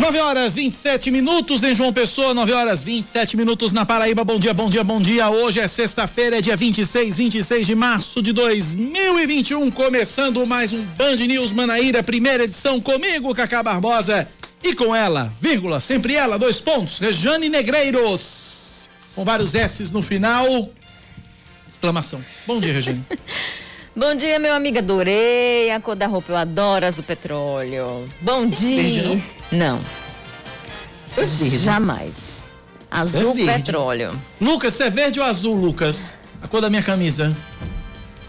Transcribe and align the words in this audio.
9 0.00 0.18
horas 0.18 0.54
27 0.54 1.10
minutos 1.10 1.62
em 1.62 1.74
João 1.74 1.92
Pessoa, 1.92 2.32
9 2.32 2.52
horas 2.52 2.82
27 2.82 3.36
minutos 3.36 3.70
na 3.70 3.84
Paraíba. 3.84 4.24
Bom 4.24 4.38
dia, 4.38 4.54
bom 4.54 4.66
dia, 4.66 4.82
bom 4.82 4.98
dia. 4.98 5.28
Hoje 5.28 5.60
é 5.60 5.68
sexta-feira, 5.68 6.38
é 6.38 6.40
dia 6.40 6.56
26, 6.56 7.18
26 7.18 7.66
de 7.66 7.74
março 7.74 8.22
de 8.22 8.32
2021. 8.32 9.70
Começando 9.70 10.46
mais 10.46 10.72
um 10.72 10.82
Band 10.82 11.16
News 11.16 11.52
Manaíra, 11.52 12.02
primeira 12.02 12.44
edição 12.44 12.80
comigo, 12.80 13.34
Cacá 13.34 13.62
Barbosa. 13.62 14.26
E 14.64 14.74
com 14.74 14.96
ela, 14.96 15.34
vírgula, 15.38 15.80
sempre 15.80 16.14
ela, 16.14 16.38
dois 16.38 16.62
pontos, 16.62 16.98
Rejane 16.98 17.50
Negreiros. 17.50 18.88
Com 19.14 19.22
vários 19.22 19.54
S's 19.54 19.92
no 19.92 20.00
final. 20.00 20.70
Exclamação. 21.68 22.24
Bom 22.46 22.58
dia, 22.58 22.72
Rejane. 22.72 23.04
Bom 23.94 24.14
dia, 24.14 24.38
meu 24.38 24.54
amigo. 24.54 24.78
Adorei 24.78 25.70
a 25.70 25.80
cor 25.80 25.96
da 25.96 26.06
roupa. 26.06 26.32
Eu 26.32 26.36
adoro 26.36 26.86
azul 26.86 27.02
petróleo. 27.04 28.08
Bom 28.20 28.46
dia. 28.46 28.82
Verde, 29.02 29.24
não? 29.52 29.80
É 31.16 31.22
verde. 31.22 31.58
Jamais. 31.58 32.44
Azul 32.90 33.34
verde. 33.34 33.52
petróleo. 33.64 34.18
Lucas, 34.40 34.74
você 34.74 34.84
é 34.84 34.90
verde 34.90 35.20
ou 35.20 35.26
azul, 35.26 35.54
Lucas? 35.54 36.18
A 36.42 36.48
cor 36.48 36.60
da 36.60 36.70
minha 36.70 36.82
camisa. 36.82 37.36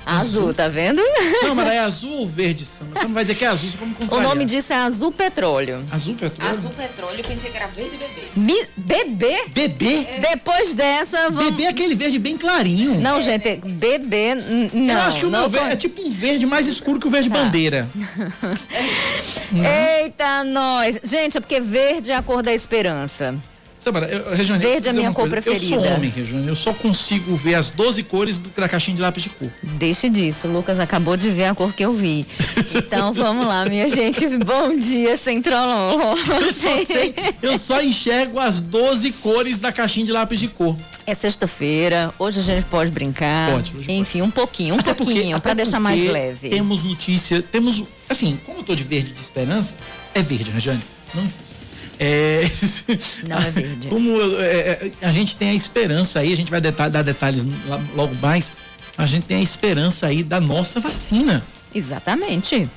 Azul, 0.06 0.54
tá 0.54 0.68
vendo? 0.68 1.02
Não, 1.44 1.54
mas 1.54 1.70
é 1.70 1.80
azul 1.80 2.12
ou 2.22 2.28
verde? 2.28 2.66
Você 2.66 2.84
não 3.04 3.14
vai 3.14 3.24
dizer 3.24 3.36
que 3.36 3.46
é 3.46 3.48
azul, 3.48 3.70
você 3.70 3.78
como 3.78 3.92
O 3.92 3.96
contrariar. 3.96 4.28
nome 4.30 4.46
disso 4.46 4.74
é 4.74 4.78
azul 4.78 5.12
petróleo. 5.12 5.86
Azul 5.92 6.16
petróleo? 6.16 6.74
petróleo, 6.76 7.24
pensei 7.24 7.52
que 7.52 7.58
era 7.58 7.68
verde 7.68 7.98
bebê. 7.98 8.22
Mi- 8.36 8.68
bebê? 8.76 9.44
Bebê? 9.50 10.08
Depois 10.20 10.74
dessa, 10.74 11.30
vamos. 11.30 11.52
Bebê 11.52 11.64
é 11.64 11.68
aquele 11.70 11.94
verde 11.96 12.18
bem 12.18 12.36
clarinho. 12.38 13.00
Não, 13.00 13.22
gente, 13.22 13.58
bebê. 13.64 14.36
Não. 14.74 14.94
Eu 14.96 15.02
acho 15.02 15.20
que 15.20 15.26
o 15.26 15.30
não 15.30 15.42
meu 15.42 15.50
verde 15.50 15.72
é 15.74 15.76
tipo 15.76 16.02
um 16.02 16.10
verde 16.10 16.46
mais 16.46 16.68
escuro 16.68 17.00
que 17.00 17.08
o 17.08 17.10
verde 17.10 17.30
Tá. 17.30 17.36
bandeira. 17.38 17.88
Eita, 19.54 20.44
nós. 20.44 21.00
Gente, 21.04 21.38
é 21.38 21.40
porque 21.42 21.60
verde 21.60 22.12
é 22.12 22.16
a 22.16 22.22
cor 22.22 22.42
da 22.42 22.54
esperança. 22.54 23.36
Samara, 23.82 24.06
eu, 24.06 24.36
Regiane, 24.36 24.64
eu 24.64 24.70
Verde 24.70 24.90
é 24.90 24.94
minha 24.94 25.12
cor 25.12 25.28
coisa. 25.28 25.38
Eu 25.38 25.42
preferida. 25.42 25.82
sou 25.82 25.96
homem, 25.96 26.10
Regiane. 26.12 26.48
Eu 26.48 26.56
só 26.56 26.72
consigo 26.72 27.36
ver 27.36 27.56
as 27.56 27.72
12 27.72 28.04
cores 28.04 28.38
do- 28.38 28.52
da 28.56 28.70
caixinha 28.70 28.96
de 28.96 29.02
lápis 29.02 29.24
de 29.24 29.30
cor. 29.30 29.50
Deixe 29.64 30.08
disso, 30.08 30.48
o 30.48 30.52
Lucas 30.54 30.80
acabou 30.80 31.18
de 31.18 31.32
ver 31.32 31.46
a 31.46 31.56
cor 31.56 31.74
que 31.74 31.84
eu 31.84 31.92
vi. 31.92 32.26
Então 32.76 33.12
vamos 33.12 33.48
lá, 33.48 33.66
minha 33.66 33.90
gente. 33.90 34.28
Bom 34.38 34.78
dia, 34.78 35.18
Centrolão. 35.18 36.16
Eu 36.42 36.54
só 36.54 36.86
sei, 36.86 37.14
eu 37.42 37.58
só 37.58 37.82
enxergo 37.82 38.40
as 38.40 38.62
12 38.62 39.12
cores 39.14 39.58
da 39.58 39.72
caixinha 39.72 40.06
de 40.06 40.12
lápis 40.12 40.40
de 40.40 40.48
cor. 40.48 40.78
É 41.08 41.16
sexta-feira, 41.16 42.14
hoje 42.20 42.40
a 42.40 42.44
gente 42.44 42.66
pode 42.66 42.92
brincar. 42.92 43.52
Pode, 43.52 43.76
hoje 43.76 43.92
Enfim, 43.92 44.22
um 44.22 44.30
pouquinho, 44.30 44.76
um 44.76 44.80
Até 44.80 44.94
pouquinho, 44.94 45.42
pra 45.42 45.56
deixar 45.56 45.80
mais 45.80 46.04
leve. 46.04 46.50
Temos 46.50 46.84
notícia, 46.84 47.42
temos. 47.42 47.84
Assim, 48.08 48.38
como 48.46 48.60
eu 48.60 48.64
tô 48.64 48.76
de 48.76 48.84
verde 48.84 49.12
de 49.12 49.20
esperança, 49.22 49.76
é 50.14 50.22
verde, 50.22 50.52
Regiane. 50.52 50.82
Não 51.16 51.24
insista. 51.24 51.61
É, 52.04 52.50
Não 53.30 53.38
é 53.38 53.52
verde. 53.52 53.88
Como 53.88 54.20
é, 54.40 54.44
é, 54.44 54.92
a 55.04 55.12
gente 55.12 55.38
tem 55.38 55.52
a 55.52 55.54
esperança 55.54 56.20
aí, 56.20 56.34
a 56.34 56.36
gente 56.36 56.50
vai 56.50 56.60
dar 56.60 57.04
detalhes 57.04 57.48
logo 57.96 58.16
mais. 58.16 58.52
A 58.98 59.06
gente 59.06 59.26
tem 59.28 59.38
a 59.38 59.42
esperança 59.42 60.08
aí 60.08 60.24
da 60.24 60.42
nossa 60.42 60.80
vacina, 60.80 61.46
Exatamente. 61.74 62.68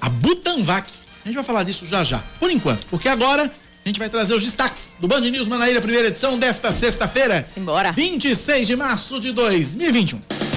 a 0.00 0.08
Butanvac. 0.08 0.90
A 1.22 1.28
gente 1.28 1.34
vai 1.34 1.44
falar 1.44 1.64
disso 1.64 1.86
já 1.86 2.02
já, 2.02 2.20
por 2.40 2.50
enquanto, 2.50 2.86
porque 2.86 3.08
agora 3.08 3.52
a 3.84 3.88
gente 3.88 3.98
vai 3.98 4.08
trazer 4.08 4.34
os 4.34 4.42
destaques 4.42 4.96
do 4.98 5.06
Band 5.06 5.20
News 5.20 5.46
Manaíra, 5.46 5.80
primeira 5.80 6.08
edição 6.08 6.38
desta 6.38 6.72
sexta-feira, 6.72 7.44
Simbora. 7.46 7.92
26 7.92 8.66
de 8.66 8.74
março 8.74 9.20
de 9.20 9.32
2021. 9.32 10.51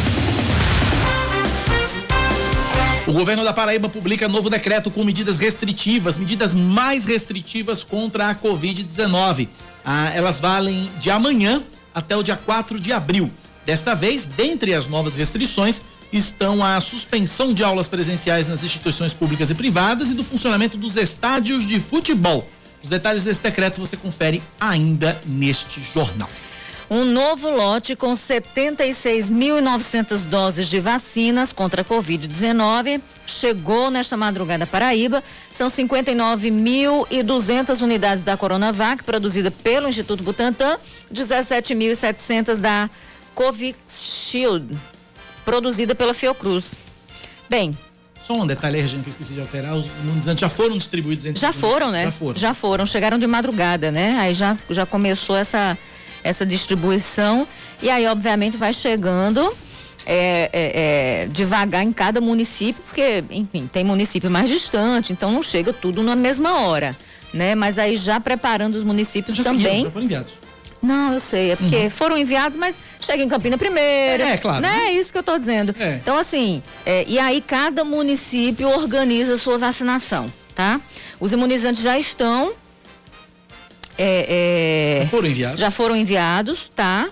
O 3.08 3.14
governo 3.14 3.44
da 3.44 3.54
Paraíba 3.54 3.88
publica 3.88 4.28
novo 4.28 4.50
decreto 4.50 4.90
com 4.90 5.04
medidas 5.04 5.38
restritivas, 5.38 6.18
medidas 6.18 6.56
mais 6.56 7.06
restritivas 7.06 7.84
contra 7.84 8.30
a 8.30 8.36
Covid-19. 8.36 9.48
Ah, 9.86 10.10
elas 10.16 10.40
valem 10.40 10.90
de 11.00 11.12
amanhã 11.12 11.62
até 11.94 12.18
o 12.18 12.24
dia 12.24 12.36
4 12.36 12.80
de 12.80 12.92
abril. 12.92 13.32
Desta 13.64 13.94
vez, 13.94 14.26
dentre 14.26 14.74
as 14.74 14.88
novas 14.88 15.14
restrições, 15.14 15.84
estão 16.12 16.66
a 16.66 16.82
suspensão 16.82 17.54
de 17.54 17.64
aulas 17.64 17.88
presenciais 17.88 18.48
nas 18.48 18.64
instituições 18.64 19.14
públicas 19.14 19.52
e 19.52 19.56
privadas 19.56 20.10
e 20.10 20.16
do 20.16 20.24
funcionamento 20.24 20.76
dos 20.76 20.96
estádios 20.96 21.68
de 21.68 21.80
futebol. 21.80 22.50
Os 22.84 22.90
detalhes 22.90 23.26
desse 23.26 23.42
decreto 23.42 23.80
você 23.80 23.96
confere 23.96 24.42
ainda 24.60 25.22
neste 25.28 25.84
jornal. 25.84 26.30
Um 26.90 27.04
novo 27.04 27.50
lote 27.50 27.96
com 27.96 28.14
76.900 28.14 30.26
doses 30.26 30.68
de 30.68 30.80
vacinas 30.80 31.52
contra 31.52 31.82
a 31.82 31.86
Covid-19 31.86 33.02
chegou 33.26 33.90
nesta 33.90 34.16
madrugada 34.16 34.66
à 34.66 34.68
Paraíba. 34.68 35.24
São 35.52 35.68
59.200 35.68 37.82
unidades 37.82 38.24
da 38.24 38.38
Coronavac, 38.38 39.04
produzida 39.04 39.50
pelo 39.50 39.90
Instituto 39.90 40.22
Butantan, 40.24 40.78
17.700 41.12 42.58
da 42.58 42.88
Covishield, 43.34 44.78
produzida 45.44 45.96
pela 45.96 46.14
Fiocruz. 46.14 46.76
Bem, 47.50 47.76
Só 48.22 48.34
um 48.34 48.46
detalhe 48.48 48.80
Regina, 48.82 49.04
que 49.04 49.10
eu 49.10 49.12
esqueci 49.12 49.34
de 49.34 49.42
alterar. 49.42 49.74
Os 49.76 49.88
imunizantes 50.04 50.42
já 50.42 50.50
foram 50.50 50.78
distribuídos 50.78 51.26
entre 51.26 51.42
Já 51.42 51.52
foram, 51.52 51.92
né? 51.92 52.06
Já 52.06 52.12
foram. 52.12 52.38
Já 52.38 52.54
foram, 52.54 52.86
chegaram 52.86 53.18
de 53.20 53.28
madrugada, 53.28 53.92
né? 53.92 54.18
Aí 54.20 54.34
já, 54.34 54.58
já 54.70 54.86
começou 54.86 55.36
essa, 55.36 55.78
essa 56.26 56.46
distribuição. 56.46 57.48
E 57.82 57.90
aí, 57.90 58.08
obviamente, 58.08 58.58
vai 58.58 58.74
chegando 58.74 59.56
é, 60.06 60.50
é, 60.52 61.24
é, 61.24 61.28
devagar 61.28 61.84
em 61.84 61.94
cada 61.94 62.20
município, 62.20 62.82
porque, 62.84 63.24
enfim, 63.30 63.70
tem 63.72 63.84
município 63.84 64.30
mais 64.30 64.50
distante, 64.50 65.14
então 65.14 65.32
não 65.32 65.44
chega 65.44 65.72
tudo 65.72 66.02
na 66.02 66.16
mesma 66.16 66.62
hora. 66.62 66.98
Né? 67.32 67.54
Mas 67.54 67.78
aí 67.78 67.96
já 67.96 68.20
preparando 68.20 68.76
os 68.76 68.84
municípios 68.84 69.36
já 69.36 69.44
também. 69.44 69.84
já 69.84 69.92
foram 69.92 70.06
enviados. 70.06 70.34
Não, 70.82 71.14
eu 71.14 71.20
sei, 71.20 71.52
é 71.52 71.56
porque 71.56 71.90
foram 71.90 72.18
enviados, 72.18 72.58
mas 72.58 72.80
chega 73.00 73.24
em 73.24 73.28
Campina 73.28 73.58
primeiro. 73.58 74.24
É, 74.24 74.34
é, 74.34 74.38
claro. 74.38 74.62
Né? 74.62 74.88
É 74.88 74.94
isso 74.94 75.12
que 75.12 75.18
eu 75.18 75.24
tô 75.24 75.38
dizendo. 75.38 75.76
É. 75.80 75.96
Então, 75.96 76.18
assim, 76.18 76.62
é, 76.86 77.04
e 77.08 77.18
aí 77.20 77.42
cada 77.42 77.84
município 77.84 78.68
organiza 78.70 79.34
a 79.34 79.38
sua 79.38 79.58
vacinação, 79.58 80.28
tá? 80.54 80.80
Os 81.20 81.34
imunizantes 81.34 81.82
já 81.82 81.98
estão. 81.98 82.54
É, 83.98 85.00
é, 85.00 85.04
Já 85.04 85.10
foram 85.10 85.28
enviados. 85.28 85.60
já 85.60 85.72
foram 85.72 85.96
enviados, 85.96 86.72
tá? 86.76 87.10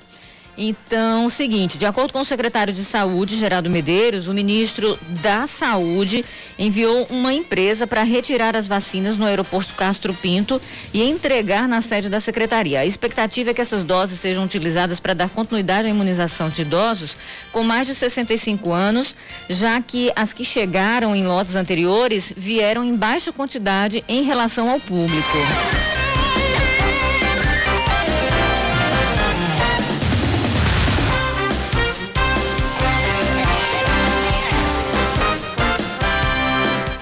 Então, 0.55 1.25
o 1.25 1.31
seguinte, 1.31 1.79
de 1.79 1.85
acordo 1.85 2.13
com 2.13 2.21
o 2.21 2.25
secretário 2.25 2.71
de 2.71 2.85
Saúde, 2.85 3.37
Geraldo 3.37 3.71
Medeiros, 3.71 4.27
o 4.27 4.33
ministro 4.33 4.97
da 5.23 5.47
Saúde 5.47 6.23
enviou 6.59 7.07
uma 7.09 7.33
empresa 7.33 7.87
para 7.87 8.03
retirar 8.03 8.55
as 8.55 8.67
vacinas 8.67 9.17
no 9.17 9.25
aeroporto 9.25 9.73
Castro 9.73 10.13
Pinto 10.13 10.61
e 10.93 11.01
entregar 11.01 11.67
na 11.67 11.81
sede 11.81 12.07
da 12.07 12.19
secretaria. 12.19 12.81
A 12.81 12.85
expectativa 12.85 13.49
é 13.49 13.53
que 13.53 13.61
essas 13.61 13.81
doses 13.81 14.19
sejam 14.19 14.43
utilizadas 14.43 14.99
para 14.99 15.15
dar 15.15 15.29
continuidade 15.29 15.87
à 15.87 15.89
imunização 15.89 16.49
de 16.49 16.61
idosos 16.61 17.17
com 17.51 17.63
mais 17.63 17.87
de 17.87 17.95
65 17.95 18.71
anos, 18.71 19.15
já 19.49 19.81
que 19.81 20.11
as 20.15 20.33
que 20.33 20.45
chegaram 20.45 21.15
em 21.15 21.25
lotes 21.25 21.55
anteriores 21.55 22.31
vieram 22.37 22.83
em 22.83 22.95
baixa 22.95 23.31
quantidade 23.31 24.03
em 24.07 24.21
relação 24.21 24.69
ao 24.69 24.79
público. 24.79 25.37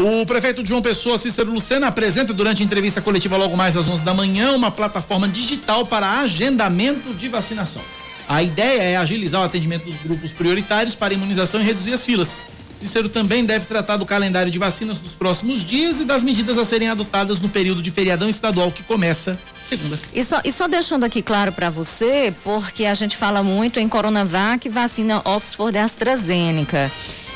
O 0.04 0.26
prefeito 0.26 0.66
João 0.66 0.82
Pessoa, 0.82 1.16
Cícero 1.16 1.52
Lucena, 1.52 1.86
apresenta 1.86 2.34
durante 2.34 2.64
a 2.64 2.66
entrevista 2.66 3.00
coletiva 3.00 3.38
logo 3.38 3.56
mais 3.56 3.78
às 3.78 3.88
11 3.88 4.04
da 4.04 4.16
manhã 4.16 4.52
uma 4.52 4.72
plataforma 4.72 5.28
digital 5.28 5.86
para 5.86 6.22
agendamento 6.22 7.14
de 7.14 7.28
vacinação. 7.28 7.84
A 8.28 8.42
ideia 8.42 8.82
é 8.82 8.98
agilizar 8.98 9.42
o 9.42 9.44
atendimento 9.44 9.86
dos 9.86 9.98
grupos 9.98 10.32
prioritários 10.32 10.96
para 10.96 11.14
imunização 11.14 11.62
e 11.62 11.64
reduzir 11.64 11.94
as 11.94 12.04
filas. 12.04 12.36
Cícero 12.74 13.10
também 13.10 13.46
deve 13.46 13.68
tratar 13.68 13.98
do 13.98 14.06
calendário 14.06 14.52
de 14.52 14.58
vacinas 14.58 14.98
dos 14.98 15.14
próximos 15.14 15.64
dias 15.64 16.00
e 16.00 16.04
das 16.04 16.24
medidas 16.24 16.58
a 16.58 16.66
serem 16.66 16.90
adotadas 16.90 17.40
no 17.40 17.48
período 17.48 17.80
de 17.80 17.92
feriadão 17.92 18.28
estadual 18.28 18.72
que 18.72 18.82
começa 18.82 19.38
segunda. 19.68 20.00
E 20.16 20.24
só, 20.24 20.42
e 20.44 20.52
só 20.52 20.68
deixando 20.68 21.04
aqui 21.04 21.22
claro 21.22 21.52
para 21.52 21.70
você, 21.70 22.34
porque 22.44 22.86
a 22.86 22.96
gente 22.96 23.16
fala 23.16 23.44
muito 23.44 23.80
em 23.80 23.88
Coronavac, 23.88 24.68
vacina 24.68 25.22
Oxford 25.24 25.78
AstraZeneca. 25.78 26.92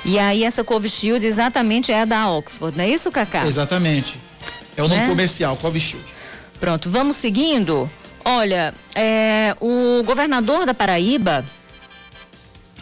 E 0.05 0.19
aí 0.19 0.43
essa 0.43 0.63
Covishield 0.63 1.25
exatamente 1.25 1.91
é 1.91 2.01
a 2.01 2.05
da 2.05 2.29
Oxford, 2.29 2.77
não 2.77 2.83
é 2.83 2.89
isso, 2.89 3.11
Cacá? 3.11 3.45
Exatamente. 3.45 4.19
É 4.77 4.83
o 4.83 4.87
nome 4.87 5.01
Né? 5.01 5.07
comercial, 5.07 5.57
Covishield. 5.57 6.05
Pronto, 6.59 6.89
vamos 6.89 7.17
seguindo. 7.17 7.89
Olha, 8.23 8.73
é, 8.93 9.55
o 9.59 10.03
governador 10.03 10.65
da 10.65 10.73
Paraíba, 10.73 11.43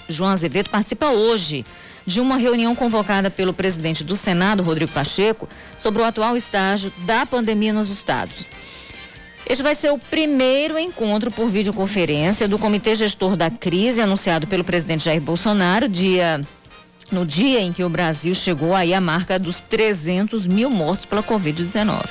João 0.09 0.29
Azevedo, 0.31 0.69
participa 0.69 1.07
hoje 1.07 1.65
de 2.05 2.19
uma 2.19 2.35
reunião 2.35 2.75
convocada 2.75 3.29
pelo 3.29 3.53
presidente 3.53 4.03
do 4.03 4.15
Senado, 4.15 4.61
Rodrigo 4.61 4.91
Pacheco, 4.91 5.47
sobre 5.79 6.01
o 6.01 6.05
atual 6.05 6.35
estágio 6.35 6.91
da 7.05 7.25
pandemia 7.25 7.71
nos 7.71 7.89
estados. 7.89 8.45
Este 9.45 9.63
vai 9.63 9.75
ser 9.75 9.91
o 9.91 9.97
primeiro 9.97 10.77
encontro 10.77 11.29
por 11.31 11.47
videoconferência 11.49 12.47
do 12.47 12.57
Comitê 12.59 12.95
Gestor 12.95 13.35
da 13.35 13.49
Crise, 13.49 14.01
anunciado 14.01 14.47
pelo 14.47 14.63
presidente 14.63 15.03
Jair 15.05 15.21
Bolsonaro, 15.21 15.87
dia, 15.89 16.39
no 17.11 17.25
dia 17.25 17.61
em 17.61 17.71
que 17.71 17.83
o 17.83 17.89
Brasil 17.89 18.33
chegou 18.33 18.73
aí 18.73 18.93
à 18.93 19.01
marca 19.01 19.37
dos 19.37 19.61
300 19.61 20.47
mil 20.47 20.69
mortos 20.69 21.05
pela 21.05 21.23
Covid-19. 21.23 22.03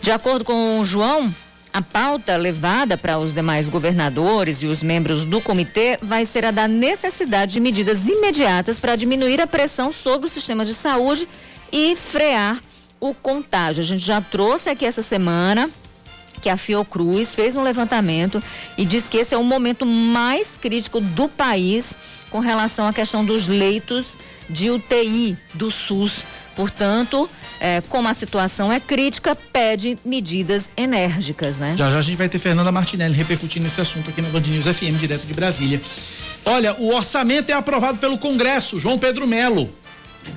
De 0.00 0.10
acordo 0.10 0.44
com 0.44 0.80
o 0.80 0.84
João, 0.84 1.32
a 1.72 1.82
pauta 1.82 2.36
levada 2.36 2.96
para 2.96 3.18
os 3.18 3.34
demais 3.34 3.66
governadores 3.68 4.62
e 4.62 4.66
os 4.66 4.82
membros 4.82 5.24
do 5.24 5.40
comitê 5.40 5.98
vai 6.00 6.24
ser 6.24 6.44
a 6.44 6.50
da 6.50 6.68
necessidade 6.68 7.54
de 7.54 7.60
medidas 7.60 8.06
imediatas 8.06 8.78
para 8.78 8.94
diminuir 8.94 9.40
a 9.40 9.46
pressão 9.46 9.90
sobre 9.90 10.26
o 10.26 10.30
sistema 10.30 10.64
de 10.64 10.74
saúde 10.74 11.26
e 11.72 11.96
frear 11.96 12.60
o 13.00 13.12
contágio. 13.12 13.82
A 13.82 13.86
gente 13.86 14.04
já 14.04 14.20
trouxe 14.20 14.70
aqui 14.70 14.86
essa 14.86 15.02
semana 15.02 15.68
que 16.40 16.48
a 16.48 16.56
Fiocruz 16.56 17.34
fez 17.34 17.56
um 17.56 17.62
levantamento 17.62 18.42
e 18.78 18.84
diz 18.84 19.08
que 19.08 19.16
esse 19.16 19.34
é 19.34 19.38
o 19.38 19.42
momento 19.42 19.84
mais 19.84 20.56
crítico 20.56 21.00
do 21.00 21.28
país 21.28 21.96
com 22.34 22.40
relação 22.40 22.88
à 22.88 22.92
questão 22.92 23.24
dos 23.24 23.46
leitos 23.46 24.18
de 24.50 24.68
UTI 24.68 25.38
do 25.54 25.70
SUS. 25.70 26.24
Portanto, 26.56 27.30
é, 27.60 27.80
como 27.82 28.08
a 28.08 28.14
situação 28.14 28.72
é 28.72 28.80
crítica, 28.80 29.36
pede 29.36 29.96
medidas 30.04 30.68
enérgicas, 30.76 31.58
né? 31.58 31.76
Já 31.76 31.88
já 31.92 31.98
a 31.98 32.02
gente 32.02 32.16
vai 32.16 32.28
ter 32.28 32.40
Fernanda 32.40 32.72
Martinelli 32.72 33.14
repercutindo 33.14 33.68
esse 33.68 33.80
assunto 33.80 34.10
aqui 34.10 34.20
no 34.20 34.28
Band 34.30 34.40
News 34.40 34.66
FM, 34.66 34.98
direto 34.98 35.28
de 35.28 35.32
Brasília. 35.32 35.80
Olha, 36.44 36.74
o 36.80 36.92
orçamento 36.92 37.50
é 37.50 37.52
aprovado 37.52 38.00
pelo 38.00 38.18
Congresso, 38.18 38.80
João 38.80 38.98
Pedro 38.98 39.28
Melo. 39.28 39.70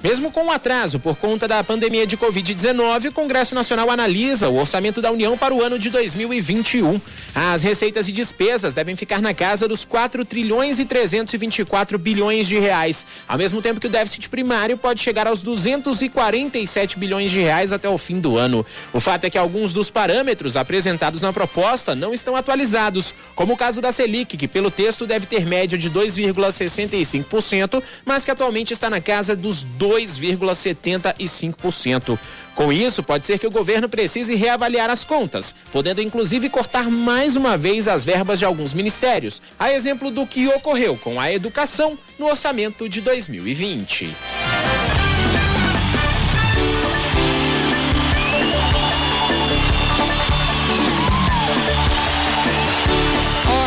Mesmo 0.03 0.31
com 0.31 0.45
o 0.45 0.51
atraso 0.51 0.99
por 0.99 1.15
conta 1.17 1.47
da 1.47 1.63
pandemia 1.63 2.05
de 2.05 2.15
Covid-19, 2.17 3.09
o 3.09 3.11
Congresso 3.11 3.55
Nacional 3.55 3.89
analisa 3.89 4.47
o 4.49 4.57
orçamento 4.57 5.01
da 5.01 5.11
União 5.11 5.37
para 5.37 5.53
o 5.53 5.61
ano 5.61 5.79
de 5.79 5.89
2021. 5.89 6.99
As 7.33 7.63
receitas 7.63 8.07
e 8.07 8.11
despesas 8.11 8.73
devem 8.73 8.95
ficar 8.95 9.21
na 9.21 9.33
casa 9.33 9.67
dos 9.67 9.83
4 9.85 10.23
trilhões 10.25 10.79
e 10.79 10.85
324 10.85 11.97
bilhões 11.97 12.47
de 12.47 12.57
reais, 12.57 13.05
ao 13.27 13.37
mesmo 13.37 13.61
tempo 13.61 13.79
que 13.79 13.87
o 13.87 13.89
déficit 13.89 14.29
primário 14.29 14.77
pode 14.77 15.01
chegar 15.01 15.27
aos 15.27 15.41
247 15.41 16.97
bilhões 16.97 17.31
de 17.31 17.39
reais 17.39 17.73
até 17.73 17.89
o 17.89 17.97
fim 17.97 18.19
do 18.19 18.37
ano. 18.37 18.65
O 18.93 18.99
fato 18.99 19.25
é 19.25 19.29
que 19.29 19.37
alguns 19.37 19.73
dos 19.73 19.91
parâmetros 19.91 20.55
apresentados 20.55 21.21
na 21.21 21.33
proposta 21.33 21.95
não 21.95 22.13
estão 22.13 22.35
atualizados, 22.35 23.13
como 23.35 23.53
o 23.53 23.57
caso 23.57 23.81
da 23.81 23.91
Selic, 23.91 24.37
que 24.37 24.47
pelo 24.47 24.71
texto 24.71 25.05
deve 25.05 25.25
ter 25.25 25.45
média 25.45 25.77
de 25.77 25.89
2,65%, 25.89 27.83
mas 28.05 28.23
que 28.25 28.31
atualmente 28.31 28.73
está 28.73 28.89
na 28.89 29.01
casa 29.01 29.35
dos 29.35 29.63
2,75%. 29.77 32.17
Com 32.55 32.73
isso, 32.73 33.03
pode 33.03 33.27
ser 33.27 33.37
que 33.37 33.45
o 33.45 33.51
governo 33.51 33.87
precise 33.87 34.33
reavaliar 34.35 34.89
as 34.89 35.05
contas, 35.05 35.53
podendo 35.71 36.01
inclusive 36.01 36.49
cortar 36.49 36.89
mais 36.89 37.35
uma 37.35 37.55
vez 37.55 37.87
as 37.87 38.03
verbas 38.03 38.39
de 38.39 38.45
alguns 38.45 38.73
ministérios, 38.73 39.39
a 39.59 39.71
exemplo 39.71 40.09
do 40.09 40.25
que 40.25 40.47
ocorreu 40.47 40.97
com 40.97 41.19
a 41.19 41.31
educação 41.31 41.95
no 42.17 42.25
orçamento 42.25 42.89
de 42.89 43.01
2020. 43.01 44.09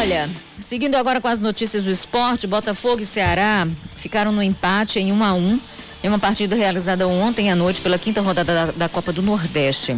Olha, 0.00 0.30
seguindo 0.62 0.96
agora 0.96 1.20
com 1.20 1.28
as 1.28 1.40
notícias 1.40 1.84
do 1.84 1.90
esporte, 1.90 2.46
Botafogo 2.46 3.02
e 3.02 3.06
Ceará 3.06 3.68
ficaram 3.96 4.32
no 4.32 4.42
empate 4.42 4.98
em 4.98 5.12
1 5.12 5.22
a 5.22 5.34
1 5.34 5.60
em 6.02 6.08
uma 6.08 6.18
partida 6.18 6.56
realizada 6.56 7.06
ontem 7.06 7.50
à 7.50 7.56
noite 7.56 7.80
pela 7.80 7.98
quinta 7.98 8.20
rodada 8.20 8.54
da, 8.54 8.72
da 8.72 8.88
Copa 8.88 9.12
do 9.12 9.22
Nordeste. 9.22 9.96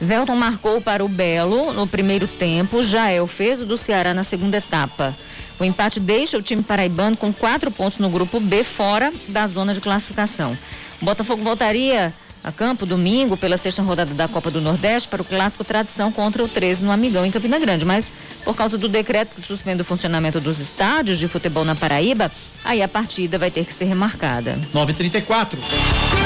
Velton 0.00 0.36
marcou 0.36 0.80
para 0.80 1.04
o 1.04 1.08
Belo 1.08 1.72
no 1.72 1.86
primeiro 1.86 2.26
tempo, 2.26 2.82
Jael 2.82 3.26
fez 3.26 3.62
o 3.62 3.66
do 3.66 3.76
Ceará 3.76 4.12
na 4.12 4.24
segunda 4.24 4.58
etapa. 4.58 5.16
O 5.58 5.64
empate 5.64 6.00
deixa 6.00 6.36
o 6.36 6.42
time 6.42 6.62
paraibano 6.62 7.16
com 7.16 7.32
quatro 7.32 7.70
pontos 7.70 7.98
no 7.98 8.10
grupo 8.10 8.40
B, 8.40 8.64
fora 8.64 9.12
da 9.28 9.46
zona 9.46 9.72
de 9.72 9.80
classificação. 9.80 10.58
O 11.00 11.04
Botafogo 11.04 11.42
voltaria 11.42 12.12
a 12.44 12.52
campo 12.52 12.84
domingo 12.84 13.38
pela 13.38 13.56
sexta 13.56 13.82
rodada 13.82 14.12
da 14.12 14.28
Copa 14.28 14.50
do 14.50 14.60
Nordeste 14.60 15.08
para 15.08 15.22
o 15.22 15.24
clássico 15.24 15.64
tradição 15.64 16.12
contra 16.12 16.44
o 16.44 16.48
13 16.48 16.84
no 16.84 16.92
Amigão 16.92 17.24
em 17.24 17.30
Campina 17.30 17.58
Grande, 17.58 17.86
mas 17.86 18.12
por 18.44 18.54
causa 18.54 18.76
do 18.76 18.86
decreto 18.86 19.34
que 19.34 19.40
suspende 19.40 19.80
o 19.80 19.84
funcionamento 19.84 20.38
dos 20.38 20.60
estádios 20.60 21.18
de 21.18 21.26
futebol 21.26 21.64
na 21.64 21.74
Paraíba, 21.74 22.30
aí 22.62 22.82
a 22.82 22.88
partida 22.88 23.38
vai 23.38 23.50
ter 23.50 23.64
que 23.64 23.72
ser 23.72 23.86
remarcada. 23.86 24.58
934. 24.74 26.23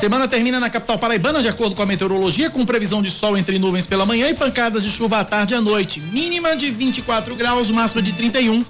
Semana 0.00 0.26
termina 0.26 0.58
na 0.58 0.70
capital 0.70 0.98
paraibana, 0.98 1.42
de 1.42 1.48
acordo 1.48 1.74
com 1.74 1.82
a 1.82 1.86
meteorologia, 1.86 2.48
com 2.48 2.64
previsão 2.64 3.02
de 3.02 3.10
sol 3.10 3.36
entre 3.36 3.58
nuvens 3.58 3.86
pela 3.86 4.06
manhã 4.06 4.30
e 4.30 4.34
pancadas 4.34 4.82
de 4.82 4.88
chuva 4.88 5.20
à 5.20 5.24
tarde 5.24 5.52
e 5.52 5.56
à 5.58 5.60
noite. 5.60 6.00
Mínima 6.00 6.56
de 6.56 6.70
24 6.70 7.36
graus, 7.36 7.70
máxima 7.70 8.00
de 8.00 8.14
31. 8.14 8.64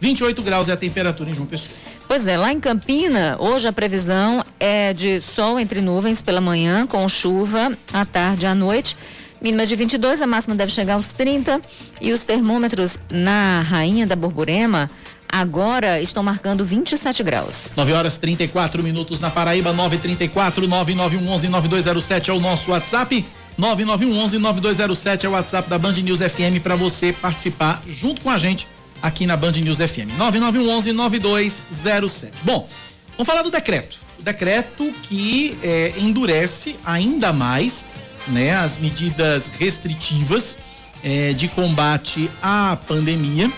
28 0.00 0.42
graus 0.42 0.70
é 0.70 0.72
a 0.72 0.76
temperatura 0.78 1.28
em 1.28 1.34
João 1.34 1.46
Pessoa. 1.46 1.76
Pois 2.08 2.26
é, 2.26 2.34
lá 2.38 2.50
em 2.50 2.58
Campina, 2.58 3.36
hoje 3.38 3.68
a 3.68 3.72
previsão 3.74 4.42
é 4.58 4.94
de 4.94 5.20
sol 5.20 5.60
entre 5.60 5.82
nuvens 5.82 6.22
pela 6.22 6.40
manhã, 6.40 6.86
com 6.86 7.06
chuva 7.10 7.70
à 7.92 8.06
tarde 8.06 8.46
e 8.46 8.48
à 8.48 8.54
noite. 8.54 8.96
Mínima 9.42 9.66
de 9.66 9.76
22, 9.76 10.22
a 10.22 10.26
máxima 10.26 10.54
deve 10.54 10.72
chegar 10.72 10.94
aos 10.94 11.12
30. 11.12 11.60
E 12.00 12.10
os 12.10 12.22
termômetros 12.22 12.98
na 13.10 13.60
Rainha 13.60 14.06
da 14.06 14.16
Borborema 14.16 14.90
agora 15.30 16.00
estão 16.00 16.22
marcando 16.22 16.64
27 16.64 17.22
graus. 17.22 17.72
9 17.76 17.92
horas 17.92 18.16
34 18.16 18.82
minutos 18.82 19.20
na 19.20 19.30
Paraíba, 19.30 19.72
934 19.72 20.66
9911 20.66 21.48
9207 21.48 22.30
é 22.30 22.32
o 22.32 22.40
nosso 22.40 22.70
WhatsApp. 22.72 23.24
9911 23.56 24.38
9207 24.38 25.26
é 25.26 25.28
o 25.28 25.32
WhatsApp 25.32 25.68
da 25.68 25.78
Band 25.78 25.92
News 25.92 26.20
FM 26.20 26.62
para 26.62 26.74
você 26.74 27.12
participar 27.12 27.82
junto 27.86 28.22
com 28.22 28.30
a 28.30 28.38
gente 28.38 28.66
aqui 29.02 29.26
na 29.26 29.36
Band 29.36 29.52
News 29.52 29.78
FM. 29.78 30.16
9911 30.16 30.92
9207. 30.92 32.32
Bom, 32.42 32.68
vamos 33.12 33.26
falar 33.26 33.42
do 33.42 33.50
decreto. 33.50 33.98
O 34.18 34.22
decreto 34.22 34.92
que 35.02 35.56
é, 35.62 35.94
endurece 35.98 36.76
ainda 36.84 37.32
mais 37.32 37.88
né, 38.28 38.54
as 38.54 38.78
medidas 38.78 39.50
restritivas 39.58 40.58
é, 41.02 41.32
de 41.32 41.48
combate 41.48 42.30
à 42.42 42.76
pandemia 42.86 43.50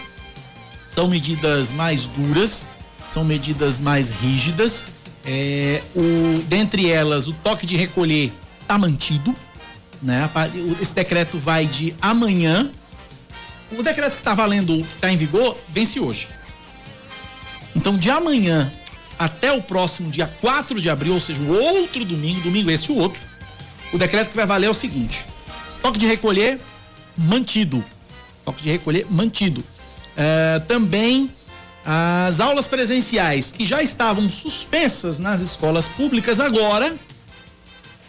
são 0.93 1.09
medidas 1.09 1.71
mais 1.71 2.07
duras, 2.07 2.69
são 3.09 3.25
medidas 3.25 3.81
mais 3.81 4.11
rígidas. 4.11 4.85
É, 5.25 5.83
o, 5.97 6.43
dentre 6.49 6.91
elas, 6.91 7.29
o 7.29 7.33
toque 7.33 7.65
de 7.65 7.79
recolher 7.79 8.31
está 8.61 8.77
mantido. 8.77 9.35
Né? 10.03 10.29
Esse 10.83 10.95
decreto 10.95 11.39
vai 11.39 11.65
de 11.65 11.95
amanhã. 12.03 12.71
O 13.71 13.83
decreto 13.83 14.13
que 14.13 14.19
está 14.19 14.35
valendo, 14.35 14.77
que 14.77 14.95
está 14.95 15.11
em 15.11 15.17
vigor, 15.17 15.57
vence 15.71 15.99
hoje. 15.99 16.29
Então, 17.75 17.97
de 17.97 18.11
amanhã 18.11 18.71
até 19.19 19.51
o 19.51 19.63
próximo 19.63 20.11
dia 20.11 20.27
4 20.43 20.79
de 20.79 20.91
abril, 20.91 21.15
ou 21.15 21.21
seja, 21.21 21.41
o 21.41 21.57
outro 21.57 22.05
domingo, 22.05 22.43
domingo 22.43 22.71
esse 22.71 22.93
o 22.93 22.97
outro, 22.97 23.23
o 23.95 23.99
decreto 23.99 24.29
que 24.29 24.37
vai 24.37 24.45
valer 24.45 24.67
é 24.67 24.71
o 24.71 24.75
seguinte: 24.75 25.25
toque 25.81 25.99
de 25.99 26.07
recolher 26.07 26.61
mantido. 27.17 27.83
Toque 28.45 28.63
de 28.63 28.73
recolher 28.73 29.07
mantido. 29.09 29.65
É, 30.17 30.61
também 30.61 31.31
as 31.85 32.39
aulas 32.39 32.67
presenciais 32.67 33.51
que 33.51 33.67
já 33.67 33.83
estavam 33.83 34.29
suspensas 34.29 35.19
nas 35.19 35.41
escolas 35.41 35.89
públicas 35.89 36.39
agora 36.39 36.95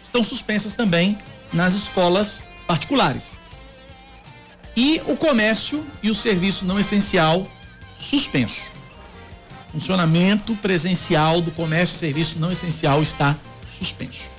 estão 0.02 0.22
suspensas 0.22 0.74
também 0.74 1.18
nas 1.52 1.74
escolas 1.74 2.44
particulares. 2.66 3.36
E 4.76 5.00
o 5.06 5.16
comércio 5.16 5.84
e 6.02 6.10
o 6.10 6.14
serviço 6.14 6.64
não 6.64 6.78
essencial 6.78 7.46
suspenso. 7.96 8.72
Funcionamento 9.72 10.54
presencial 10.56 11.40
do 11.40 11.50
comércio 11.50 11.96
e 11.96 11.98
serviço 11.98 12.38
não 12.38 12.52
essencial 12.52 13.02
está 13.02 13.36
suspenso. 13.68 14.33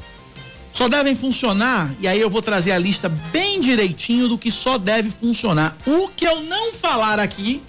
Só 0.75 0.89
devem 0.89 1.15
funcionar, 1.15 1.89
e 2.01 2.07
aí 2.07 2.19
eu 2.19 2.29
vou 2.29 2.41
trazer 2.41 2.73
a 2.73 2.77
lista 2.77 3.07
bem 3.07 3.61
direitinho 3.61 4.27
do 4.27 4.37
que 4.37 4.51
só 4.51 4.77
deve 4.77 5.09
funcionar. 5.09 5.73
O 5.85 6.09
que 6.09 6.27
eu 6.27 6.41
não 6.41 6.73
falar 6.73 7.17
aqui 7.17 7.63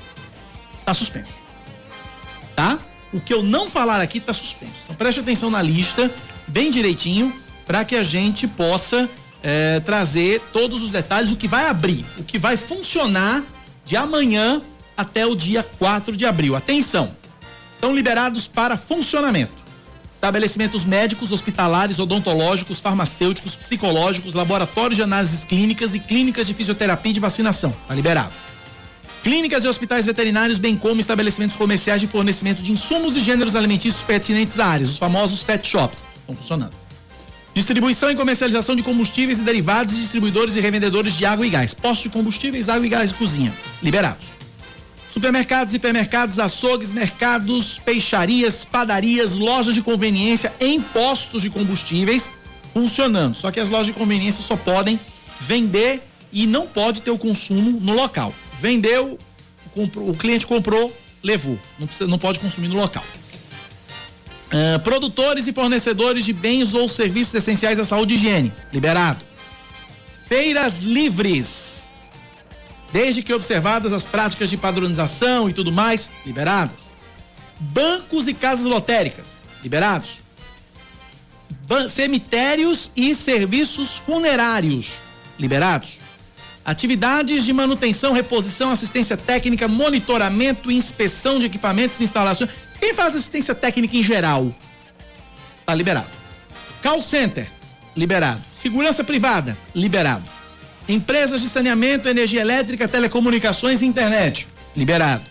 tá 0.84 0.92
suspenso. 0.92 1.36
Tá? 2.56 2.80
O 3.12 3.20
que 3.20 3.32
eu 3.32 3.44
não 3.44 3.70
falar 3.70 4.00
aqui 4.00 4.18
tá 4.18 4.32
suspenso. 4.32 4.80
Então 4.82 4.96
preste 4.96 5.20
atenção 5.20 5.50
na 5.50 5.62
lista, 5.62 6.12
bem 6.48 6.68
direitinho, 6.68 7.32
para 7.64 7.84
que 7.84 7.94
a 7.94 8.02
gente 8.02 8.48
possa 8.48 9.08
é, 9.40 9.78
trazer 9.78 10.42
todos 10.52 10.82
os 10.82 10.90
detalhes, 10.90 11.30
o 11.30 11.36
que 11.36 11.46
vai 11.46 11.68
abrir, 11.68 12.04
o 12.18 12.24
que 12.24 12.40
vai 12.40 12.56
funcionar 12.56 13.40
de 13.84 13.96
amanhã 13.96 14.60
até 14.96 15.24
o 15.24 15.36
dia 15.36 15.62
4 15.62 16.16
de 16.16 16.26
abril. 16.26 16.56
Atenção! 16.56 17.16
Estão 17.70 17.94
liberados 17.94 18.48
para 18.48 18.76
funcionamento 18.76 19.65
estabelecimentos 20.16 20.84
médicos, 20.84 21.30
hospitalares, 21.30 21.98
odontológicos, 21.98 22.80
farmacêuticos, 22.80 23.54
psicológicos, 23.54 24.32
laboratórios 24.32 24.96
de 24.96 25.02
análises 25.02 25.44
clínicas 25.44 25.94
e 25.94 26.00
clínicas 26.00 26.46
de 26.46 26.54
fisioterapia 26.54 27.10
e 27.10 27.12
de 27.12 27.20
vacinação. 27.20 27.74
Tá 27.86 27.94
liberado. 27.94 28.32
Clínicas 29.22 29.64
e 29.64 29.68
hospitais 29.68 30.06
veterinários, 30.06 30.58
bem 30.58 30.74
como 30.76 31.00
estabelecimentos 31.00 31.56
comerciais 31.56 32.00
de 32.00 32.06
fornecimento 32.06 32.62
de 32.62 32.72
insumos 32.72 33.16
e 33.16 33.20
gêneros 33.20 33.54
alimentícios 33.54 34.02
pertinentes 34.02 34.58
à 34.58 34.66
área, 34.66 34.86
os 34.86 34.98
famosos 34.98 35.44
pet 35.44 35.66
shops. 35.66 36.06
Estão 36.20 36.34
funcionando. 36.34 36.74
Distribuição 37.52 38.10
e 38.10 38.14
comercialização 38.14 38.74
de 38.74 38.82
combustíveis 38.82 39.38
e 39.38 39.42
derivados, 39.42 39.96
distribuidores 39.96 40.56
e 40.56 40.60
revendedores 40.60 41.14
de 41.14 41.26
água 41.26 41.46
e 41.46 41.50
gás. 41.50 41.74
Postos 41.74 42.04
de 42.04 42.08
combustíveis, 42.10 42.68
água 42.68 42.86
e 42.86 42.88
gás 42.88 43.10
de 43.10 43.16
cozinha. 43.16 43.52
Liberados. 43.82 44.35
Supermercados, 45.08 45.72
hipermercados, 45.72 46.38
açougues, 46.38 46.90
mercados, 46.90 47.78
peixarias, 47.78 48.64
padarias, 48.64 49.34
lojas 49.34 49.74
de 49.74 49.82
conveniência 49.82 50.52
em 50.60 50.80
postos 50.80 51.42
de 51.42 51.50
combustíveis 51.50 52.30
funcionando. 52.72 53.34
Só 53.34 53.50
que 53.50 53.58
as 53.58 53.70
lojas 53.70 53.86
de 53.86 53.92
conveniência 53.94 54.44
só 54.44 54.56
podem 54.56 55.00
vender 55.40 56.02
e 56.30 56.46
não 56.46 56.66
pode 56.66 57.00
ter 57.00 57.10
o 57.10 57.16
consumo 57.16 57.80
no 57.80 57.94
local. 57.94 58.34
Vendeu, 58.60 59.18
o 59.74 60.14
cliente 60.14 60.46
comprou, 60.46 60.94
levou. 61.22 61.58
Não, 61.78 61.86
precisa, 61.86 62.08
não 62.08 62.18
pode 62.18 62.38
consumir 62.38 62.68
no 62.68 62.76
local. 62.76 63.04
Uh, 64.46 64.78
produtores 64.80 65.48
e 65.48 65.52
fornecedores 65.52 66.24
de 66.24 66.32
bens 66.32 66.74
ou 66.74 66.88
serviços 66.88 67.34
essenciais 67.34 67.78
à 67.78 67.84
saúde 67.84 68.14
e 68.14 68.16
higiene, 68.16 68.52
liberado. 68.72 69.24
Feiras 70.28 70.82
livres, 70.82 71.85
desde 72.92 73.22
que 73.22 73.32
observadas 73.32 73.92
as 73.92 74.04
práticas 74.04 74.50
de 74.50 74.56
padronização 74.56 75.48
e 75.48 75.52
tudo 75.52 75.72
mais, 75.72 76.10
liberadas. 76.24 76.94
Bancos 77.58 78.28
e 78.28 78.34
casas 78.34 78.66
lotéricas, 78.66 79.40
liberados. 79.62 80.20
Cemitérios 81.88 82.90
e 82.96 83.14
serviços 83.14 83.96
funerários, 83.96 85.00
liberados. 85.38 86.00
Atividades 86.64 87.44
de 87.44 87.52
manutenção, 87.52 88.12
reposição, 88.12 88.72
assistência 88.72 89.16
técnica, 89.16 89.68
monitoramento, 89.68 90.70
inspeção 90.70 91.38
de 91.38 91.46
equipamentos 91.46 92.00
e 92.00 92.04
instalações. 92.04 92.50
Quem 92.80 92.92
faz 92.92 93.14
assistência 93.14 93.54
técnica 93.54 93.96
em 93.96 94.02
geral? 94.02 94.54
Tá 95.64 95.74
liberado. 95.74 96.08
Call 96.82 97.00
center, 97.00 97.48
liberado. 97.96 98.42
Segurança 98.54 99.02
privada, 99.02 99.56
liberado. 99.74 100.35
Empresas 100.88 101.40
de 101.40 101.48
saneamento, 101.48 102.08
energia 102.08 102.40
elétrica, 102.40 102.86
telecomunicações 102.86 103.82
e 103.82 103.86
internet, 103.86 104.46
liberado. 104.76 105.24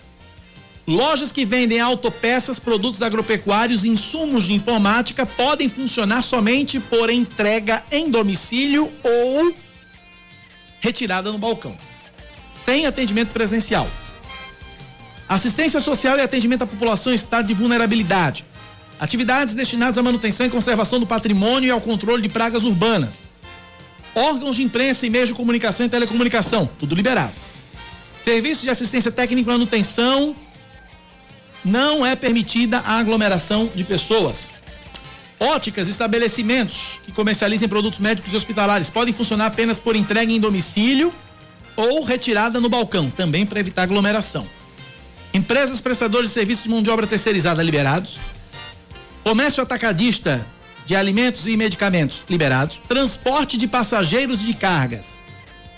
Lojas 0.85 1.31
que 1.31 1.45
vendem 1.45 1.79
autopeças, 1.79 2.59
produtos 2.59 3.01
agropecuários 3.01 3.85
e 3.85 3.89
insumos 3.89 4.45
de 4.45 4.53
informática 4.53 5.25
podem 5.25 5.67
funcionar 5.67 6.21
somente 6.21 6.79
por 6.79 7.09
entrega 7.09 7.83
em 7.91 8.09
domicílio 8.09 8.91
ou 9.01 9.55
retirada 10.79 11.31
no 11.31 11.39
balcão, 11.39 11.75
sem 12.51 12.85
atendimento 12.85 13.31
presencial. 13.31 13.89
Assistência 15.27 15.79
social 15.79 16.17
e 16.17 16.21
atendimento 16.21 16.63
à 16.63 16.67
população 16.67 17.12
em 17.12 17.15
estado 17.15 17.47
de 17.47 17.53
vulnerabilidade. 17.53 18.45
Atividades 19.00 19.55
destinadas 19.55 19.97
à 19.97 20.03
manutenção 20.03 20.45
e 20.45 20.50
conservação 20.50 21.00
do 21.00 21.07
patrimônio 21.07 21.67
e 21.67 21.71
ao 21.71 21.81
controle 21.81 22.21
de 22.21 22.29
pragas 22.29 22.63
urbanas. 22.63 23.24
Órgãos 24.15 24.55
de 24.55 24.63
imprensa 24.63 25.05
e 25.05 25.10
meios 25.10 25.29
de 25.29 25.36
comunicação 25.36 25.86
e 25.86 25.89
telecomunicação, 25.89 26.69
tudo 26.79 26.95
liberado. 26.95 27.34
Serviços 28.22 28.63
de 28.63 28.69
assistência 28.69 29.12
técnica 29.12 29.50
e 29.50 29.53
manutenção, 29.53 30.34
não 31.65 32.05
é 32.05 32.15
permitida 32.15 32.79
a 32.79 32.98
aglomeração 32.98 33.69
de 33.75 33.84
pessoas. 33.84 34.51
Óticas, 35.39 35.89
estabelecimentos 35.89 37.01
que 37.05 37.12
comercializem 37.12 37.67
produtos 37.67 38.00
médicos 38.00 38.31
e 38.31 38.36
hospitalares 38.38 38.89
podem 38.89 39.13
funcionar 39.13 39.48
apenas 39.48 39.79
por 39.79 39.95
entrega 39.95 40.31
em 40.31 40.39
domicílio 40.39 41.13
ou 41.75 42.03
retirada 42.03 42.62
no 42.62 42.69
balcão, 42.69 43.10
também 43.10 43.45
para 43.45 43.60
evitar 43.60 43.84
aglomeração. 43.84 44.48
Empresas 45.34 45.81
prestadoras 45.81 46.29
de 46.29 46.34
serviços 46.34 46.63
de 46.63 46.69
mão 46.69 46.81
de 46.81 46.89
obra 46.89 47.05
terceirizada 47.05 47.62
liberados. 47.62 48.17
Comércio 49.24 49.62
atacadista 49.62 50.48
de 50.86 50.96
alimentos 50.96 51.48
e 51.48 51.58
medicamentos 51.58 52.24
liberados. 52.30 52.82
Transporte 52.88 53.58
de 53.58 53.68
passageiros 53.68 54.42
e 54.42 54.46
de 54.46 54.54
cargas 54.54 55.24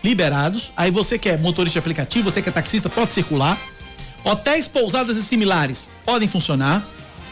liberados. 0.03 0.71
Aí 0.75 0.91
você 0.91 1.17
que 1.17 1.29
é 1.29 1.37
motorista 1.37 1.79
aplicativo, 1.79 2.29
você 2.29 2.41
que 2.41 2.49
é 2.49 2.51
taxista, 2.51 2.89
pode 2.89 3.11
circular. 3.11 3.57
Hotéis, 4.23 4.67
pousadas 4.67 5.17
e 5.17 5.23
similares 5.23 5.89
podem 6.05 6.27
funcionar 6.27 6.85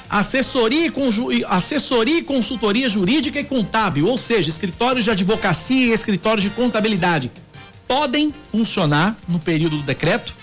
assessoria 0.09 0.87
e, 0.87 1.45
assessoria 1.47 2.19
e 2.19 2.23
consultoria 2.23 2.87
jurídica 2.87 3.39
e 3.39 3.43
contábil, 3.43 4.07
ou 4.07 4.17
seja, 4.17 4.49
escritórios 4.49 5.03
de 5.03 5.11
advocacia 5.11 5.87
e 5.87 5.91
escritórios 5.91 6.43
de 6.43 6.49
contabilidade, 6.49 7.31
podem 7.87 8.33
funcionar 8.51 9.17
no 9.27 9.39
período 9.39 9.77
do 9.77 9.83
decreto. 9.83 10.35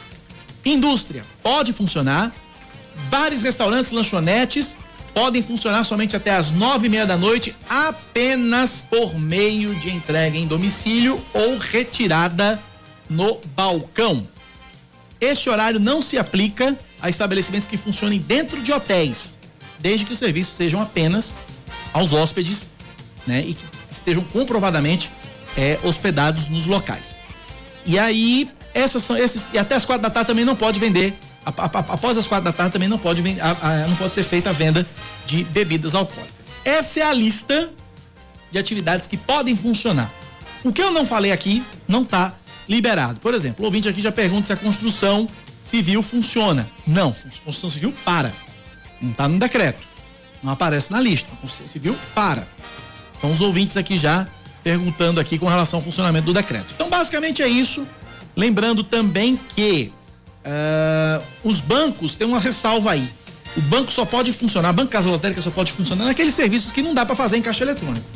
Indústria 0.65 1.23
pode 1.43 1.73
funcionar. 1.73 2.33
Bares, 3.11 3.43
restaurantes, 3.43 3.91
lanchonetes 3.91 4.77
podem 5.15 5.43
funcionar 5.43 5.85
somente 5.85 6.17
até 6.17 6.31
as 6.31 6.51
nove 6.51 6.87
e 6.87 6.91
meia 6.91 7.07
da 7.07 7.17
noite, 7.17 7.55
apenas 7.69 8.83
por 8.83 9.19
meio 9.19 9.75
de 9.77 9.91
entrega 9.91 10.37
em 10.37 10.47
domicílio 10.47 11.21
ou 11.33 11.59
retirada 11.59 12.61
no 13.09 13.39
balcão. 13.55 14.27
Este 15.21 15.49
horário 15.49 15.79
não 15.79 16.03
se 16.03 16.19
aplica 16.19 16.77
a 17.01 17.09
estabelecimentos 17.09 17.69
que 17.69 17.77
funcionem 17.77 18.19
dentro 18.19 18.61
de 18.61 18.73
hotéis 18.73 19.39
desde 19.83 20.07
que 20.07 20.13
os 20.13 20.19
serviços 20.19 20.55
sejam 20.55 20.81
apenas 20.81 21.41
aos 21.93 22.13
hóspedes, 22.13 22.71
né, 23.27 23.41
e 23.41 23.55
que 23.55 23.65
estejam 23.91 24.23
comprovadamente 24.25 25.11
é, 25.57 25.79
hospedados 25.83 26.47
nos 26.47 26.67
locais. 26.67 27.17
E 27.85 27.99
aí, 27.99 28.49
essas 28.73 29.03
são 29.03 29.17
esses 29.17 29.49
e 29.53 29.59
até 29.59 29.75
as 29.75 29.85
quatro 29.85 30.03
da 30.03 30.09
tarde 30.09 30.29
também 30.29 30.45
não 30.45 30.57
pode 30.57 30.79
vender. 30.79 31.15
Após 31.45 32.17
as 32.17 32.27
quatro 32.27 32.45
da 32.45 32.53
tarde 32.53 32.73
também 32.73 32.89
não 32.89 32.99
pode 32.99 33.23
não 33.23 33.97
pode 33.97 34.15
ser 34.15 34.23
feita 34.23 34.51
a 34.51 34.53
venda 34.53 34.87
de 35.27 35.45
bebidas 35.45 35.95
alcoólicas. 35.95 36.53
Essa 36.65 37.01
é 37.01 37.03
a 37.03 37.13
lista 37.13 37.71
de 38.51 38.59
atividades 38.59 39.07
que 39.07 39.17
podem 39.17 39.57
funcionar. 39.57 40.11
O 40.63 40.73
que 40.73 40.83
eu 40.83 40.91
não 40.93 41.05
falei 41.05 41.33
aqui 41.33 41.65
não 41.89 42.03
está 42.03 42.33
liberado. 42.69 43.21
Por 43.21 43.35
exemplo, 43.35 43.63
o 43.63 43.67
ouvinte 43.67 43.89
aqui 43.89 44.01
já 44.01 44.13
pergunta 44.13 44.47
se 44.47 44.53
a 44.53 44.57
construção 44.57 45.27
civil 45.61 46.03
funciona. 46.03 46.71
Não, 46.87 47.11
a 47.11 47.35
construção 47.35 47.71
civil 47.71 47.93
para. 48.05 48.33
Não 49.01 49.11
está 49.11 49.27
no 49.27 49.39
decreto. 49.39 49.89
Não 50.43 50.53
aparece 50.53 50.91
na 50.93 51.01
lista. 51.01 51.33
A 51.33 51.37
Constituição 51.37 51.73
Civil 51.73 51.97
para. 52.15 52.47
São 53.21 53.33
os 53.33 53.41
ouvintes 53.41 53.77
aqui 53.77 53.97
já 53.97 54.27
perguntando 54.63 55.21
aqui 55.21 55.39
com 55.39 55.47
relação 55.47 55.79
ao 55.79 55.85
funcionamento 55.85 56.27
do 56.27 56.33
decreto. 56.33 56.67
Então, 56.75 56.89
basicamente 56.89 57.43
é 57.43 57.49
isso. 57.49 57.87
Lembrando 58.37 58.85
também 58.85 59.39
que 59.55 59.93
uh, 60.47 61.23
os 61.45 61.61
bancos 61.61 62.15
têm 62.15 62.27
uma 62.27 62.41
ressalva 62.41 62.93
aí. 62.93 63.09
O 63.57 63.61
banco 63.61 63.93
só 63.93 64.05
pode 64.05 64.33
funcionar, 64.33 64.71
a 64.71 64.73
banca 64.73 64.99
lotérica 65.01 65.43
só 65.43 65.51
pode 65.51 65.73
funcionar 65.73 66.07
naqueles 66.07 66.35
serviços 66.35 66.73
que 66.73 66.83
não 66.83 66.95
dá 66.95 67.05
para 67.05 67.15
fazer 67.15 67.37
em 67.37 67.43
caixa 67.43 67.65
eletrônico. 67.65 68.07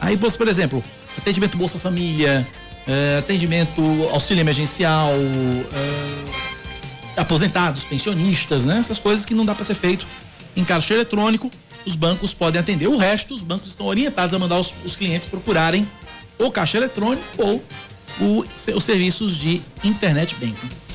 Aí, 0.00 0.16
por 0.16 0.48
exemplo, 0.48 0.82
atendimento 1.18 1.56
Bolsa 1.56 1.78
Família, 1.78 2.46
uh, 2.86 3.18
atendimento 3.18 3.82
auxílio 4.12 4.40
emergencial, 4.40 5.12
uh, 5.12 6.30
aposentados, 7.16 7.84
pensionistas, 7.84 8.64
né? 8.64 8.78
Essas 8.78 8.98
coisas 8.98 9.24
que 9.24 9.34
não 9.34 9.44
dá 9.44 9.54
para 9.54 9.64
ser 9.64 9.74
feito 9.74 10.06
em 10.56 10.64
caixa 10.64 10.94
eletrônico, 10.94 11.50
os 11.84 11.94
bancos 11.94 12.32
podem 12.32 12.60
atender. 12.60 12.88
O 12.88 12.96
resto, 12.96 13.34
os 13.34 13.42
bancos 13.42 13.68
estão 13.68 13.86
orientados 13.86 14.34
a 14.34 14.38
mandar 14.38 14.58
os, 14.58 14.74
os 14.84 14.96
clientes 14.96 15.26
procurarem 15.26 15.86
ou 16.38 16.50
caixa 16.50 16.78
eletrônico 16.78 17.24
ou 17.38 17.64
o, 18.20 18.44
os 18.74 18.84
serviços 18.84 19.36
de 19.36 19.60
internet 19.84 20.34
banking. 20.34 20.85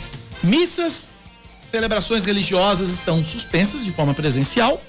Missas, 0.43 1.15
celebrações 1.61 2.23
religiosas 2.23 2.89
estão 2.89 3.23
suspensas 3.23 3.85
de 3.85 3.91
forma 3.91 4.13
presencial 4.13 4.81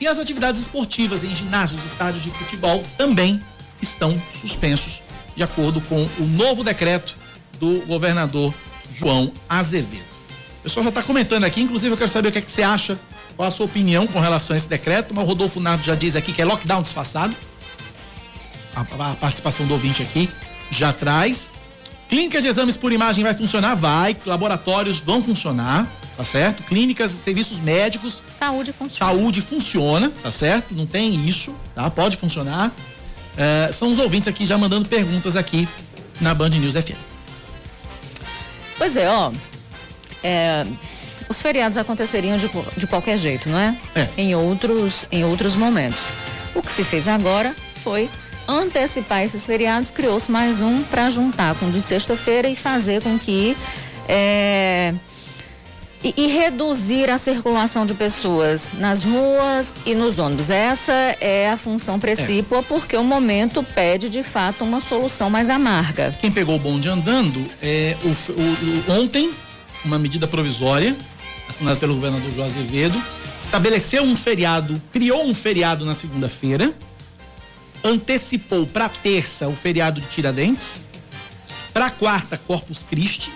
e 0.00 0.06
as 0.06 0.18
atividades 0.18 0.60
esportivas 0.60 1.24
em 1.24 1.34
ginásios, 1.34 1.84
estádios 1.84 2.22
de 2.22 2.30
futebol 2.30 2.82
também 2.96 3.40
estão 3.82 4.20
suspensos, 4.40 5.02
de 5.36 5.42
acordo 5.42 5.80
com 5.82 6.08
o 6.18 6.26
novo 6.26 6.64
decreto 6.64 7.16
do 7.58 7.80
governador 7.86 8.54
João 8.92 9.32
Azevedo. 9.48 10.08
O 10.60 10.62
pessoal 10.62 10.84
já 10.84 10.88
está 10.90 11.02
comentando 11.02 11.44
aqui, 11.44 11.60
inclusive 11.60 11.92
eu 11.92 11.96
quero 11.96 12.10
saber 12.10 12.28
o 12.28 12.32
que, 12.32 12.38
é 12.38 12.40
que 12.40 12.50
você 12.50 12.62
acha, 12.62 12.98
qual 13.36 13.48
a 13.48 13.50
sua 13.52 13.66
opinião 13.66 14.06
com 14.06 14.18
relação 14.18 14.54
a 14.54 14.56
esse 14.56 14.68
decreto. 14.68 15.14
Mas 15.14 15.24
o 15.24 15.26
Rodolfo 15.26 15.60
Nardo 15.60 15.84
já 15.84 15.94
diz 15.94 16.16
aqui 16.16 16.32
que 16.32 16.42
é 16.42 16.44
lockdown 16.44 16.82
disfarçado. 16.82 17.34
A, 18.74 18.80
a 18.80 19.14
participação 19.14 19.66
do 19.66 19.72
ouvinte 19.72 20.02
aqui 20.02 20.28
já 20.70 20.92
traz. 20.92 21.50
Clínica 22.08 22.40
de 22.40 22.48
exames 22.48 22.76
por 22.76 22.92
imagem 22.92 23.22
vai 23.22 23.34
funcionar? 23.34 23.74
Vai. 23.74 24.16
Laboratórios 24.24 24.98
vão 25.00 25.22
funcionar, 25.22 25.86
tá 26.16 26.24
certo? 26.24 26.62
Clínicas, 26.62 27.10
serviços 27.10 27.60
médicos. 27.60 28.22
Saúde 28.26 28.72
funciona. 28.72 29.12
Saúde 29.12 29.42
funciona, 29.42 30.12
tá 30.22 30.32
certo? 30.32 30.74
Não 30.74 30.86
tem 30.86 31.28
isso, 31.28 31.54
tá? 31.74 31.90
Pode 31.90 32.16
funcionar. 32.16 32.68
Uh, 32.68 33.72
são 33.72 33.92
os 33.92 33.98
ouvintes 33.98 34.28
aqui 34.28 34.46
já 34.46 34.56
mandando 34.56 34.88
perguntas 34.88 35.36
aqui 35.36 35.68
na 36.20 36.34
Band 36.34 36.50
News 36.50 36.74
FM. 36.74 36.96
Pois 38.78 38.96
é, 38.96 39.08
ó 39.08 39.30
é, 40.22 40.66
os 41.28 41.40
feriados 41.40 41.78
aconteceriam 41.78 42.36
de, 42.36 42.48
de 42.76 42.86
qualquer 42.86 43.18
jeito, 43.18 43.48
não 43.48 43.58
é? 43.58 43.76
é? 43.94 44.08
Em 44.16 44.34
outros, 44.34 45.06
em 45.10 45.24
outros 45.24 45.54
momentos. 45.54 46.08
O 46.54 46.62
que 46.62 46.70
se 46.70 46.84
fez 46.84 47.06
agora 47.08 47.54
foi 47.82 48.10
antecipar 48.48 49.22
esses 49.22 49.44
feriados, 49.44 49.90
criou-se 49.90 50.30
mais 50.30 50.60
um 50.60 50.82
para 50.82 51.10
juntar 51.10 51.54
com 51.56 51.66
o 51.66 51.70
de 51.70 51.82
sexta-feira 51.82 52.48
e 52.48 52.56
fazer 52.56 53.02
com 53.02 53.18
que 53.18 53.56
é, 54.08 54.94
e, 56.02 56.14
e, 56.16 56.26
reduzir 56.28 57.10
a 57.10 57.18
circulação 57.18 57.84
de 57.84 57.92
pessoas 57.92 58.72
nas 58.78 59.02
ruas 59.02 59.74
e 59.84 59.94
nos 59.94 60.18
ônibus. 60.18 60.48
Essa 60.48 60.92
é 61.20 61.50
a 61.50 61.56
função 61.56 61.98
precípua, 61.98 62.58
é. 62.58 62.62
porque 62.62 62.96
o 62.96 63.04
momento 63.04 63.62
pede 63.62 64.08
de 64.08 64.22
fato 64.22 64.64
uma 64.64 64.80
solução 64.80 65.28
mais 65.28 65.50
amarga. 65.50 66.16
Quem 66.20 66.32
pegou 66.32 66.56
o 66.56 66.58
bonde 66.58 66.88
andando, 66.88 67.44
é, 67.60 67.96
o, 68.02 68.08
o, 68.08 68.92
o 68.92 69.00
ontem 69.00 69.30
uma 69.84 69.98
medida 69.98 70.26
provisória 70.26 70.96
assinada 71.48 71.76
pelo 71.76 71.94
governador 71.94 72.30
João 72.30 72.46
Azevedo, 72.46 73.02
estabeleceu 73.40 74.02
um 74.02 74.14
feriado, 74.14 74.80
criou 74.92 75.24
um 75.24 75.34
feriado 75.34 75.84
na 75.84 75.94
segunda-feira, 75.94 76.72
antecipou 77.84 78.66
para 78.66 78.88
terça 78.88 79.48
o 79.48 79.54
feriado 79.54 80.00
de 80.00 80.06
Tiradentes, 80.08 80.86
para 81.72 81.90
quarta 81.90 82.36
Corpus 82.36 82.84
Christi 82.84 83.32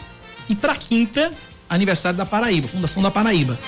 e 0.48 0.54
para 0.54 0.74
quinta 0.74 1.32
aniversário 1.68 2.18
da 2.18 2.26
Paraíba, 2.26 2.68
Fundação 2.68 3.02
da 3.02 3.10
Paraíba. 3.10 3.58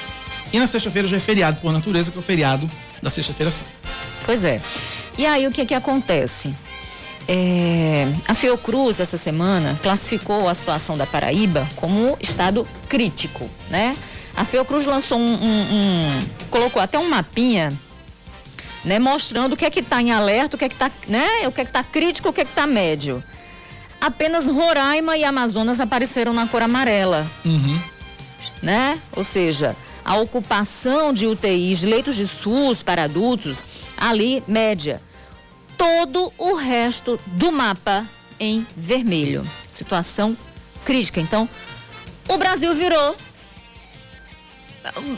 E 0.52 0.58
na 0.58 0.66
sexta-feira 0.66 1.08
já 1.08 1.16
é 1.16 1.20
feriado 1.20 1.60
por 1.60 1.72
natureza, 1.72 2.10
que 2.10 2.16
é 2.16 2.20
o 2.20 2.22
feriado 2.22 2.68
da 3.02 3.10
sexta-feira 3.10 3.50
santa. 3.50 3.70
Pois 4.24 4.44
é. 4.44 4.60
E 5.16 5.26
aí 5.26 5.46
o 5.46 5.50
que 5.50 5.64
que 5.64 5.74
acontece? 5.74 6.54
É, 7.26 8.06
a 8.28 8.34
Fiocruz 8.34 9.00
essa 9.00 9.16
semana 9.16 9.78
classificou 9.82 10.48
a 10.48 10.54
situação 10.54 10.96
da 10.96 11.06
Paraíba 11.06 11.66
como 11.76 12.16
estado 12.20 12.66
crítico, 12.88 13.48
né? 13.70 13.96
A 14.36 14.44
Fiocruz 14.44 14.84
lançou 14.84 15.18
um, 15.18 15.34
um, 15.34 15.62
um 15.72 16.20
colocou 16.50 16.82
até 16.82 16.98
um 16.98 17.08
mapinha, 17.08 17.72
né, 18.84 18.98
mostrando 18.98 19.54
o 19.54 19.56
que 19.56 19.64
é 19.64 19.70
que 19.70 19.80
está 19.80 20.00
em 20.02 20.12
alerta, 20.12 20.56
o 20.56 20.58
que 20.58 20.64
é 20.64 20.68
que 20.68 20.74
está, 20.74 20.90
né, 21.08 21.46
o 21.48 21.52
que 21.52 21.60
é 21.60 21.64
que 21.64 21.70
está 21.70 21.82
crítico, 21.84 22.28
o 22.28 22.32
que 22.32 22.40
é 22.42 22.44
que 22.44 22.50
está 22.50 22.66
médio. 22.66 23.22
Apenas 24.00 24.46
Roraima 24.46 25.16
e 25.16 25.24
Amazonas 25.24 25.80
apareceram 25.80 26.32
na 26.32 26.46
cor 26.46 26.62
amarela, 26.62 27.26
Uhum. 27.44 27.80
né? 28.62 28.98
Ou 29.16 29.24
seja, 29.24 29.74
a 30.04 30.16
ocupação 30.18 31.12
de 31.12 31.26
UTIs, 31.26 31.78
de 31.78 31.86
leitos 31.86 32.14
de 32.14 32.26
SUS 32.28 32.82
para 32.82 33.04
adultos, 33.04 33.64
ali 33.96 34.44
média. 34.46 35.00
Todo 35.78 36.30
o 36.36 36.54
resto 36.54 37.18
do 37.26 37.50
mapa 37.50 38.06
em 38.38 38.66
vermelho. 38.76 39.46
Situação 39.70 40.36
crítica. 40.84 41.20
Então, 41.20 41.48
o 42.28 42.36
Brasil 42.36 42.74
virou. 42.74 43.16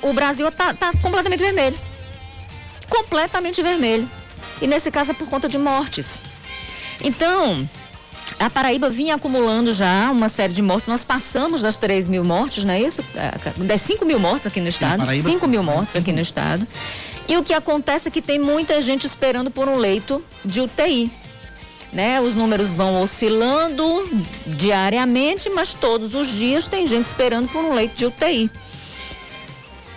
O 0.03 0.13
Brasil 0.13 0.51
tá, 0.53 0.73
tá 0.73 0.93
completamente 1.03 1.41
vermelho. 1.41 1.77
Completamente 2.89 3.63
vermelho. 3.63 4.09
E 4.61 4.67
nesse 4.67 4.91
caso 4.91 5.11
é 5.11 5.15
por 5.15 5.29
conta 5.29 5.49
de 5.49 5.59
mortes. 5.59 6.23
Então, 7.03 7.69
a 8.39 8.51
Paraíba 8.51 8.91
vinha 8.91 9.15
acumulando 9.15 9.73
já 9.73 10.11
uma 10.11 10.29
série 10.29 10.53
de 10.53 10.63
mortes. 10.63 10.89
Nós 10.89 11.05
passamos 11.05 11.63
das 11.63 11.79
3 11.79 12.09
mil 12.09 12.25
mortes, 12.25 12.65
não 12.65 12.75
é 12.75 12.81
isso? 12.81 13.05
Das 13.57 13.81
5 13.83 14.05
mil 14.05 14.19
mortes 14.19 14.47
aqui 14.47 14.61
no 14.61 14.69
estado. 14.69 15.01
Paraíba, 15.01 15.31
5 15.31 15.47
mil 15.47 15.63
mortes 15.63 15.97
aqui 15.97 16.13
no 16.13 16.21
estado. 16.21 16.67
E 17.29 17.37
o 17.37 17.43
que 17.43 17.53
acontece 17.55 18.09
é 18.09 18.11
que 18.11 18.23
tem 18.23 18.39
muita 18.39 18.81
gente 18.81 19.07
esperando 19.07 19.51
por 19.51 19.69
um 19.69 19.77
leito 19.77 20.23
de 20.45 20.61
UTI. 20.61 21.11
Né? 21.93 22.21
Os 22.21 22.35
números 22.35 22.75
vão 22.75 23.01
oscilando 23.01 23.85
diariamente, 24.47 25.49
mas 25.49 25.73
todos 25.73 26.15
os 26.15 26.29
dias 26.29 26.67
tem 26.67 26.87
gente 26.87 27.07
esperando 27.07 27.49
por 27.49 27.65
um 27.65 27.73
leito 27.73 27.95
de 27.95 28.07
UTI. 28.07 28.51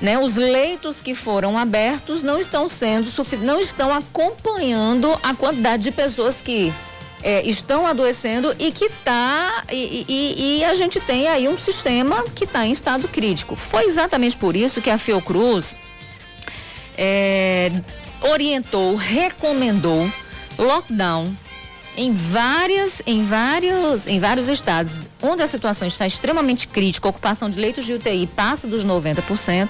Né? 0.02 0.18
Os 0.18 0.38
leitos 0.38 1.02
que 1.02 1.14
foram 1.14 1.58
abertos 1.58 2.24
não 2.24 2.40
estão 2.40 2.70
sendo 2.70 3.10
não 3.42 3.60
estão 3.60 3.94
acompanhando 3.94 5.12
a 5.22 5.34
quantidade 5.36 5.84
de 5.84 5.92
pessoas 5.92 6.40
que 6.40 6.74
é, 7.22 7.42
estão 7.46 7.86
adoecendo 7.86 8.56
e 8.58 8.72
que 8.72 8.90
tá 9.04 9.66
e, 9.70 10.06
e- 10.08 10.60
e 10.60 10.64
a 10.64 10.74
gente 10.74 11.02
tem 11.02 11.28
aí 11.28 11.50
um 11.50 11.58
sistema 11.58 12.24
que 12.34 12.46
está 12.46 12.66
em 12.66 12.72
estado 12.72 13.10
crítico. 13.10 13.58
Foi 13.58 13.84
exatamente 13.86 14.38
por 14.38 14.56
isso 14.56 14.82
que 14.82 14.90
a 14.90 14.98
Fiocruz 14.98 15.76
é, 16.98 17.70
orientou, 18.22 18.96
recomendou 18.96 20.10
lockdown 20.58 21.30
em 22.00 22.14
várias, 22.14 23.02
em 23.06 23.26
vários, 23.26 24.08
em 24.08 24.22
vários 24.22 24.48
estados 24.48 25.02
onde 25.22 25.44
a 25.44 25.48
situação 25.48 25.86
está 25.86 26.08
extremamente 26.08 26.66
crítica, 26.66 27.06
a 27.06 27.12
ocupação 27.12 27.50
de 27.50 27.60
leitos 27.60 27.86
de 27.86 27.92
UTI 27.92 28.26
passa 28.26 28.68
dos 28.68 28.86
90%, 28.86 29.68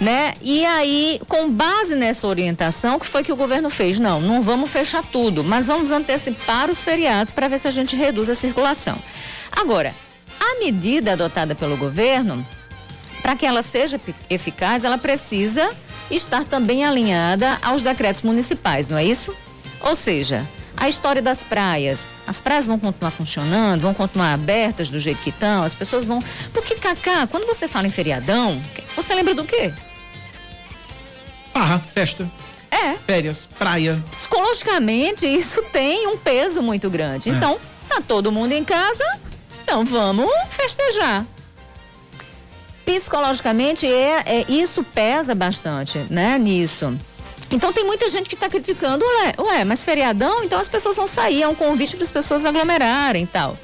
né? 0.00 0.34
E 0.42 0.66
aí, 0.66 1.20
com 1.28 1.48
base 1.48 1.94
nessa 1.94 2.26
orientação, 2.26 2.96
o 2.96 2.98
que 2.98 3.06
foi 3.06 3.22
que 3.22 3.30
o 3.30 3.36
governo 3.36 3.70
fez? 3.70 4.00
Não, 4.00 4.20
não 4.20 4.42
vamos 4.42 4.68
fechar 4.70 5.04
tudo, 5.04 5.44
mas 5.44 5.68
vamos 5.68 5.92
antecipar 5.92 6.68
os 6.68 6.82
feriados 6.82 7.30
para 7.30 7.46
ver 7.46 7.60
se 7.60 7.68
a 7.68 7.70
gente 7.70 7.94
reduz 7.94 8.28
a 8.28 8.34
circulação. 8.34 8.98
Agora, 9.52 9.94
a 10.40 10.58
medida 10.58 11.12
adotada 11.12 11.54
pelo 11.54 11.76
governo 11.76 12.44
para 13.22 13.36
que 13.36 13.46
ela 13.46 13.62
seja 13.62 14.00
eficaz, 14.28 14.82
ela 14.82 14.98
precisa 14.98 15.70
estar 16.10 16.42
também 16.42 16.84
alinhada 16.84 17.56
aos 17.62 17.82
decretos 17.82 18.22
municipais, 18.22 18.88
não 18.88 18.98
é 18.98 19.04
isso? 19.04 19.32
Ou 19.80 19.94
seja, 19.94 20.44
a 20.76 20.88
história 20.88 21.22
das 21.22 21.42
praias. 21.44 22.06
As 22.26 22.40
praias 22.40 22.66
vão 22.66 22.78
continuar 22.78 23.10
funcionando, 23.10 23.82
vão 23.82 23.94
continuar 23.94 24.32
abertas 24.34 24.90
do 24.90 24.98
jeito 25.00 25.22
que 25.22 25.30
estão, 25.30 25.62
as 25.62 25.74
pessoas 25.74 26.04
vão. 26.04 26.18
Porque, 26.52 26.74
Cacá, 26.76 27.26
quando 27.26 27.46
você 27.46 27.68
fala 27.68 27.86
em 27.86 27.90
feriadão, 27.90 28.60
você 28.96 29.14
lembra 29.14 29.34
do 29.34 29.44
quê? 29.44 29.72
Barra, 31.52 31.78
festa, 31.92 32.28
É, 32.70 32.94
férias, 33.06 33.46
praia. 33.58 34.02
psicologicamente 34.10 35.24
isso 35.26 35.62
tem 35.72 36.08
um 36.08 36.18
peso 36.18 36.60
muito 36.60 36.90
grande. 36.90 37.30
É. 37.30 37.32
Então, 37.32 37.58
tá 37.88 38.00
todo 38.00 38.32
mundo 38.32 38.52
em 38.52 38.64
casa, 38.64 39.04
então 39.62 39.84
vamos 39.84 40.28
festejar. 40.50 41.24
Psicologicamente 42.84 43.86
é, 43.86 44.22
é 44.26 44.44
isso 44.48 44.82
pesa 44.84 45.34
bastante, 45.34 45.98
né, 46.10 46.36
nisso. 46.36 46.98
Então 47.54 47.72
tem 47.72 47.84
muita 47.84 48.08
gente 48.08 48.28
que 48.28 48.34
está 48.34 48.48
criticando, 48.48 49.04
ué, 49.04 49.34
ué, 49.38 49.64
mas 49.64 49.84
feriadão, 49.84 50.42
então 50.42 50.58
as 50.58 50.68
pessoas 50.68 50.96
vão 50.96 51.06
sair, 51.06 51.42
é 51.42 51.46
um 51.46 51.54
convite 51.54 51.94
para 51.94 52.04
as 52.04 52.10
pessoas 52.10 52.44
aglomerarem 52.44 53.22
e 53.22 53.26
tal. 53.28 53.56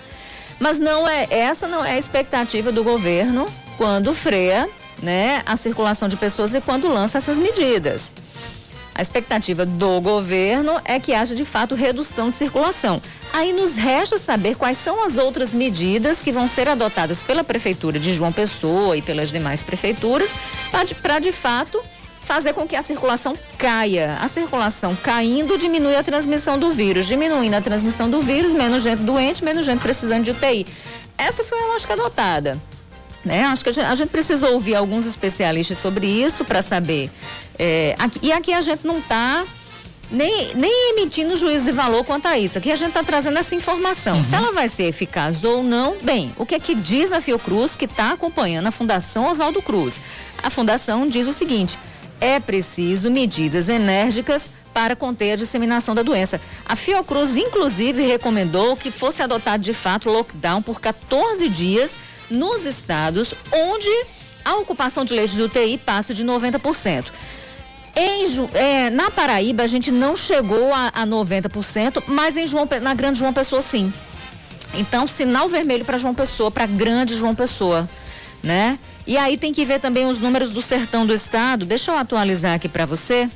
Mas 0.61 0.79
não 0.79 1.09
é, 1.09 1.27
essa 1.29 1.67
não 1.67 1.85
é 1.85 1.95
a 1.95 1.99
expectativa 1.99 2.71
do 2.71 2.85
governo 2.85 3.47
quando 3.77 4.15
freia, 4.15 4.71
né, 5.03 5.43
a 5.45 5.57
circulação 5.57 6.09
de 6.09 6.17
pessoas 6.17 6.55
e 6.55 6.61
quando 6.61 6.87
lança 6.87 7.19
essas 7.19 7.37
medidas. 7.37 8.15
A 8.95 9.03
expectativa 9.03 9.67
do 9.67 10.01
governo 10.01 10.81
é 10.85 11.01
que 11.01 11.13
haja 11.13 11.35
de 11.35 11.45
fato 11.45 11.75
redução 11.75 12.31
de 12.31 12.37
circulação. 12.37 13.03
Aí 13.33 13.53
nos 13.53 13.75
resta 13.77 14.19
saber 14.19 14.55
quais 14.57 14.79
são 14.79 15.05
as 15.05 15.17
outras 15.17 15.53
medidas 15.53 16.23
que 16.23 16.31
vão 16.31 16.47
ser 16.47 16.69
adotadas 16.69 17.25
pela 17.25 17.43
prefeitura 17.43 17.99
de 17.99 18.15
João 18.15 18.31
Pessoa 18.31 18.97
e 18.97 19.03
pelas 19.03 19.33
demais 19.33 19.65
prefeituras 19.65 20.31
para 21.03 21.19
de 21.19 21.33
fato 21.33 21.83
fazer 22.33 22.53
com 22.53 22.65
que 22.65 22.77
a 22.77 22.83
circulação 22.83 23.35
caia. 23.59 24.17
A 24.21 24.29
circulação 24.29 24.95
caindo 25.03 25.59
diminui 25.59 25.97
a 25.97 26.03
transmissão 26.05 26.57
do 26.57 26.71
vírus, 26.71 27.07
diminuindo 27.07 27.55
a 27.57 27.61
transmissão 27.61 28.09
do 28.09 28.23
vírus, 28.23 28.53
menos 28.53 28.85
gente 28.85 29.01
doente, 29.03 29.43
menos 29.45 29.67
gente 29.67 29.81
precisando 29.81 30.23
de 30.23 30.31
UTI. 30.31 30.65
Essa 31.19 31.43
foi 31.43 31.59
a 31.61 31.67
lógica 31.73 31.95
adotada. 31.95 32.57
Né? 33.25 33.43
Acho 33.47 33.65
que 33.65 33.71
a 33.71 33.73
gente, 33.73 33.85
a 33.87 33.95
gente 33.97 34.11
precisa 34.11 34.49
ouvir 34.49 34.77
alguns 34.77 35.07
especialistas 35.07 35.77
sobre 35.79 36.07
isso 36.07 36.45
para 36.45 36.63
saber. 36.63 37.11
É, 37.59 37.97
aqui- 37.99 38.21
e 38.23 38.31
aqui 38.31 38.53
a 38.53 38.61
gente 38.61 38.87
não 38.87 38.99
está 38.99 39.45
nem, 40.09 40.55
nem 40.55 40.91
emitindo 40.93 41.35
juízo 41.35 41.65
de 41.65 41.73
valor 41.73 42.05
quanto 42.05 42.27
a 42.29 42.39
isso. 42.39 42.59
Aqui 42.59 42.71
a 42.71 42.77
gente 42.77 42.91
está 42.91 43.03
trazendo 43.03 43.39
essa 43.41 43.57
informação. 43.57 44.23
Se 44.23 44.37
ela 44.37 44.53
vai 44.53 44.69
ser 44.69 44.85
eficaz 44.85 45.43
ou 45.43 45.65
não, 45.65 45.97
bem, 46.01 46.33
o 46.39 46.47
que 46.47 46.55
é 46.55 46.61
que 46.61 46.77
diz 46.77 47.11
a 47.11 47.21
Fiocruz 47.21 47.75
que 47.75 47.87
está 47.87 48.13
acompanhando 48.13 48.69
a 48.69 48.71
Fundação 48.71 49.27
Oswaldo 49.29 49.61
Cruz? 49.61 50.01
A 50.43 50.49
Fundação 50.49 51.09
diz 51.09 51.27
o 51.27 51.33
seguinte: 51.33 51.77
é 52.21 52.39
preciso 52.39 53.11
medidas 53.11 53.69
enérgicas 53.69 54.49
para 54.73 54.95
conter 54.95 55.33
a 55.33 55.37
disseminação 55.37 55.95
da 55.95 56.03
doença. 56.03 56.41
A 56.67 56.77
Fiocruz, 56.77 57.37
inclusive, 57.37 58.03
recomendou 58.03 58.77
que 58.77 58.91
fosse 58.91 59.23
adotado 59.23 59.63
de 59.63 59.75
fato 59.75 60.09
lockdown 60.09 60.63
por 60.63 60.81
14 60.81 61.49
dias 61.49 61.99
nos 62.31 62.65
estados 62.65 63.35
onde 63.53 64.07
a 64.45 64.57
ocupação 64.57 65.05
de 65.05 65.13
leitos 65.13 65.35
de 65.35 65.43
UTI 65.43 65.79
passa 65.79 66.15
de 66.15 66.25
90%. 66.25 67.07
Em 67.97 68.25
é, 68.55 68.89
na 68.89 69.11
Paraíba, 69.11 69.65
a 69.65 69.67
gente 69.67 69.91
não 69.91 70.17
chegou 70.17 70.73
a, 70.73 70.89
a 70.89 71.07
90%, 71.07 72.05
mas 72.07 72.37
em 72.37 72.47
João, 72.47 72.69
na 72.81 72.95
Grande 72.95 73.19
João 73.19 73.33
Pessoa, 73.33 73.61
sim. 73.61 73.93
Então, 74.75 75.09
sinal 75.09 75.49
vermelho 75.49 75.85
para 75.85 75.99
João 75.99 76.15
Pessoa, 76.15 76.51
para 76.51 76.67
Grande 76.67 77.17
João 77.17 77.35
Pessoa, 77.35 77.89
né? 78.43 78.79
E 79.11 79.19
aí 79.19 79.37
tem 79.37 79.53
que 79.53 79.65
ver 79.65 79.81
também 79.81 80.07
os 80.07 80.21
números 80.21 80.51
do 80.51 80.63
sertão 80.63 81.05
do 81.05 81.13
estado. 81.13 81.67
Deixa 81.67 81.91
eu 81.91 81.97
atualizar 81.97 82.55
aqui 82.55 82.69
para 82.69 82.87
você. 82.87 83.29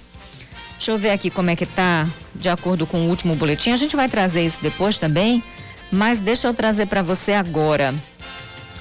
Deixa 0.75 0.93
eu 0.93 0.97
ver 0.97 1.11
aqui 1.11 1.31
como 1.31 1.51
é 1.51 1.57
que 1.57 1.67
tá, 1.67 2.07
de 2.33 2.49
acordo 2.49 2.87
com 2.87 2.99
o 3.01 3.09
último 3.09 3.35
boletim. 3.35 3.73
A 3.73 3.77
gente 3.77 3.97
vai 3.97 4.09
trazer 4.09 4.47
isso 4.47 4.63
depois 4.63 5.01
também, 5.01 5.43
mas 5.91 6.21
deixa 6.21 6.47
eu 6.47 6.55
trazer 6.55 6.87
para 6.87 7.03
você 7.03 7.33
agora. 7.33 7.93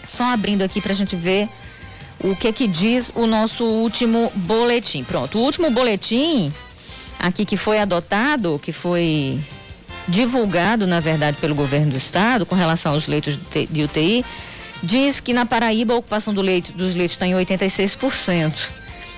Só 0.03 0.25
abrindo 0.25 0.61
aqui 0.61 0.79
para 0.79 0.91
a 0.91 0.95
gente 0.95 1.15
ver 1.15 1.49
o 2.23 2.35
que 2.35 2.53
que 2.53 2.67
diz 2.67 3.11
o 3.15 3.25
nosso 3.25 3.63
último 3.63 4.31
boletim. 4.35 5.03
Pronto, 5.03 5.39
o 5.39 5.41
último 5.41 5.71
boletim 5.71 6.53
aqui 7.19 7.43
que 7.43 7.57
foi 7.57 7.79
adotado, 7.79 8.59
que 8.61 8.71
foi 8.71 9.39
divulgado, 10.07 10.85
na 10.85 10.99
verdade, 10.99 11.39
pelo 11.39 11.55
governo 11.55 11.93
do 11.93 11.97
estado 11.97 12.45
com 12.45 12.53
relação 12.53 12.93
aos 12.93 13.07
leitos 13.07 13.35
de 13.71 13.83
UTI, 13.83 14.23
diz 14.83 15.19
que 15.19 15.33
na 15.33 15.45
Paraíba 15.45 15.93
a 15.93 15.97
ocupação 15.97 16.33
do 16.33 16.41
leito, 16.41 16.73
dos 16.73 16.93
leitos 16.93 17.15
está 17.15 17.25
em 17.25 17.33
86%. 17.33 18.53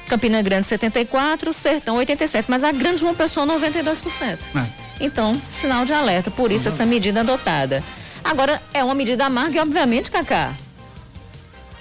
Campina 0.07 0.41
Grande 0.41 0.67
74%, 0.67 1.51
Sertão 1.51 1.97
87%, 1.97 2.45
mas 2.47 2.63
a 2.63 2.71
Grande 2.71 3.01
João 3.01 3.15
Pessoa 3.15 3.45
92%. 3.47 4.37
É. 4.55 4.65
Então, 4.99 5.39
sinal 5.49 5.83
de 5.83 5.93
alerta, 5.93 6.29
por 6.29 6.51
isso 6.51 6.67
essa 6.67 6.85
medida 6.85 7.21
adotada. 7.21 7.83
Agora, 8.23 8.61
é 8.73 8.83
uma 8.83 8.93
medida 8.93 9.25
amarga 9.25 9.57
e, 9.57 9.59
obviamente, 9.59 10.09
Cacá, 10.11 10.53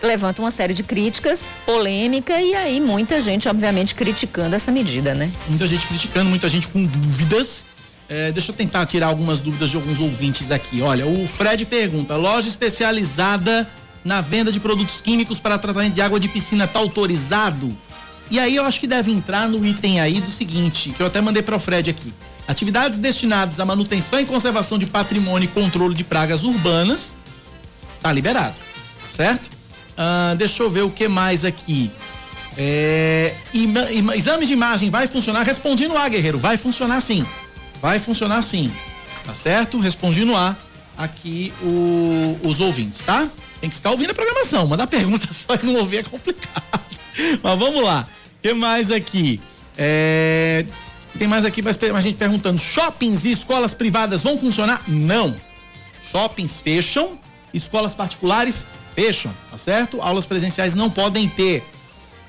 levanta 0.02 0.42
uma 0.42 0.50
série 0.50 0.74
de 0.74 0.82
críticas, 0.82 1.46
polêmica 1.64 2.40
e 2.40 2.54
aí 2.54 2.80
muita 2.80 3.20
gente, 3.20 3.48
obviamente, 3.48 3.94
criticando 3.94 4.54
essa 4.54 4.70
medida, 4.70 5.14
né? 5.14 5.30
Muita 5.48 5.66
gente 5.66 5.86
criticando, 5.86 6.28
muita 6.28 6.48
gente 6.48 6.68
com 6.68 6.82
dúvidas. 6.82 7.66
É, 8.14 8.30
deixa 8.30 8.52
eu 8.52 8.54
tentar 8.54 8.86
tirar 8.86 9.08
algumas 9.08 9.42
dúvidas 9.42 9.70
de 9.70 9.76
alguns 9.76 9.98
ouvintes 9.98 10.52
aqui. 10.52 10.80
Olha, 10.80 11.04
o 11.04 11.26
Fred 11.26 11.66
pergunta: 11.66 12.14
loja 12.14 12.46
especializada 12.46 13.68
na 14.04 14.20
venda 14.20 14.52
de 14.52 14.60
produtos 14.60 15.00
químicos 15.00 15.40
para 15.40 15.58
tratamento 15.58 15.94
de 15.94 16.00
água 16.00 16.20
de 16.20 16.28
piscina 16.28 16.64
está 16.64 16.78
autorizado? 16.78 17.76
E 18.30 18.38
aí 18.38 18.54
eu 18.54 18.64
acho 18.64 18.78
que 18.78 18.86
deve 18.86 19.10
entrar 19.10 19.48
no 19.48 19.66
item 19.66 19.98
aí 19.98 20.20
do 20.20 20.30
seguinte, 20.30 20.90
que 20.90 21.02
eu 21.02 21.08
até 21.08 21.20
mandei 21.20 21.42
para 21.42 21.56
o 21.56 21.58
Fred 21.58 21.90
aqui. 21.90 22.14
Atividades 22.46 23.00
destinadas 23.00 23.58
à 23.58 23.64
manutenção 23.64 24.20
e 24.20 24.24
conservação 24.24 24.78
de 24.78 24.86
patrimônio 24.86 25.46
e 25.46 25.48
controle 25.48 25.92
de 25.92 26.04
pragas 26.04 26.44
urbanas, 26.44 27.16
tá 28.00 28.12
liberado, 28.12 28.54
certo? 29.08 29.50
Ah, 29.96 30.36
deixa 30.38 30.62
eu 30.62 30.70
ver 30.70 30.82
o 30.82 30.90
que 30.90 31.08
mais 31.08 31.44
aqui. 31.44 31.90
É, 32.56 33.34
exame 34.14 34.46
de 34.46 34.52
imagem 34.52 34.88
vai 34.88 35.08
funcionar? 35.08 35.42
Respondi 35.42 35.88
no 35.88 35.98
A, 35.98 36.08
guerreiro. 36.08 36.38
Vai 36.38 36.56
funcionar 36.56 37.00
sim. 37.00 37.26
Vai 37.84 37.98
funcionar 37.98 38.40
sim. 38.40 38.72
Tá 39.26 39.34
certo? 39.34 39.78
Respondi 39.78 40.24
no 40.24 40.34
A 40.34 40.56
aqui 40.96 41.52
o, 41.60 42.38
os 42.42 42.58
ouvintes, 42.58 43.02
tá? 43.02 43.28
Tem 43.60 43.68
que 43.68 43.76
ficar 43.76 43.90
ouvindo 43.90 44.10
a 44.10 44.14
programação. 44.14 44.66
Mandar 44.66 44.86
pergunta 44.86 45.28
só 45.34 45.54
e 45.54 45.66
não 45.66 45.74
ouvir 45.74 45.98
é 45.98 46.02
complicado. 46.02 46.82
Mas 47.42 47.58
vamos 47.58 47.84
lá. 47.84 48.08
O 48.38 48.40
que 48.40 48.54
mais 48.54 48.90
aqui? 48.90 49.38
É, 49.76 50.64
tem 51.18 51.28
mais 51.28 51.44
aqui 51.44 51.60
mais 51.60 51.76
gente 52.02 52.16
perguntando: 52.16 52.58
shoppings 52.58 53.26
e 53.26 53.32
escolas 53.32 53.74
privadas 53.74 54.22
vão 54.22 54.38
funcionar? 54.38 54.82
Não. 54.88 55.36
Shoppings 56.10 56.62
fecham, 56.62 57.18
escolas 57.52 57.94
particulares 57.94 58.64
fecham, 58.94 59.30
tá 59.50 59.58
certo? 59.58 60.00
Aulas 60.00 60.24
presenciais 60.24 60.74
não 60.74 60.88
podem 60.88 61.28
ter. 61.28 61.62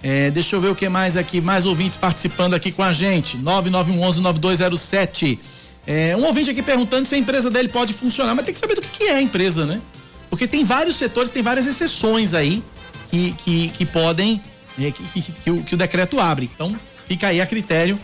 É, 0.07 0.29
deixa 0.29 0.55
eu 0.55 0.61
ver 0.61 0.67
o 0.67 0.75
que 0.75 0.87
mais 0.87 1.17
aqui, 1.17 1.41
mais 1.41 1.65
ouvintes 1.65 1.97
participando 1.97 2.53
aqui 2.53 2.71
com 2.71 2.83
a 2.83 2.93
gente. 2.93 3.39
9911-9207. 3.39 5.39
É, 5.87 6.15
um 6.15 6.23
ouvinte 6.25 6.51
aqui 6.51 6.61
perguntando 6.61 7.07
se 7.07 7.15
a 7.15 7.17
empresa 7.17 7.49
dele 7.49 7.69
pode 7.69 7.91
funcionar, 7.91 8.35
mas 8.35 8.45
tem 8.45 8.53
que 8.53 8.59
saber 8.59 8.75
do 8.75 8.83
que, 8.83 8.99
que 8.99 9.05
é 9.05 9.15
a 9.15 9.21
empresa, 9.21 9.65
né? 9.65 9.81
Porque 10.29 10.47
tem 10.47 10.63
vários 10.63 10.97
setores, 10.97 11.31
tem 11.31 11.41
várias 11.41 11.65
exceções 11.65 12.35
aí 12.35 12.61
que, 13.09 13.33
que, 13.33 13.69
que 13.69 13.83
podem, 13.83 14.39
né, 14.77 14.91
que, 14.91 15.21
que, 15.21 15.31
que, 15.31 15.49
o, 15.49 15.63
que 15.63 15.73
o 15.73 15.77
decreto 15.77 16.19
abre. 16.19 16.51
Então, 16.53 16.79
fica 17.07 17.29
aí 17.29 17.41
a 17.41 17.47
critério, 17.47 17.97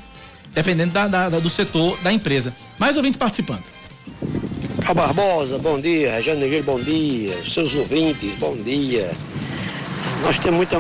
dependendo 0.56 0.94
da, 0.94 1.08
da, 1.08 1.30
da 1.30 1.40
do 1.40 1.52
setor 1.52 2.00
da 2.02 2.12
empresa. 2.12 2.52
Mais 2.80 2.98
ouvintes 2.98 3.20
participando. 3.20 3.64
A 4.88 4.94
Barbosa, 4.96 5.60
bom 5.60 5.80
dia. 5.80 6.20
Negreiro, 6.36 6.64
bom 6.64 6.80
dia. 6.80 7.46
Seus 7.46 7.76
ouvintes, 7.76 8.34
bom 8.40 8.56
dia. 8.56 9.12
Nós 10.24 10.40
temos 10.40 10.58
muita, 10.58 10.80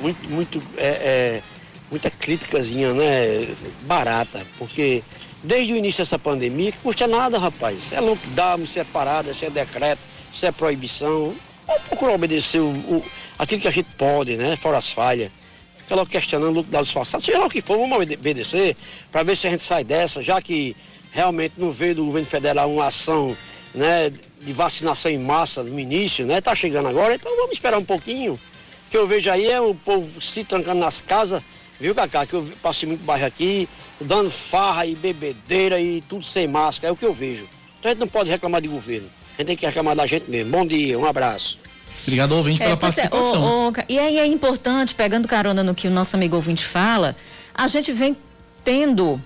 muito, 0.00 0.30
muito, 0.30 0.62
é, 0.76 0.86
é, 0.86 1.42
muita 1.90 2.10
criticazinha, 2.10 2.92
né? 2.94 3.48
Barata, 3.82 4.46
porque 4.58 5.02
desde 5.42 5.72
o 5.72 5.76
início 5.76 6.02
dessa 6.02 6.18
pandemia, 6.18 6.72
que 6.72 6.78
custa 6.78 7.06
nada, 7.06 7.38
rapaz. 7.38 7.84
Se 7.84 7.94
é 7.94 8.00
lockdown, 8.00 8.66
se 8.66 8.80
é 8.80 8.84
parada, 8.84 9.32
se 9.32 9.46
é 9.46 9.50
decreto, 9.50 10.00
se 10.34 10.46
é 10.46 10.52
proibição. 10.52 11.34
Vamos 11.66 11.82
procurar 11.82 12.14
obedecer 12.14 12.60
o, 12.60 12.70
o, 12.70 13.04
aquilo 13.38 13.60
que 13.60 13.68
a 13.68 13.72
gente 13.72 13.88
pode, 13.96 14.36
né? 14.36 14.56
Fora 14.56 14.78
as 14.78 14.92
falhas. 14.92 15.30
Fica 15.78 15.94
logo 15.94 16.10
questionando 16.10 16.50
o 16.50 16.56
lockdown 16.56 16.82
disfarçado. 16.82 17.22
Seja 17.22 17.38
lá 17.38 17.46
o 17.46 17.50
que 17.50 17.60
for, 17.60 17.78
vamos 17.78 17.98
obedecer 17.98 18.76
para 19.10 19.22
ver 19.22 19.36
se 19.36 19.46
a 19.46 19.50
gente 19.50 19.62
sai 19.62 19.84
dessa, 19.84 20.20
já 20.20 20.42
que 20.42 20.76
realmente 21.12 21.54
não 21.56 21.72
veio 21.72 21.94
do 21.94 22.04
governo 22.04 22.28
federal 22.28 22.70
uma 22.70 22.86
ação 22.86 23.36
né, 23.74 24.10
de 24.40 24.52
vacinação 24.52 25.10
em 25.10 25.18
massa 25.18 25.62
no 25.62 25.78
início, 25.78 26.26
né? 26.26 26.40
Tá 26.40 26.54
chegando 26.54 26.88
agora, 26.88 27.14
então 27.14 27.34
vamos 27.36 27.52
esperar 27.52 27.78
um 27.78 27.84
pouquinho. 27.84 28.38
O 28.86 28.90
que 28.90 28.96
eu 28.96 29.06
vejo 29.06 29.30
aí 29.30 29.48
é 29.50 29.60
o 29.60 29.74
povo 29.74 30.20
se 30.20 30.44
trancando 30.44 30.80
nas 30.80 31.00
casas, 31.00 31.42
viu, 31.80 31.94
Cacá? 31.94 32.24
Que 32.24 32.34
eu 32.34 32.48
passei 32.62 32.88
muito 32.88 33.04
bairro 33.04 33.26
aqui, 33.26 33.68
dando 34.00 34.30
farra 34.30 34.86
e 34.86 34.94
bebedeira 34.94 35.80
e 35.80 36.00
tudo 36.02 36.24
sem 36.24 36.46
máscara, 36.46 36.90
é 36.90 36.92
o 36.92 36.96
que 36.96 37.04
eu 37.04 37.12
vejo. 37.12 37.48
Então 37.78 37.90
a 37.90 37.94
gente 37.94 38.00
não 38.00 38.08
pode 38.08 38.30
reclamar 38.30 38.60
de 38.60 38.68
governo, 38.68 39.08
a 39.34 39.38
gente 39.38 39.46
tem 39.48 39.56
que 39.56 39.66
reclamar 39.66 39.96
da 39.96 40.06
gente 40.06 40.30
mesmo. 40.30 40.52
Bom 40.52 40.66
dia, 40.66 40.98
um 40.98 41.04
abraço. 41.04 41.58
Obrigado, 42.02 42.32
ouvinte, 42.32 42.58
pela 42.58 42.72
é, 42.72 42.76
participação. 42.76 43.34
É, 43.34 43.38
o, 43.38 43.70
o, 43.70 43.72
e 43.88 43.98
aí 43.98 44.18
é 44.18 44.26
importante, 44.26 44.94
pegando 44.94 45.26
carona 45.26 45.64
no 45.64 45.74
que 45.74 45.88
o 45.88 45.90
nosso 45.90 46.14
amigo 46.14 46.36
ouvinte 46.36 46.64
fala, 46.64 47.16
a 47.52 47.66
gente 47.66 47.92
vem 47.92 48.16
tendo 48.62 49.20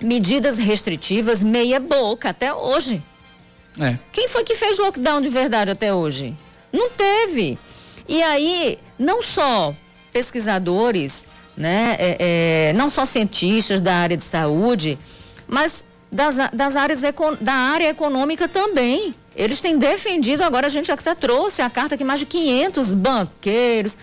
medidas 0.00 0.58
restritivas 0.58 1.42
meia 1.42 1.78
boca 1.78 2.30
até 2.30 2.52
hoje. 2.52 3.02
É. 3.80 3.96
Quem 4.12 4.28
foi 4.28 4.42
que 4.42 4.54
fez 4.54 4.78
lockdown 4.78 5.20
de 5.20 5.28
verdade 5.28 5.70
até 5.70 5.94
hoje? 5.94 6.34
Não 6.72 6.90
teve. 6.90 7.58
E 8.08 8.22
aí, 8.22 8.78
não 8.98 9.22
só 9.22 9.74
pesquisadores, 10.12 11.26
né, 11.56 11.96
é, 11.98 12.16
é, 12.70 12.72
não 12.72 12.88
só 12.88 13.04
cientistas 13.04 13.80
da 13.80 13.94
área 13.94 14.16
de 14.16 14.24
saúde, 14.24 14.98
mas 15.46 15.84
das, 16.10 16.36
das 16.52 16.76
áreas 16.76 17.02
da 17.40 17.52
área 17.52 17.90
econômica 17.90 18.48
também. 18.48 19.14
Eles 19.36 19.60
têm 19.60 19.78
defendido, 19.78 20.42
agora 20.42 20.66
a 20.66 20.70
gente 20.70 20.86
já 20.86 21.14
trouxe 21.14 21.62
a 21.62 21.70
carta 21.70 21.96
que 21.96 22.04
mais 22.04 22.20
de 22.20 22.26
500 22.26 22.92
banqueiros, 22.92 23.96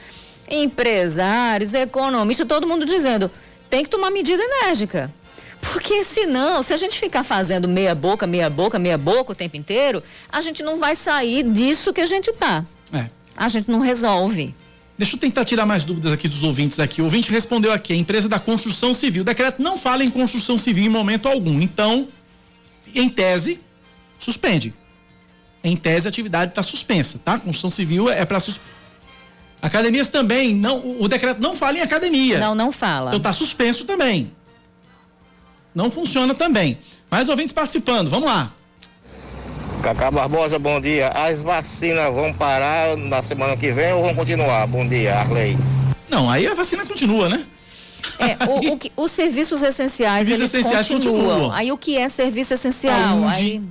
empresários, 0.49 1.73
economistas, 1.73 2.47
todo 2.47 2.67
mundo 2.67 2.85
dizendo, 2.85 3.29
tem 3.69 3.83
que 3.83 3.89
tomar 3.89 4.11
medida 4.11 4.41
enérgica. 4.41 5.11
Porque 5.59 6.03
senão, 6.03 6.61
se 6.61 6.73
a 6.73 6.77
gente 6.77 6.99
ficar 6.99 7.23
fazendo 7.23 7.67
meia 7.67 7.95
boca, 7.95 8.27
meia 8.27 8.49
boca, 8.49 8.77
meia 8.77 8.97
boca 8.97 9.31
o 9.31 9.35
tempo 9.35 9.57
inteiro, 9.57 10.03
a 10.31 10.39
gente 10.39 10.61
não 10.61 10.77
vai 10.77 10.95
sair 10.95 11.43
disso 11.43 11.91
que 11.91 12.01
a 12.01 12.05
gente 12.05 12.31
tá. 12.33 12.63
É. 12.93 13.07
A 13.35 13.47
gente 13.47 13.69
não 13.69 13.79
resolve. 13.79 14.53
Deixa 14.97 15.15
eu 15.15 15.19
tentar 15.19 15.43
tirar 15.43 15.65
mais 15.65 15.83
dúvidas 15.83 16.13
aqui 16.13 16.27
dos 16.27 16.43
ouvintes 16.43 16.79
aqui. 16.79 17.01
O 17.01 17.05
ouvinte 17.05 17.29
respondeu 17.31 17.71
aqui, 17.71 17.93
a 17.93 17.95
empresa 17.95 18.29
da 18.29 18.39
construção 18.39 18.93
civil. 18.93 19.23
O 19.23 19.25
decreto 19.25 19.61
não 19.61 19.77
fala 19.77 20.03
em 20.03 20.09
construção 20.09 20.57
civil 20.57 20.85
em 20.85 20.89
momento 20.89 21.27
algum. 21.27 21.59
Então, 21.59 22.07
em 22.93 23.09
tese, 23.09 23.59
suspende. 24.17 24.73
Em 25.63 25.75
tese, 25.75 26.07
a 26.07 26.09
atividade 26.09 26.51
está 26.51 26.63
suspensa, 26.63 27.19
tá? 27.23 27.37
Construção 27.37 27.69
civil 27.69 28.09
é 28.09 28.23
para 28.23 28.39
suspender. 28.39 28.73
Academias 29.61 30.09
também, 30.09 30.53
não, 30.53 31.01
o 31.01 31.07
decreto 31.07 31.41
não 31.41 31.55
fala 31.55 31.79
em 31.79 31.81
academia. 31.81 32.39
Não, 32.39 32.53
não 32.53 32.71
fala. 32.71 33.09
Então 33.09 33.19
tá 33.19 33.33
suspenso 33.33 33.83
também 33.85 34.31
não 35.75 35.91
funciona 35.91 36.33
também. 36.33 36.79
Mais 37.11 37.27
ouvintes 37.27 37.51
participando, 37.53 38.09
vamos 38.09 38.25
lá. 38.25 38.53
Cacá 39.85 40.09
Barbosa, 40.09 40.57
bom 40.57 40.81
dia. 40.81 41.09
As 41.09 41.43
vacinas 41.43 42.11
vão 42.11 42.33
parar 42.33 42.97
na 42.97 43.21
semana 43.21 43.55
que 43.55 43.71
vem 43.71 43.93
ou 43.93 44.01
vão 44.01 44.15
continuar? 44.15 44.65
Bom 44.65 44.87
dia, 44.87 45.13
Arley. 45.13 45.55
Não, 46.09 46.27
aí 46.27 46.47
a 46.47 46.55
vacina 46.55 46.83
continua, 46.83 47.29
né? 47.29 47.45
É, 48.17 48.35
o, 48.49 48.73
o 48.73 48.77
que, 48.79 48.91
os 48.97 49.11
serviços 49.11 49.61
essenciais, 49.61 50.27
serviços 50.27 50.55
eles 50.55 50.65
essenciais 50.65 50.87
continuam. 50.87 51.25
continuam. 51.25 51.51
Aí 51.51 51.71
o 51.71 51.77
que 51.77 51.99
é 51.99 52.09
serviço 52.09 52.55
essencial? 52.55 52.99
Saúde. 52.99 53.39
Aí, 53.39 53.61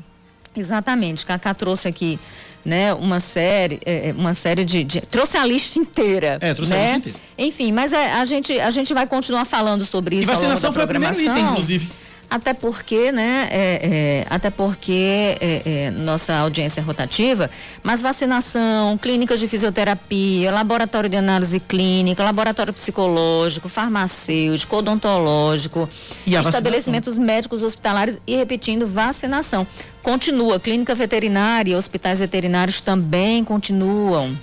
exatamente, 0.57 1.27
Cacá 1.27 1.53
trouxe 1.53 1.89
aqui 1.89 2.17
né, 2.65 2.95
uma 2.95 3.19
série, 3.19 3.81
é, 3.85 4.11
é, 4.11 4.15
uma 4.17 4.35
série 4.35 4.65
de, 4.65 4.85
de, 4.85 5.01
trouxe 5.01 5.37
a 5.37 5.45
lista 5.45 5.81
inteira. 5.81 6.39
É, 6.41 6.55
trouxe 6.55 6.73
né? 6.73 6.79
a 6.79 6.95
lista 6.95 7.09
inteira. 7.09 7.19
Enfim, 7.37 7.73
mas 7.73 7.93
a, 7.93 8.21
a, 8.21 8.25
gente 8.25 8.57
a 8.61 8.71
gente 8.71 8.95
vai 8.95 9.09
continuar 9.09 9.45
falando 9.45 9.85
sobre 9.85 10.15
isso. 10.15 10.31
E 10.31 10.33
vacinação 10.33 10.73
foi 10.73 10.85
o 10.85 10.87
primeiro 10.87 11.21
item, 11.21 11.43
inclusive. 11.43 11.89
Até 12.31 12.53
porque, 12.53 13.13
né? 13.13 13.49
É, 13.51 13.81
é, 13.83 14.27
até 14.29 14.51
porque 14.51 15.37
é, 15.41 15.63
é, 15.65 15.91
nossa 15.91 16.35
audiência 16.37 16.81
é 16.81 16.83
rotativa, 16.83 17.51
mas 17.83 18.03
vacinação, 18.03 18.99
clínicas 18.99 19.39
de 19.39 19.47
fisioterapia, 19.47 20.51
laboratório 20.51 21.09
de 21.09 21.17
análise 21.17 21.61
clínica, 21.61 22.25
laboratório 22.25 22.73
psicológico, 22.73 23.69
farmacêutico, 23.69 24.77
odontológico, 24.77 25.89
estabelecimentos 26.27 27.17
médicos 27.17 27.63
hospitalares 27.63 28.19
e 28.27 28.37
repetindo, 28.37 28.87
vacinação. 28.87 29.67
Continua, 30.03 30.59
clínica 30.59 30.95
veterinária, 30.95 31.79
hospitais 31.79 32.19
veterinários 32.19 32.81
também 32.81 33.45
continuam. 33.45 34.37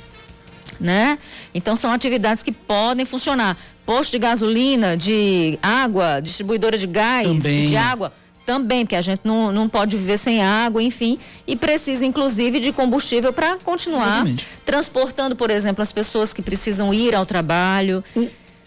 Né? 0.82 1.20
Então 1.54 1.76
são 1.76 1.92
atividades 1.92 2.42
que 2.42 2.52
podem 2.52 3.06
funcionar 3.06 3.56
posto 3.86 4.12
de 4.12 4.20
gasolina, 4.20 4.96
de 4.96 5.60
água, 5.62 6.20
distribuidora 6.22 6.78
de 6.78 6.88
gás 6.88 7.28
também. 7.28 7.64
e 7.64 7.68
de 7.68 7.76
água. 7.76 8.14
Também, 8.46 8.86
porque 8.86 8.96
a 8.96 9.02
gente 9.02 9.22
não, 9.24 9.52
não 9.52 9.70
pode 9.70 9.96
viver 9.96 10.18
sem 10.18 10.44
água, 10.44 10.82
enfim, 10.82 11.20
e 11.46 11.56
precisa 11.56 12.06
inclusive 12.06 12.60
de 12.60 12.72
combustível 12.72 13.32
para 13.32 13.58
continuar 13.58 14.08
Exatamente. 14.08 14.48
transportando, 14.66 15.36
por 15.36 15.52
exemplo, 15.52 15.82
as 15.82 15.92
pessoas 15.92 16.34
que 16.34 16.42
precisam 16.42 16.94
ir 16.94 17.14
ao 17.14 17.26
trabalho. 17.26 18.04
O, 18.16 18.22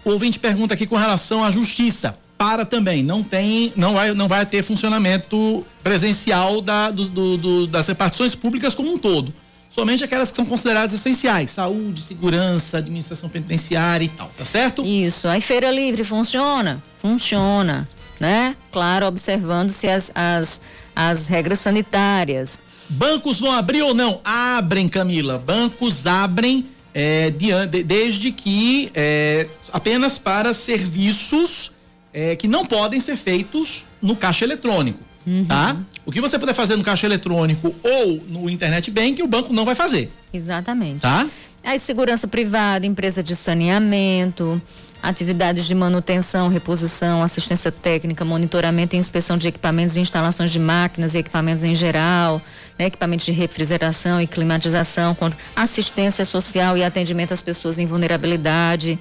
o 0.04 0.10
ouvinte 0.10 0.38
pergunta 0.38 0.74
aqui 0.74 0.86
com 0.86 0.96
relação 0.96 1.44
à 1.44 1.50
justiça. 1.50 2.16
Para 2.38 2.64
também, 2.64 3.02
não 3.02 3.22
tem, 3.22 3.72
não 3.74 3.94
vai, 3.94 4.12
não 4.12 4.28
vai 4.28 4.44
ter 4.44 4.62
funcionamento 4.62 5.66
presencial 5.82 6.60
da, 6.60 6.90
do, 6.90 7.08
do, 7.08 7.36
do, 7.36 7.66
das 7.66 7.88
repartições 7.88 8.34
públicas 8.34 8.74
como 8.74 8.92
um 8.92 8.98
todo 8.98 9.32
somente 9.74 10.04
aquelas 10.04 10.30
que 10.30 10.36
são 10.36 10.46
consideradas 10.46 10.92
essenciais, 10.92 11.50
saúde, 11.50 12.00
segurança, 12.00 12.78
administração 12.78 13.28
penitenciária 13.28 14.04
e 14.04 14.08
tal, 14.08 14.30
tá 14.38 14.44
certo? 14.44 14.86
Isso. 14.86 15.26
Aí 15.26 15.40
feira 15.40 15.68
livre 15.68 16.04
funciona? 16.04 16.80
Funciona, 16.98 17.88
né? 18.20 18.54
Claro, 18.70 19.06
observando-se 19.06 19.88
as, 19.88 20.12
as, 20.14 20.60
as 20.94 21.26
regras 21.26 21.58
sanitárias. 21.58 22.62
Bancos 22.88 23.40
vão 23.40 23.50
abrir 23.50 23.82
ou 23.82 23.92
não? 23.92 24.20
Abrem, 24.24 24.88
Camila. 24.88 25.38
Bancos 25.44 26.06
abrem 26.06 26.66
é, 26.92 27.30
de, 27.30 27.66
de, 27.66 27.82
desde 27.82 28.30
que 28.30 28.92
é, 28.94 29.48
apenas 29.72 30.18
para 30.18 30.54
serviços 30.54 31.72
é, 32.12 32.36
que 32.36 32.46
não 32.46 32.64
podem 32.64 33.00
ser 33.00 33.16
feitos 33.16 33.86
no 34.00 34.14
caixa 34.14 34.44
eletrônico. 34.44 35.00
Uhum. 35.26 35.44
Tá? 35.46 35.76
O 36.04 36.12
que 36.12 36.20
você 36.20 36.38
puder 36.38 36.52
fazer 36.52 36.76
no 36.76 36.82
caixa 36.82 37.06
eletrônico 37.06 37.74
ou 37.82 38.22
no 38.28 38.50
internet 38.50 38.90
bank, 38.90 39.22
o 39.22 39.26
banco 39.26 39.52
não 39.52 39.64
vai 39.64 39.74
fazer. 39.74 40.10
Exatamente. 40.32 41.00
Tá? 41.00 41.26
Aí 41.64 41.78
segurança 41.78 42.28
privada, 42.28 42.84
empresa 42.84 43.22
de 43.22 43.34
saneamento, 43.34 44.60
atividades 45.04 45.66
de 45.66 45.74
manutenção, 45.74 46.48
reposição, 46.48 47.22
assistência 47.22 47.70
técnica, 47.70 48.24
monitoramento 48.24 48.96
e 48.96 48.98
inspeção 48.98 49.36
de 49.36 49.48
equipamentos 49.48 49.96
e 49.96 50.00
instalações 50.00 50.50
de 50.50 50.58
máquinas 50.58 51.14
e 51.14 51.18
equipamentos 51.18 51.62
em 51.62 51.74
geral, 51.74 52.40
né, 52.78 52.86
equipamentos 52.86 53.26
de 53.26 53.32
refrigeração 53.32 54.20
e 54.20 54.26
climatização, 54.26 55.14
assistência 55.54 56.24
social 56.24 56.76
e 56.76 56.82
atendimento 56.82 57.34
às 57.34 57.42
pessoas 57.42 57.78
em 57.78 57.86
vulnerabilidade, 57.86 58.98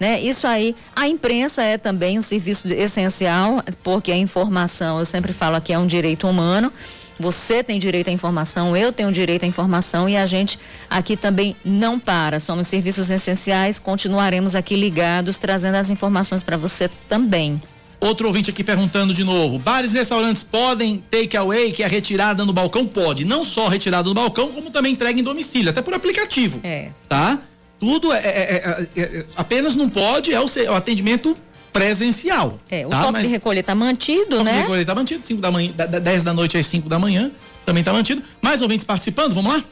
né? 0.00 0.20
Isso 0.20 0.46
aí, 0.46 0.74
a 0.96 1.06
imprensa 1.06 1.62
é 1.62 1.76
também 1.76 2.18
um 2.18 2.22
serviço 2.22 2.66
essencial, 2.72 3.62
porque 3.82 4.10
a 4.10 4.16
informação, 4.16 4.98
eu 4.98 5.04
sempre 5.04 5.32
falo 5.32 5.54
aqui, 5.56 5.72
é 5.72 5.78
um 5.78 5.86
direito 5.86 6.26
humano. 6.26 6.72
Você 7.22 7.62
tem 7.62 7.78
direito 7.78 8.08
à 8.08 8.10
informação, 8.10 8.76
eu 8.76 8.92
tenho 8.92 9.12
direito 9.12 9.44
à 9.44 9.46
informação 9.46 10.08
e 10.08 10.16
a 10.16 10.26
gente 10.26 10.58
aqui 10.90 11.16
também 11.16 11.54
não 11.64 11.96
para. 11.96 12.40
Somos 12.40 12.66
serviços 12.66 13.10
essenciais, 13.10 13.78
continuaremos 13.78 14.56
aqui 14.56 14.74
ligados, 14.74 15.38
trazendo 15.38 15.76
as 15.76 15.88
informações 15.88 16.42
para 16.42 16.56
você 16.56 16.90
também. 17.08 17.60
Outro 18.00 18.26
ouvinte 18.26 18.50
aqui 18.50 18.64
perguntando 18.64 19.14
de 19.14 19.22
novo: 19.22 19.56
bares 19.60 19.94
e 19.94 19.96
restaurantes 19.96 20.42
podem 20.42 21.00
take 21.08 21.36
away, 21.36 21.70
que 21.70 21.84
é 21.84 21.86
retirada 21.86 22.44
no 22.44 22.52
balcão? 22.52 22.88
Pode. 22.88 23.24
Não 23.24 23.44
só 23.44 23.68
retirada 23.68 24.08
no 24.08 24.14
balcão, 24.14 24.50
como 24.50 24.68
também 24.70 24.92
entrega 24.92 25.20
em 25.20 25.22
domicílio, 25.22 25.70
até 25.70 25.80
por 25.80 25.94
aplicativo. 25.94 26.58
É. 26.64 26.88
Tá? 27.08 27.38
Tudo 27.78 28.12
é, 28.12 28.18
é, 28.18 28.30
é, 28.30 28.88
é, 28.96 29.00
é 29.00 29.24
apenas 29.36 29.76
não 29.76 29.88
pode 29.88 30.34
é 30.34 30.40
o, 30.40 30.46
o 30.46 30.74
atendimento 30.74 31.36
presencial. 31.72 32.58
É, 32.70 32.86
o 32.86 32.90
tá? 32.90 33.00
toque 33.00 33.12
Mas, 33.12 33.22
de 33.22 33.28
recolher 33.28 33.60
está 33.60 33.74
mantido, 33.74 34.40
o 34.40 34.44
né? 34.44 34.52
O 34.52 34.54
de 34.54 34.60
recolher 34.62 34.80
está 34.82 34.94
mantido, 34.94 35.26
5 35.26 35.40
da 35.40 35.50
manhã, 35.50 35.72
da, 35.74 35.86
10 35.86 36.22
da 36.22 36.34
noite 36.34 36.58
às 36.58 36.66
5 36.66 36.88
da 36.88 36.98
manhã, 36.98 37.32
também 37.64 37.80
está 37.80 37.92
mantido. 37.92 38.22
Mais 38.40 38.60
ouvintes 38.62 38.84
participando, 38.84 39.34
vamos 39.34 39.52
lá? 39.52 39.64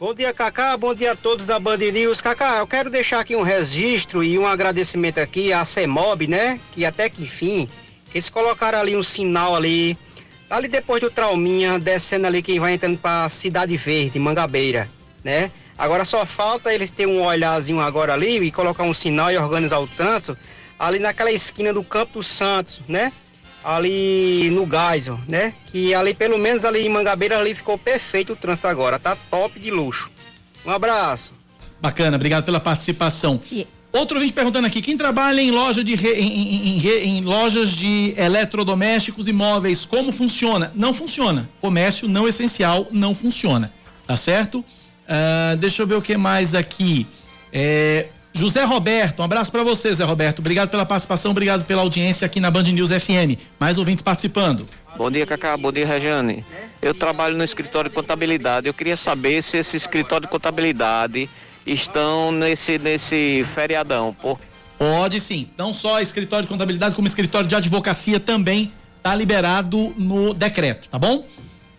Bom 0.00 0.14
dia, 0.14 0.32
Cacá. 0.32 0.76
Bom 0.76 0.94
dia 0.94 1.12
a 1.12 1.16
todos 1.16 1.46
da 1.46 1.58
Band 1.58 1.78
News. 1.78 2.20
Cacá, 2.20 2.58
eu 2.58 2.66
quero 2.66 2.88
deixar 2.88 3.20
aqui 3.20 3.34
um 3.34 3.42
registro 3.42 4.22
e 4.22 4.38
um 4.38 4.46
agradecimento 4.46 5.18
aqui 5.18 5.52
à 5.52 5.64
CEMOB, 5.64 6.28
né? 6.28 6.60
Que 6.72 6.84
até 6.84 7.08
que 7.08 7.22
enfim, 7.22 7.68
eles 8.14 8.28
colocaram 8.28 8.78
ali 8.78 8.96
um 8.96 9.02
sinal 9.02 9.56
ali, 9.56 9.98
ali 10.48 10.68
depois 10.68 11.00
do 11.00 11.10
Trauminha, 11.10 11.78
descendo 11.78 12.26
ali 12.26 12.42
quem 12.42 12.60
vai 12.60 12.74
entrando 12.74 12.96
para 12.96 13.28
Cidade 13.28 13.76
Verde, 13.76 14.18
Mangabeira, 14.20 14.88
né? 15.24 15.50
Agora 15.76 16.04
só 16.04 16.24
falta 16.24 16.72
eles 16.72 16.90
ter 16.90 17.06
um 17.06 17.22
olhazinho 17.22 17.80
agora 17.80 18.12
ali 18.12 18.38
e 18.38 18.52
colocar 18.52 18.84
um 18.84 18.94
sinal 18.94 19.32
e 19.32 19.36
organizar 19.36 19.78
o 19.78 19.86
trânsito 19.86 20.38
ali 20.78 20.98
naquela 20.98 21.32
esquina 21.32 21.72
do 21.72 21.82
Campo 21.82 22.18
dos 22.18 22.26
Santos, 22.26 22.82
né? 22.88 23.12
Ali 23.64 24.50
no 24.50 24.66
Geisel, 24.66 25.18
né? 25.28 25.52
Que 25.66 25.92
ali, 25.94 26.14
pelo 26.14 26.38
menos 26.38 26.64
ali 26.64 26.86
em 26.86 26.88
Mangabeira, 26.88 27.38
ali 27.38 27.54
ficou 27.54 27.76
perfeito 27.76 28.32
o 28.32 28.36
trânsito 28.36 28.68
agora, 28.68 28.98
tá 28.98 29.16
top 29.30 29.58
de 29.58 29.70
luxo. 29.70 30.10
Um 30.64 30.70
abraço. 30.70 31.32
Bacana, 31.80 32.16
obrigado 32.16 32.44
pela 32.44 32.60
participação. 32.60 33.40
Outro 33.92 34.20
vídeo 34.20 34.34
perguntando 34.34 34.66
aqui, 34.66 34.82
quem 34.82 34.96
trabalha 34.96 35.40
em, 35.40 35.50
loja 35.50 35.82
de 35.82 35.94
re, 35.94 36.12
em, 36.12 36.26
em, 36.26 36.78
em, 36.78 37.18
em, 37.18 37.24
lojas 37.24 37.70
de 37.70 38.12
eletrodomésticos 38.16 39.26
e 39.26 39.32
móveis, 39.32 39.86
como 39.86 40.12
funciona? 40.12 40.70
Não 40.74 40.92
funciona. 40.92 41.48
Comércio 41.60 42.06
não 42.06 42.28
essencial 42.28 42.86
não 42.90 43.14
funciona, 43.14 43.72
tá 44.06 44.16
certo? 44.16 44.58
Uh, 44.60 45.56
deixa 45.56 45.82
eu 45.82 45.86
ver 45.86 45.94
o 45.94 46.02
que 46.02 46.16
mais 46.18 46.54
aqui. 46.54 47.06
É, 47.50 48.08
José 48.38 48.62
Roberto, 48.62 49.18
um 49.18 49.24
abraço 49.24 49.50
para 49.50 49.64
você, 49.64 49.92
Zé 49.92 50.04
Roberto. 50.04 50.38
Obrigado 50.38 50.70
pela 50.70 50.86
participação, 50.86 51.32
obrigado 51.32 51.64
pela 51.64 51.82
audiência 51.82 52.24
aqui 52.24 52.38
na 52.38 52.52
Band 52.52 52.62
News 52.62 52.90
FM. 52.90 53.36
Mais 53.58 53.78
ouvintes 53.78 54.00
participando. 54.00 54.64
Bom 54.96 55.10
dia, 55.10 55.26
Cacá. 55.26 55.56
Bom 55.56 55.72
dia, 55.72 55.84
Rejane. 55.84 56.44
Eu 56.80 56.94
trabalho 56.94 57.36
no 57.36 57.42
escritório 57.42 57.90
de 57.90 57.96
contabilidade. 57.96 58.68
Eu 58.68 58.74
queria 58.74 58.96
saber 58.96 59.42
se 59.42 59.56
esse 59.56 59.76
escritório 59.76 60.26
de 60.26 60.30
contabilidade 60.30 61.28
estão 61.66 62.30
nesse, 62.30 62.78
nesse 62.78 63.44
feriadão. 63.56 64.14
Por... 64.14 64.38
Pode 64.78 65.18
sim. 65.18 65.50
Não 65.58 65.74
só 65.74 66.00
escritório 66.00 66.44
de 66.44 66.48
contabilidade, 66.48 66.94
como 66.94 67.08
escritório 67.08 67.48
de 67.48 67.56
advocacia 67.56 68.20
também 68.20 68.72
está 68.98 69.16
liberado 69.16 69.92
no 69.98 70.32
decreto, 70.32 70.88
tá 70.88 70.98
bom? 70.98 71.26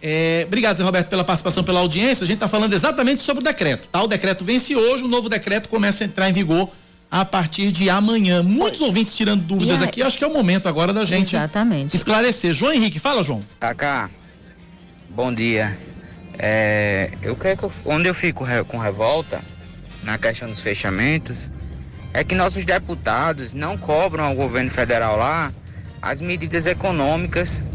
É, 0.02 0.44
obrigado, 0.48 0.78
Zé 0.78 0.84
Roberto, 0.84 1.08
pela 1.08 1.24
participação, 1.24 1.64
pela 1.64 1.80
audiência. 1.80 2.24
A 2.24 2.28
gente 2.28 2.38
está 2.38 2.48
falando 2.48 2.74
exatamente 2.74 3.22
sobre 3.22 3.42
o 3.42 3.44
decreto, 3.44 3.88
tá? 3.90 4.02
O 4.02 4.08
decreto 4.08 4.46
vence 4.46 4.76
hoje, 4.76 5.04
o 5.04 5.08
novo 5.08 5.28
decreto 5.28 5.68
começa 5.68 6.04
a 6.04 6.08
entrar 6.08 6.30
em 6.30 6.34
vigor 6.34 6.70
a 7.12 7.26
partir 7.26 7.72
de 7.72 7.90
amanhã. 7.90 8.42
Muitos 8.44 8.82
ouvintes 8.82 9.16
tirando 9.16 9.42
dúvidas 9.42 9.82
aqui, 9.82 10.02
acho 10.02 10.18
que 10.18 10.24
é 10.24 10.28
o 10.28 10.34
momento 10.34 10.70
agora 10.70 10.94
da 10.94 11.04
gente 11.04 11.36
exatamente. 11.36 11.96
esclarecer. 11.96 12.54
João 12.54 12.74
Henrique, 12.74 13.00
fala, 13.00 13.24
João. 13.24 13.42
Cacá, 13.60 14.10
bom 15.10 15.34
dia. 15.34 15.78
É, 16.38 17.12
eu 17.22 17.36
quero 17.36 17.58
que 17.58 17.64
eu, 17.64 17.72
onde 17.86 18.08
eu 18.08 18.14
fico 18.14 18.46
com 18.68 18.78
revolta 18.78 19.42
na 20.04 20.18
questão 20.18 20.48
dos 20.48 20.62
fechamentos 20.62 21.50
é 22.14 22.24
que 22.24 22.34
nossos 22.34 22.64
deputados 22.64 23.54
não 23.54 23.78
cobram 23.78 24.26
ao 24.26 24.34
governo 24.34 24.70
federal 24.70 25.18
lá 25.18 25.52
as 26.02 26.22
medidas 26.22 26.66
econômicas 26.66 27.68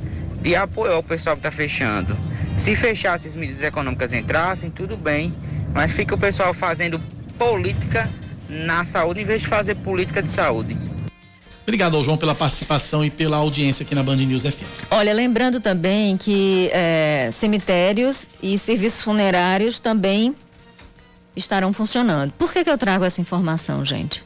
de 0.44 0.54
apoio 0.54 0.92
ao 0.92 1.02
pessoal 1.02 1.34
que 1.34 1.40
está 1.40 1.50
fechando. 1.50 2.16
Se 2.58 2.76
fechasse 2.76 3.26
as 3.26 3.34
medidas 3.34 3.62
econômicas 3.62 4.12
entrassem, 4.12 4.70
tudo 4.70 4.94
bem, 4.94 5.34
mas 5.72 5.92
fica 5.92 6.14
o 6.14 6.18
pessoal 6.18 6.52
fazendo 6.52 7.00
política 7.38 8.08
na 8.46 8.84
saúde 8.84 9.22
em 9.22 9.24
vez 9.24 9.40
de 9.40 9.48
fazer 9.48 9.74
política 9.76 10.22
de 10.22 10.28
saúde. 10.28 10.76
Obrigado 11.62 11.96
ao 11.96 12.04
João 12.04 12.18
pela 12.18 12.34
participação 12.34 13.02
e 13.02 13.08
pela 13.08 13.38
audiência 13.38 13.84
aqui 13.84 13.94
na 13.94 14.02
Band 14.02 14.16
News 14.16 14.42
FM. 14.42 14.84
Olha, 14.90 15.14
lembrando 15.14 15.60
também 15.60 16.14
que 16.18 16.68
é, 16.74 17.30
cemitérios 17.32 18.26
e 18.42 18.58
serviços 18.58 19.00
funerários 19.00 19.78
também 19.78 20.36
estarão 21.34 21.72
funcionando. 21.72 22.32
Por 22.32 22.52
que, 22.52 22.62
que 22.62 22.70
eu 22.70 22.76
trago 22.76 23.02
essa 23.02 23.18
informação, 23.18 23.82
gente? 23.82 24.22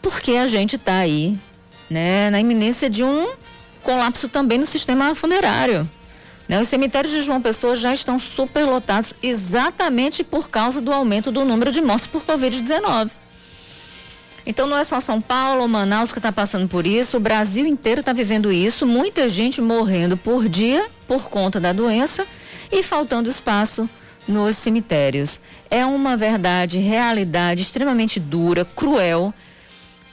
Porque 0.00 0.32
a 0.32 0.46
gente 0.46 0.76
está 0.76 0.96
aí, 0.96 1.36
né, 1.90 2.30
na 2.30 2.40
iminência 2.40 2.88
de 2.88 3.04
um 3.04 3.28
colapso 3.80 4.28
também 4.28 4.58
no 4.58 4.66
sistema 4.66 5.14
funerário. 5.14 5.88
Né? 6.48 6.60
Os 6.60 6.68
cemitérios 6.68 7.12
de 7.12 7.22
João 7.22 7.40
Pessoa 7.40 7.76
já 7.76 7.92
estão 7.92 8.18
superlotados 8.18 9.14
exatamente 9.22 10.24
por 10.24 10.50
causa 10.50 10.80
do 10.80 10.92
aumento 10.92 11.30
do 11.30 11.44
número 11.44 11.70
de 11.70 11.80
mortes 11.80 12.08
por 12.08 12.22
Covid-19. 12.22 13.10
Então 14.44 14.66
não 14.66 14.76
é 14.76 14.82
só 14.82 14.98
São 14.98 15.20
Paulo 15.20 15.68
Manaus 15.68 16.12
que 16.12 16.18
está 16.18 16.32
passando 16.32 16.66
por 16.66 16.86
isso, 16.86 17.18
o 17.18 17.20
Brasil 17.20 17.66
inteiro 17.66 18.00
está 18.00 18.12
vivendo 18.12 18.50
isso, 18.50 18.86
muita 18.86 19.28
gente 19.28 19.60
morrendo 19.60 20.16
por 20.16 20.48
dia 20.48 20.88
por 21.06 21.28
conta 21.28 21.60
da 21.60 21.72
doença 21.72 22.26
e 22.72 22.82
faltando 22.82 23.28
espaço 23.28 23.88
nos 24.26 24.56
cemitérios. 24.56 25.40
É 25.70 25.84
uma 25.86 26.16
verdade, 26.16 26.78
realidade 26.78 27.62
extremamente 27.62 28.18
dura, 28.18 28.64
cruel 28.64 29.32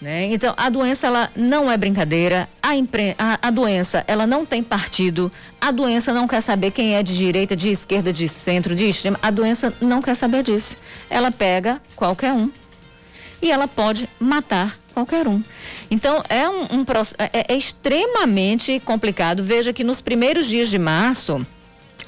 né? 0.01 0.25
Então, 0.31 0.53
a 0.55 0.69
doença 0.69 1.07
ela 1.07 1.31
não 1.35 1.71
é 1.71 1.77
brincadeira, 1.77 2.47
a, 2.61 2.75
impre... 2.75 3.15
a, 3.17 3.47
a, 3.47 3.51
doença 3.51 4.03
ela 4.07 4.27
não 4.27 4.45
tem 4.45 4.61
partido, 4.61 5.31
a 5.59 5.71
doença 5.71 6.13
não 6.13 6.27
quer 6.27 6.41
saber 6.41 6.71
quem 6.71 6.95
é 6.95 7.01
de 7.01 7.17
direita, 7.17 7.55
de 7.55 7.69
esquerda, 7.69 8.13
de 8.13 8.29
centro, 8.29 8.75
de 8.75 8.87
extrema, 8.87 9.19
a 9.21 9.31
doença 9.31 9.73
não 9.81 10.01
quer 10.01 10.15
saber 10.15 10.43
disso. 10.43 10.77
Ela 11.09 11.31
pega 11.31 11.81
qualquer 11.95 12.33
um 12.33 12.51
e 13.41 13.51
ela 13.51 13.67
pode 13.67 14.07
matar 14.19 14.77
qualquer 14.93 15.27
um. 15.27 15.43
Então, 15.89 16.23
é 16.29 16.47
um, 16.47 16.61
um 16.61 16.85
é, 17.17 17.53
é 17.53 17.57
extremamente 17.57 18.79
complicado. 18.79 19.43
Veja 19.43 19.73
que 19.73 19.83
nos 19.83 20.01
primeiros 20.01 20.47
dias 20.47 20.69
de 20.69 20.77
março, 20.77 21.45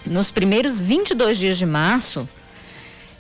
nos 0.05 0.31
primeiros 0.31 0.79
22 0.81 1.37
dias 1.37 1.57
de 1.57 1.65
março, 1.65 2.27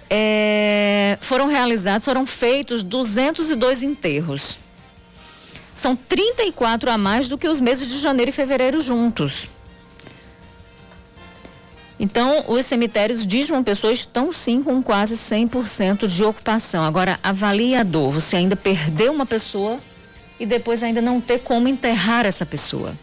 é, 0.09 1.17
foram 1.21 1.47
realizados, 1.47 2.03
foram 2.03 2.25
feitos 2.25 2.81
202 2.81 3.83
enterros. 3.83 4.57
São 5.73 5.95
34 5.95 6.89
a 6.89 6.97
mais 6.97 7.29
do 7.29 7.37
que 7.37 7.47
os 7.47 7.59
meses 7.59 7.87
de 7.89 7.99
janeiro 7.99 8.29
e 8.29 8.33
fevereiro 8.33 8.81
juntos. 8.81 9.47
Então, 11.99 12.45
os 12.47 12.65
cemitérios 12.65 13.27
de 13.27 13.43
João 13.43 13.63
Pessoa 13.63 13.91
estão 13.91 14.31
sim 14.31 14.63
com 14.63 14.81
quase 14.81 15.15
100% 15.15 16.07
de 16.07 16.23
ocupação. 16.23 16.83
Agora, 16.83 17.19
avalie 17.21 17.75
a 17.75 17.83
dor. 17.83 18.09
Você 18.11 18.37
ainda 18.37 18.55
perdeu 18.55 19.11
uma 19.11 19.25
pessoa 19.25 19.79
e 20.39 20.45
depois 20.45 20.81
ainda 20.81 21.01
não 21.01 21.19
ter 21.19 21.39
como 21.39 21.67
enterrar 21.67 22.25
essa 22.25 22.45
pessoa. 22.45 22.95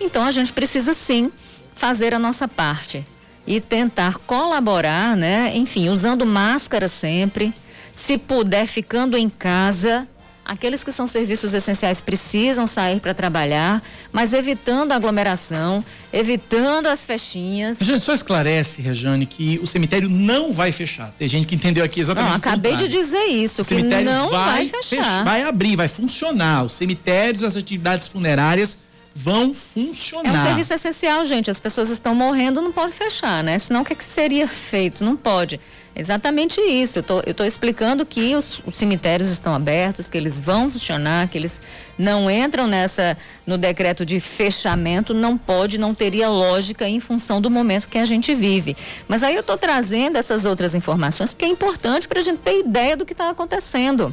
Então, 0.00 0.24
a 0.24 0.30
gente 0.30 0.52
precisa 0.52 0.94
sim 0.94 1.32
fazer 1.74 2.14
a 2.14 2.18
nossa 2.18 2.46
parte 2.46 3.04
e 3.46 3.60
tentar 3.60 4.18
colaborar, 4.18 5.16
né? 5.16 5.52
Enfim, 5.54 5.88
usando 5.88 6.24
máscara 6.24 6.88
sempre, 6.88 7.52
se 7.92 8.18
puder 8.18 8.66
ficando 8.66 9.16
em 9.16 9.28
casa, 9.28 10.08
Aqueles 10.44 10.84
que 10.84 10.92
são 10.92 11.06
serviços 11.06 11.54
essenciais 11.54 12.02
precisam 12.02 12.66
sair 12.66 13.00
para 13.00 13.14
trabalhar, 13.14 13.82
mas 14.12 14.34
evitando 14.34 14.92
a 14.92 14.96
aglomeração, 14.96 15.82
evitando 16.12 16.86
as 16.86 17.06
festinhas. 17.06 17.80
A 17.80 17.84
gente 17.84 18.04
só 18.04 18.12
esclarece, 18.12 18.82
Rejane, 18.82 19.24
que 19.24 19.58
o 19.62 19.66
cemitério 19.66 20.10
não 20.10 20.52
vai 20.52 20.70
fechar. 20.70 21.14
Tem 21.18 21.26
gente 21.26 21.46
que 21.46 21.54
entendeu 21.54 21.82
aqui 21.82 21.98
exatamente. 21.98 22.30
Não, 22.30 22.36
acabei 22.36 22.76
de 22.76 22.88
dizer 22.88 23.24
isso, 23.24 23.62
o 23.62 23.64
que 23.64 23.82
não 23.82 24.28
vai, 24.28 24.66
vai 24.66 24.82
fechar. 24.82 25.24
Vai 25.24 25.42
abrir, 25.42 25.76
vai 25.76 25.88
funcionar. 25.88 26.64
Os 26.64 26.72
cemitérios, 26.72 27.42
as 27.42 27.56
atividades 27.56 28.06
funerárias 28.08 28.76
vão 29.14 29.54
funcionar. 29.54 30.34
É 30.34 30.38
um 30.38 30.44
serviço 30.44 30.74
essencial, 30.74 31.24
gente. 31.24 31.50
As 31.50 31.60
pessoas 31.60 31.88
estão 31.90 32.14
morrendo, 32.14 32.60
não 32.60 32.72
pode 32.72 32.92
fechar, 32.92 33.44
né? 33.44 33.58
Senão 33.58 33.82
o 33.82 33.84
que, 33.84 33.92
é 33.92 33.96
que 33.96 34.04
seria 34.04 34.48
feito? 34.48 35.04
Não 35.04 35.16
pode. 35.16 35.60
Exatamente 35.96 36.60
isso. 36.60 36.98
Eu 36.98 37.30
estou 37.30 37.46
explicando 37.46 38.04
que 38.04 38.34
os, 38.34 38.60
os, 38.66 38.74
cemitérios 38.74 39.30
estão 39.30 39.54
abertos, 39.54 40.10
que 40.10 40.18
eles 40.18 40.40
vão 40.40 40.68
funcionar, 40.68 41.28
que 41.28 41.38
eles 41.38 41.62
não 41.96 42.28
entram 42.28 42.66
nessa 42.66 43.16
no 43.46 43.56
decreto 43.56 44.04
de 44.04 44.18
fechamento, 44.18 45.14
não 45.14 45.38
pode, 45.38 45.78
não 45.78 45.94
teria 45.94 46.28
lógica 46.28 46.88
em 46.88 46.98
função 46.98 47.40
do 47.40 47.48
momento 47.48 47.86
que 47.86 47.98
a 47.98 48.04
gente 48.04 48.34
vive. 48.34 48.76
Mas 49.06 49.22
aí 49.22 49.34
eu 49.34 49.40
estou 49.40 49.56
trazendo 49.56 50.16
essas 50.16 50.44
outras 50.44 50.74
informações 50.74 51.32
porque 51.32 51.44
é 51.44 51.48
importante 51.48 52.08
para 52.08 52.18
a 52.18 52.22
gente 52.22 52.38
ter 52.38 52.58
ideia 52.58 52.96
do 52.96 53.06
que 53.06 53.12
está 53.12 53.30
acontecendo. 53.30 54.12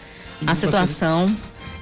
A 0.45 0.55
situação 0.55 1.33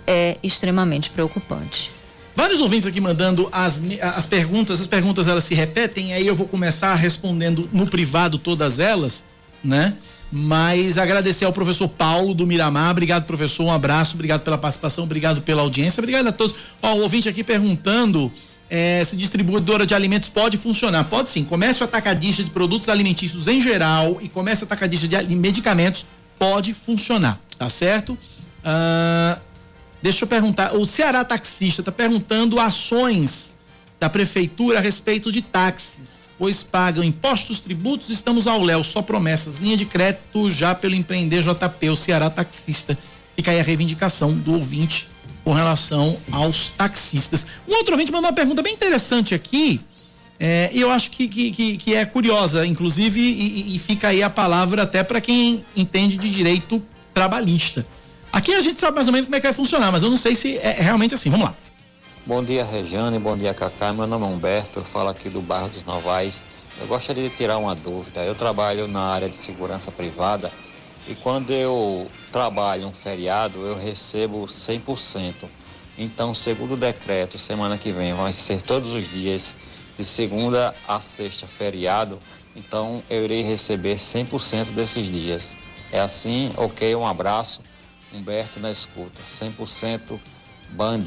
é 0.05 0.37
extremamente 0.43 1.09
preocupante. 1.09 1.91
Vários 2.35 2.59
ouvintes 2.59 2.87
aqui 2.87 2.99
mandando 2.99 3.47
as, 3.51 3.81
as 4.01 4.25
perguntas, 4.25 4.81
as 4.81 4.87
perguntas 4.87 5.27
elas 5.27 5.43
se 5.43 5.53
repetem, 5.53 6.13
aí 6.13 6.25
eu 6.25 6.35
vou 6.35 6.47
começar 6.47 6.95
respondendo 6.95 7.69
no 7.71 7.85
privado 7.85 8.39
todas 8.39 8.79
elas, 8.79 9.23
né? 9.63 9.93
Mas 10.35 10.97
agradecer 10.97 11.45
ao 11.45 11.53
professor 11.53 11.87
Paulo 11.87 12.33
do 12.33 12.47
Miramar. 12.47 12.89
Obrigado, 12.89 13.25
professor. 13.25 13.65
Um 13.65 13.71
abraço. 13.71 14.15
Obrigado 14.15 14.41
pela 14.41 14.57
participação. 14.57 15.03
Obrigado 15.03 15.43
pela 15.43 15.61
audiência. 15.61 16.01
Obrigado 16.01 16.27
a 16.27 16.31
todos. 16.31 16.55
Ó, 16.81 16.95
o 16.95 17.01
ouvinte 17.01 17.29
aqui 17.29 17.43
perguntando 17.43 18.31
é, 18.67 19.03
se 19.03 19.15
distribuidora 19.15 19.85
de 19.85 19.93
alimentos 19.93 20.29
pode 20.29 20.57
funcionar. 20.57 21.03
Pode 21.03 21.29
sim. 21.29 21.43
Comércio 21.43 21.83
atacadista 21.83 22.43
de 22.43 22.49
produtos 22.49 22.89
alimentícios 22.89 23.47
em 23.47 23.61
geral 23.61 24.17
e 24.23 24.27
comércio 24.27 24.65
atacadista 24.65 25.23
de 25.23 25.35
medicamentos 25.35 26.07
pode 26.39 26.73
funcionar. 26.73 27.39
Tá 27.59 27.69
certo? 27.69 28.17
Ah, 28.63 29.39
deixa 30.01 30.23
eu 30.23 30.27
perguntar. 30.27 30.75
O 30.75 30.85
Ceará 30.85 31.23
Taxista 31.23 31.81
está 31.81 31.91
perguntando 31.91 32.59
ações 32.59 33.55
da 33.99 34.09
prefeitura 34.09 34.79
a 34.79 34.81
respeito 34.81 35.31
de 35.31 35.41
táxis, 35.41 36.29
pois 36.37 36.61
pagam 36.61 37.03
impostos, 37.03 37.61
tributos, 37.61 38.09
estamos 38.09 38.47
ao 38.47 38.61
léu, 38.61 38.83
só 38.83 39.01
promessas. 39.01 39.57
Linha 39.57 39.77
de 39.77 39.85
crédito 39.85 40.49
já 40.49 40.75
pelo 40.75 40.93
empreender 40.93 41.41
JP, 41.41 41.89
o 41.89 41.95
Ceará 41.95 42.29
Taxista. 42.29 42.97
Fica 43.35 43.51
aí 43.51 43.59
a 43.59 43.63
reivindicação 43.63 44.33
do 44.33 44.53
ouvinte 44.53 45.09
com 45.43 45.53
relação 45.53 46.17
aos 46.31 46.69
taxistas. 46.69 47.47
Um 47.67 47.75
outro 47.75 47.93
ouvinte 47.93 48.11
mandou 48.11 48.29
uma 48.29 48.35
pergunta 48.35 48.61
bem 48.61 48.73
interessante 48.73 49.33
aqui, 49.33 49.81
é, 50.39 50.69
e 50.73 50.81
eu 50.81 50.91
acho 50.91 51.11
que, 51.11 51.27
que, 51.27 51.77
que, 51.77 51.95
é 51.95 52.05
curiosa, 52.05 52.65
inclusive, 52.65 53.21
e, 53.21 53.75
e 53.75 53.79
fica 53.79 54.09
aí 54.09 54.21
a 54.21 54.29
palavra 54.29 54.83
até 54.83 55.03
para 55.03 55.21
quem 55.21 55.63
entende 55.75 56.17
de 56.17 56.29
direito 56.29 56.83
trabalhista. 57.13 57.85
Aqui 58.33 58.51
a 58.55 58.61
gente 58.61 58.79
sabe 58.79 58.95
mais 58.95 59.05
ou 59.05 59.13
menos 59.13 59.27
como 59.27 59.35
é 59.35 59.39
que 59.39 59.45
vai 59.45 59.53
funcionar, 59.53 59.91
mas 59.91 60.01
eu 60.01 60.09
não 60.09 60.17
sei 60.17 60.33
se 60.33 60.57
é 60.57 60.71
realmente 60.79 61.13
assim. 61.13 61.29
Vamos 61.29 61.45
lá. 61.45 61.55
Bom 62.25 62.43
dia, 62.43 62.65
Rejane. 62.65 63.19
Bom 63.19 63.37
dia, 63.37 63.53
Cacá. 63.53 63.93
Meu 63.93 64.07
nome 64.07 64.25
é 64.25 64.27
Humberto. 64.27 64.79
Eu 64.79 64.83
falo 64.83 65.09
aqui 65.09 65.29
do 65.29 65.39
bairro 65.39 65.69
dos 65.69 65.85
Novais. 65.85 66.43
Eu 66.81 66.87
gostaria 66.87 67.29
de 67.29 67.35
tirar 67.35 67.59
uma 67.59 67.75
dúvida. 67.75 68.23
Eu 68.23 68.33
trabalho 68.33 68.87
na 68.87 69.01
área 69.01 69.29
de 69.29 69.35
segurança 69.35 69.91
privada 69.91 70.51
e 71.07 71.13
quando 71.13 71.51
eu 71.51 72.07
trabalho 72.31 72.87
um 72.87 72.91
feriado, 72.91 73.59
eu 73.59 73.77
recebo 73.77 74.47
100%. 74.47 75.33
Então, 75.95 76.33
segundo 76.33 76.73
o 76.73 76.77
decreto, 76.77 77.37
semana 77.37 77.77
que 77.77 77.91
vem 77.91 78.15
vai 78.15 78.33
ser 78.33 78.63
todos 78.63 78.95
os 78.95 79.11
dias, 79.11 79.55
de 79.95 80.03
segunda 80.03 80.73
a 80.87 80.99
sexta, 80.99 81.45
feriado. 81.45 82.17
Então, 82.55 83.03
eu 83.11 83.25
irei 83.25 83.43
receber 83.43 83.97
100% 83.97 84.71
desses 84.73 85.05
dias. 85.05 85.55
É 85.91 85.99
assim? 85.99 86.51
Ok, 86.57 86.95
um 86.95 87.05
abraço. 87.05 87.61
Humberto 88.13 88.59
na 88.59 88.71
escuta. 88.71 89.21
100% 89.21 90.19
Band. 90.71 91.03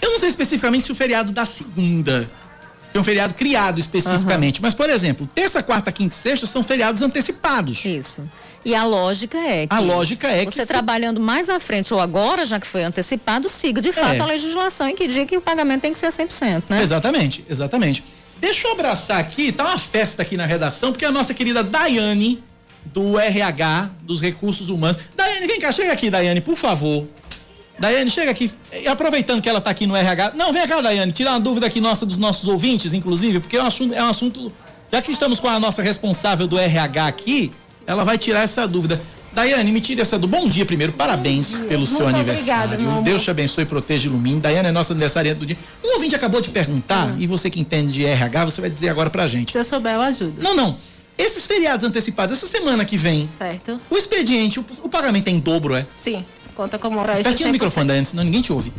Eu 0.00 0.10
não 0.10 0.18
sei 0.18 0.28
especificamente 0.28 0.86
se 0.86 0.92
o 0.92 0.94
feriado 0.94 1.32
da 1.32 1.44
segunda 1.44 2.28
é 2.92 2.98
um 2.98 3.04
feriado 3.04 3.34
criado 3.34 3.78
especificamente, 3.78 4.56
uhum. 4.58 4.62
mas, 4.62 4.74
por 4.74 4.90
exemplo, 4.90 5.28
terça, 5.32 5.62
quarta, 5.62 5.92
quinta 5.92 6.14
e 6.14 6.18
sexta 6.18 6.46
são 6.46 6.62
feriados 6.62 7.02
antecipados. 7.02 7.84
Isso. 7.84 8.28
E 8.64 8.74
a 8.74 8.84
lógica 8.84 9.38
é 9.38 9.66
que. 9.66 9.74
A 9.74 9.78
lógica 9.78 10.28
é 10.28 10.44
você 10.44 10.62
que. 10.62 10.66
trabalhando 10.66 11.18
se... 11.18 11.22
mais 11.22 11.48
à 11.48 11.60
frente 11.60 11.94
ou 11.94 12.00
agora, 12.00 12.44
já 12.44 12.58
que 12.58 12.66
foi 12.66 12.82
antecipado, 12.82 13.48
siga 13.48 13.80
de 13.80 13.92
fato 13.92 14.16
é. 14.16 14.20
a 14.20 14.26
legislação 14.26 14.88
em 14.88 14.94
que 14.94 15.06
diz 15.06 15.24
que 15.24 15.36
o 15.36 15.40
pagamento 15.40 15.82
tem 15.82 15.92
que 15.92 15.98
ser 15.98 16.08
100%, 16.08 16.64
né? 16.68 16.82
Exatamente, 16.82 17.44
exatamente. 17.48 18.04
Deixa 18.38 18.68
eu 18.68 18.72
abraçar 18.72 19.20
aqui, 19.20 19.52
tá 19.52 19.64
uma 19.64 19.78
festa 19.78 20.22
aqui 20.22 20.36
na 20.36 20.46
redação, 20.46 20.92
porque 20.92 21.04
a 21.04 21.12
nossa 21.12 21.32
querida 21.32 21.62
Daiane, 21.62 22.42
do 22.86 23.18
RH, 23.18 23.90
dos 24.02 24.20
Recursos 24.20 24.68
Humanos. 24.68 24.98
Daiane, 25.40 25.46
vem 25.46 25.60
cá, 25.60 25.72
chega 25.72 25.92
aqui, 25.92 26.10
Daiane, 26.10 26.40
por 26.40 26.56
favor. 26.56 27.06
Daiane, 27.78 28.10
chega 28.10 28.30
aqui, 28.30 28.52
aproveitando 28.86 29.40
que 29.40 29.48
ela 29.48 29.58
está 29.58 29.70
aqui 29.70 29.86
no 29.86 29.96
RH. 29.96 30.32
Não, 30.34 30.52
vem 30.52 30.66
cá, 30.68 30.80
Daiane, 30.80 31.12
tirar 31.12 31.32
uma 31.32 31.40
dúvida 31.40 31.66
aqui 31.66 31.80
nossa 31.80 32.04
dos 32.04 32.18
nossos 32.18 32.46
ouvintes, 32.46 32.92
inclusive, 32.92 33.40
porque 33.40 33.56
é 33.56 33.62
um 33.62 33.66
assunto, 33.66 33.94
é 33.94 34.02
um 34.02 34.10
assunto. 34.10 34.52
Já 34.92 35.00
que 35.00 35.10
estamos 35.12 35.40
com 35.40 35.48
a 35.48 35.58
nossa 35.58 35.82
responsável 35.82 36.46
do 36.46 36.58
RH 36.58 37.06
aqui, 37.06 37.52
ela 37.86 38.04
vai 38.04 38.18
tirar 38.18 38.42
essa 38.42 38.68
dúvida. 38.68 39.00
Daiane, 39.32 39.70
me 39.70 39.80
tire 39.80 40.00
essa 40.00 40.18
do 40.18 40.26
bom 40.26 40.48
dia 40.48 40.66
primeiro. 40.66 40.92
Parabéns 40.92 41.54
pelo 41.68 41.86
seu 41.86 42.08
aniversário. 42.08 42.74
Obrigada, 42.74 43.02
Deus 43.02 43.22
te 43.22 43.30
abençoe, 43.30 43.64
proteja 43.64 44.08
e 44.08 44.10
ilumine. 44.10 44.40
Daiane 44.40 44.68
é 44.68 44.72
nossa 44.72 44.92
aniversariante 44.92 45.38
do 45.38 45.46
dia. 45.46 45.56
Um 45.82 45.94
ouvinte 45.94 46.14
acabou 46.14 46.40
de 46.40 46.50
perguntar, 46.50 47.08
uhum. 47.08 47.16
e 47.18 47.26
você 47.26 47.48
que 47.48 47.60
entende 47.60 47.92
de 47.92 48.04
RH, 48.04 48.44
você 48.44 48.60
vai 48.60 48.68
dizer 48.68 48.88
agora 48.88 49.08
pra 49.08 49.26
gente. 49.26 49.52
Se 49.52 49.58
eu 49.58 49.64
souber, 49.64 49.94
eu 49.94 50.02
ajudo. 50.02 50.42
Não, 50.42 50.54
não. 50.54 50.76
Esses 51.18 51.46
feriados 51.46 51.84
antecipados, 51.84 52.32
essa 52.32 52.46
semana 52.46 52.84
que 52.84 52.96
vem. 52.96 53.28
Certo. 53.36 53.80
O 53.90 53.96
expediente, 53.96 54.58
o, 54.58 54.66
o 54.82 54.88
pagamento 54.88 55.28
é 55.28 55.30
em 55.30 55.38
dobro, 55.38 55.74
é? 55.74 55.86
Sim 55.98 56.24
conta 56.60 56.78
como 56.78 56.98
hora 56.98 57.12
extra. 57.12 57.30
Pertinho 57.30 57.48
do 57.48 57.52
microfone, 57.52 57.88
Daiane, 57.88 58.06
senão 58.06 58.22
ninguém 58.22 58.42
te 58.42 58.52
ouve. 58.52 58.70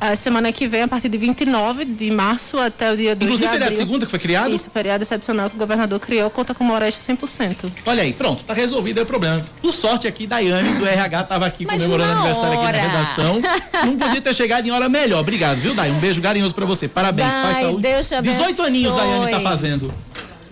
A 0.00 0.16
semana 0.16 0.50
que 0.50 0.66
vem, 0.66 0.82
a 0.82 0.88
partir 0.88 1.08
de 1.08 1.16
29 1.16 1.84
de 1.84 2.10
março 2.10 2.58
até 2.58 2.90
o 2.90 2.96
dia 2.96 3.14
2 3.14 3.22
Inclusive 3.30 3.46
de 3.46 3.52
feriado 3.52 3.76
segunda 3.76 4.04
que 4.04 4.10
foi 4.10 4.18
criado? 4.18 4.52
Isso, 4.52 4.68
feriado 4.68 5.04
excepcional 5.04 5.48
que 5.48 5.54
o 5.54 5.58
governador 5.58 6.00
criou, 6.00 6.28
conta 6.28 6.52
como 6.52 6.72
hora 6.72 6.88
extra 6.88 7.14
100%. 7.14 7.70
Olha 7.86 8.02
aí, 8.02 8.12
pronto, 8.12 8.42
tá 8.42 8.52
resolvido 8.52 9.00
o 9.00 9.06
problema. 9.06 9.40
Por 9.60 9.72
sorte 9.72 10.08
aqui, 10.08 10.26
Daiane 10.26 10.72
do 10.74 10.86
RH 10.86 11.22
tava 11.24 11.46
aqui 11.46 11.64
Mas 11.64 11.76
comemorando 11.76 12.12
aniversário 12.14 12.60
aqui 12.60 12.72
na 12.72 12.82
redação. 12.82 13.40
Não 13.84 13.96
podia 13.96 14.20
ter 14.20 14.34
chegado 14.34 14.66
em 14.66 14.72
hora 14.72 14.88
melhor. 14.88 15.20
Obrigado, 15.20 15.58
viu, 15.58 15.72
Dai? 15.72 15.92
Um 15.92 16.00
beijo 16.00 16.20
carinhoso 16.20 16.54
pra 16.54 16.66
você. 16.66 16.88
Parabéns, 16.88 17.32
Dai, 17.32 17.42
paz, 17.44 17.58
saúde. 17.58 17.82
Deus 17.82 18.08
te 18.08 18.20
18 18.20 18.62
aninhos 18.62 18.94
Daiane 18.96 19.30
tá 19.30 19.40
fazendo. 19.40 19.94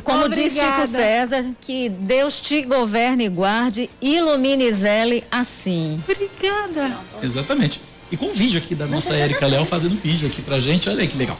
Como 0.02 0.24
Obrigada. 0.24 0.48
diz 0.48 0.58
Chico 0.58 0.86
César, 0.86 1.44
que 1.60 1.88
Deus 1.88 2.40
te 2.40 2.62
governe 2.62 3.26
e 3.26 3.28
guarde, 3.28 3.90
ilumine 4.00 4.72
Zele 4.72 5.24
assim. 5.30 6.02
Obrigada. 6.08 6.96
Exatamente. 7.22 7.80
E 8.10 8.16
com 8.16 8.26
o 8.26 8.32
vídeo 8.32 8.58
aqui 8.58 8.74
da 8.74 8.86
nossa 8.86 9.14
Érica 9.14 9.46
Léo 9.46 9.64
fazendo 9.64 9.94
vídeo 9.94 10.28
aqui 10.28 10.42
pra 10.42 10.58
gente. 10.58 10.88
Olha 10.88 11.00
aí 11.00 11.08
que 11.08 11.16
legal. 11.16 11.38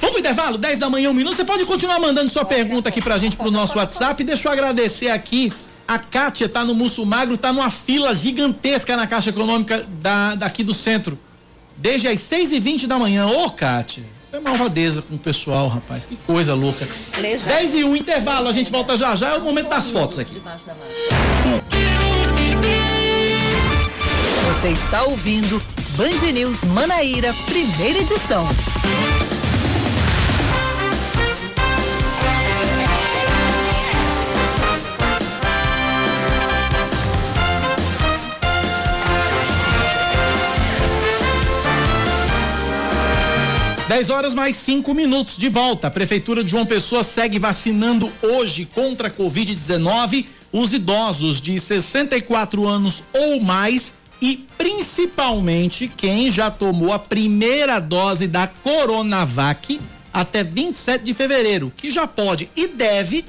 Vamos 0.00 0.12
pro 0.12 0.20
intervalo? 0.20 0.58
10 0.58 0.78
da 0.78 0.88
manhã, 0.88 1.10
um 1.10 1.14
minuto. 1.14 1.36
Você 1.36 1.44
pode 1.44 1.64
continuar 1.64 1.98
mandando 1.98 2.30
sua 2.30 2.44
pergunta 2.44 2.88
aqui 2.88 3.00
pra 3.00 3.18
gente 3.18 3.36
pro 3.36 3.50
nosso 3.50 3.78
WhatsApp. 3.78 4.22
Deixa 4.22 4.48
eu 4.48 4.52
agradecer 4.52 5.08
aqui. 5.08 5.52
A 5.86 5.98
Kátia 5.98 6.48
tá 6.48 6.64
no 6.64 6.74
Musso 6.74 7.04
Magro, 7.04 7.36
tá 7.36 7.52
numa 7.52 7.70
fila 7.70 8.14
gigantesca 8.14 8.96
na 8.96 9.06
Caixa 9.06 9.30
Econômica 9.30 9.84
da, 10.00 10.34
daqui 10.36 10.62
do 10.62 10.72
centro 10.72 11.18
desde 11.76 12.08
as 12.08 12.20
6 12.20 12.52
e 12.52 12.60
20 12.60 12.86
da 12.86 12.98
manhã. 12.98 13.26
Ô, 13.26 13.50
Kátia, 13.50 14.04
isso 14.32 14.36
é 14.38 14.40
malvadeza 14.40 15.02
com 15.02 15.14
o 15.14 15.18
pessoal, 15.18 15.68
rapaz. 15.68 16.06
Que 16.06 16.16
coisa 16.16 16.54
louca. 16.54 16.88
10 17.20 17.74
e 17.74 17.84
1, 17.84 17.96
intervalo, 17.96 18.48
a 18.48 18.52
gente 18.52 18.70
volta 18.70 18.96
já 18.96 19.14
já. 19.14 19.34
É 19.34 19.36
o 19.36 19.42
momento 19.42 19.68
das 19.68 19.90
fotos 19.90 20.18
aqui. 20.18 20.40
Você 24.46 24.68
está 24.70 25.02
ouvindo 25.02 25.62
Band 25.96 26.32
News 26.32 26.64
Manaíra, 26.64 27.34
primeira 27.46 27.98
edição. 27.98 28.46
Dez 43.92 44.08
horas 44.08 44.32
mais 44.32 44.56
cinco 44.56 44.94
minutos 44.94 45.36
de 45.36 45.50
volta. 45.50 45.88
A 45.88 45.90
Prefeitura 45.90 46.42
de 46.42 46.48
João 46.48 46.64
Pessoa 46.64 47.04
segue 47.04 47.38
vacinando 47.38 48.10
hoje 48.22 48.64
contra 48.64 49.08
a 49.08 49.10
Covid-19 49.10 50.24
os 50.50 50.72
idosos 50.72 51.42
de 51.42 51.60
64 51.60 52.66
anos 52.66 53.04
ou 53.12 53.38
mais 53.38 53.92
e 54.18 54.46
principalmente 54.56 55.92
quem 55.94 56.30
já 56.30 56.50
tomou 56.50 56.90
a 56.90 56.98
primeira 56.98 57.78
dose 57.78 58.26
da 58.26 58.46
Coronavac 58.46 59.78
até 60.10 60.42
27 60.42 61.04
de 61.04 61.12
fevereiro, 61.12 61.70
que 61.76 61.90
já 61.90 62.06
pode 62.06 62.48
e 62.56 62.68
deve 62.68 63.26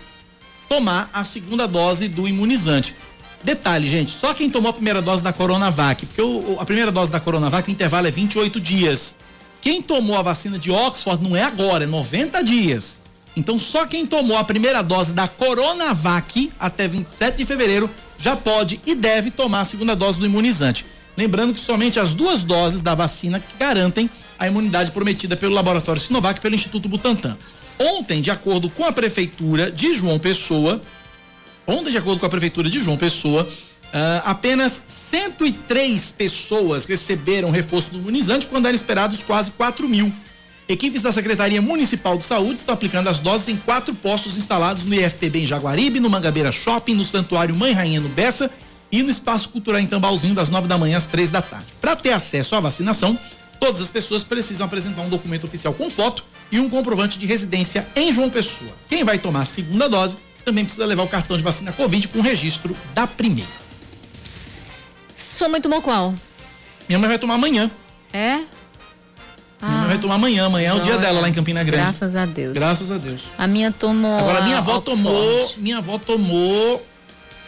tomar 0.69 1.09
a 1.11 1.25
segunda 1.25 1.67
dose 1.67 2.07
do 2.07 2.25
imunizante. 2.25 2.95
Detalhe, 3.43 3.85
gente, 3.85 4.11
só 4.11 4.33
quem 4.33 4.49
tomou 4.49 4.69
a 4.69 4.73
primeira 4.73 5.01
dose 5.01 5.21
da 5.21 5.33
Coronavac, 5.33 6.05
porque 6.05 6.21
o, 6.21 6.55
a 6.57 6.63
primeira 6.63 6.89
dose 6.89 7.11
da 7.11 7.19
Coronavac, 7.19 7.67
o 7.67 7.71
intervalo 7.71 8.07
é 8.07 8.11
28 8.11 8.61
dias. 8.61 9.17
Quem 9.63 9.81
tomou 9.81 10.17
a 10.17 10.21
vacina 10.21 10.59
de 10.59 10.69
Oxford 10.69 11.23
não 11.23 11.37
é 11.37 11.41
agora, 11.41 11.85
é 11.85 11.87
90 11.87 12.43
dias. 12.43 12.99
Então, 13.33 13.57
só 13.57 13.85
quem 13.85 14.05
tomou 14.05 14.35
a 14.35 14.43
primeira 14.43 14.81
dose 14.81 15.13
da 15.13 15.25
Coronavac 15.25 16.51
até 16.59 16.85
27 16.85 17.37
de 17.37 17.45
fevereiro 17.45 17.89
já 18.17 18.35
pode 18.35 18.81
e 18.85 18.93
deve 18.93 19.31
tomar 19.31 19.61
a 19.61 19.65
segunda 19.65 19.95
dose 19.95 20.19
do 20.19 20.25
imunizante. 20.25 20.85
Lembrando 21.15 21.53
que 21.53 21.61
somente 21.61 21.97
as 21.97 22.13
duas 22.13 22.43
doses 22.43 22.81
da 22.81 22.93
vacina 22.93 23.39
que 23.39 23.57
garantem 23.57 24.09
a 24.37 24.47
imunidade 24.47 24.91
prometida 24.91 25.37
pelo 25.37 25.53
laboratório 25.53 26.01
Sinovac 26.01 26.39
e 26.39 26.41
pelo 26.41 26.55
Instituto 26.55 26.89
Butantan. 26.89 27.37
Ontem, 27.79 28.21
de 28.21 28.31
acordo 28.31 28.69
com 28.69 28.83
a 28.83 28.91
prefeitura 28.91 29.71
de 29.71 29.93
João 29.93 30.19
Pessoa, 30.19 30.81
ontem, 31.65 31.91
de 31.91 31.97
acordo 31.97 32.19
com 32.19 32.25
a 32.25 32.29
prefeitura 32.29 32.69
de 32.69 32.81
João 32.81 32.97
Pessoa, 32.97 33.47
Uh, 33.93 34.25
apenas 34.25 34.81
103 34.87 36.13
pessoas 36.13 36.85
receberam 36.85 37.51
reforço 37.51 37.91
do 37.91 37.99
imunizante, 37.99 38.47
quando 38.47 38.65
eram 38.65 38.75
esperados 38.75 39.21
quase 39.21 39.51
4 39.51 39.87
mil. 39.87 40.11
Equipes 40.67 41.03
da 41.03 41.11
Secretaria 41.11 41.61
Municipal 41.61 42.17
de 42.17 42.25
Saúde 42.25 42.55
estão 42.55 42.73
aplicando 42.73 43.07
as 43.07 43.19
doses 43.19 43.49
em 43.49 43.57
quatro 43.57 43.93
postos 43.93 44.35
instalados 44.35 44.83
no 44.83 44.95
IFPB 44.95 45.43
em 45.43 45.45
Jaguaribe, 45.45 45.99
no 45.99 46.09
Mangabeira 46.09 46.51
Shopping, 46.51 46.95
no 46.95 47.03
Santuário 47.03 47.53
Mãe 47.53 47.71
Rainha 47.71 47.99
no 47.99 48.09
Bessa 48.09 48.49
e 48.91 49.03
no 49.03 49.11
Espaço 49.11 49.49
Cultural 49.49 49.79
em 49.79 49.85
Tambalzinho, 49.85 50.33
das 50.33 50.49
9 50.49 50.67
da 50.67 50.77
manhã 50.77 50.97
às 50.97 51.05
três 51.05 51.29
da 51.29 51.41
tarde. 51.41 51.67
Para 51.79 51.95
ter 51.95 52.13
acesso 52.13 52.55
à 52.55 52.59
vacinação, 52.59 53.19
todas 53.59 53.81
as 53.81 53.91
pessoas 53.91 54.23
precisam 54.23 54.65
apresentar 54.65 55.03
um 55.03 55.09
documento 55.09 55.45
oficial 55.45 55.73
com 55.73 55.87
foto 55.87 56.23
e 56.51 56.59
um 56.59 56.67
comprovante 56.67 57.19
de 57.19 57.27
residência 57.27 57.87
em 57.95 58.11
João 58.11 58.29
Pessoa. 58.29 58.71
Quem 58.89 59.03
vai 59.03 59.19
tomar 59.19 59.41
a 59.41 59.45
segunda 59.45 59.87
dose 59.87 60.17
também 60.43 60.63
precisa 60.63 60.85
levar 60.85 61.03
o 61.03 61.07
cartão 61.07 61.37
de 61.37 61.43
vacina 61.43 61.71
Covid 61.71 62.07
com 62.07 62.21
registro 62.21 62.75
da 62.95 63.05
primeira. 63.05 63.62
Sua 65.23 65.47
mãe 65.47 65.61
tomou 65.61 65.81
qual? 65.81 66.13
Minha 66.87 66.99
mãe 66.99 67.07
vai 67.07 67.17
tomar 67.17 67.35
amanhã. 67.35 67.71
É? 68.11 68.35
Minha 69.61 69.77
mãe 69.79 69.87
vai 69.87 69.97
tomar 69.97 70.15
amanhã. 70.15 70.45
Amanhã 70.45 70.71
é 70.71 70.73
o 70.73 70.81
dia 70.81 70.97
dela 70.97 71.21
lá 71.21 71.29
em 71.29 71.33
Campina 71.33 71.63
Grande. 71.63 71.83
Graças 71.83 72.15
a 72.15 72.25
Deus. 72.25 72.53
Graças 72.53 72.91
a 72.91 72.97
Deus. 72.97 73.23
A 73.37 73.47
minha 73.47 73.71
tomou. 73.71 74.19
Agora 74.19 74.41
minha 74.41 74.57
avó 74.57 74.81
tomou. 74.81 75.53
Minha 75.57 75.77
avó 75.77 75.97
tomou 75.97 76.85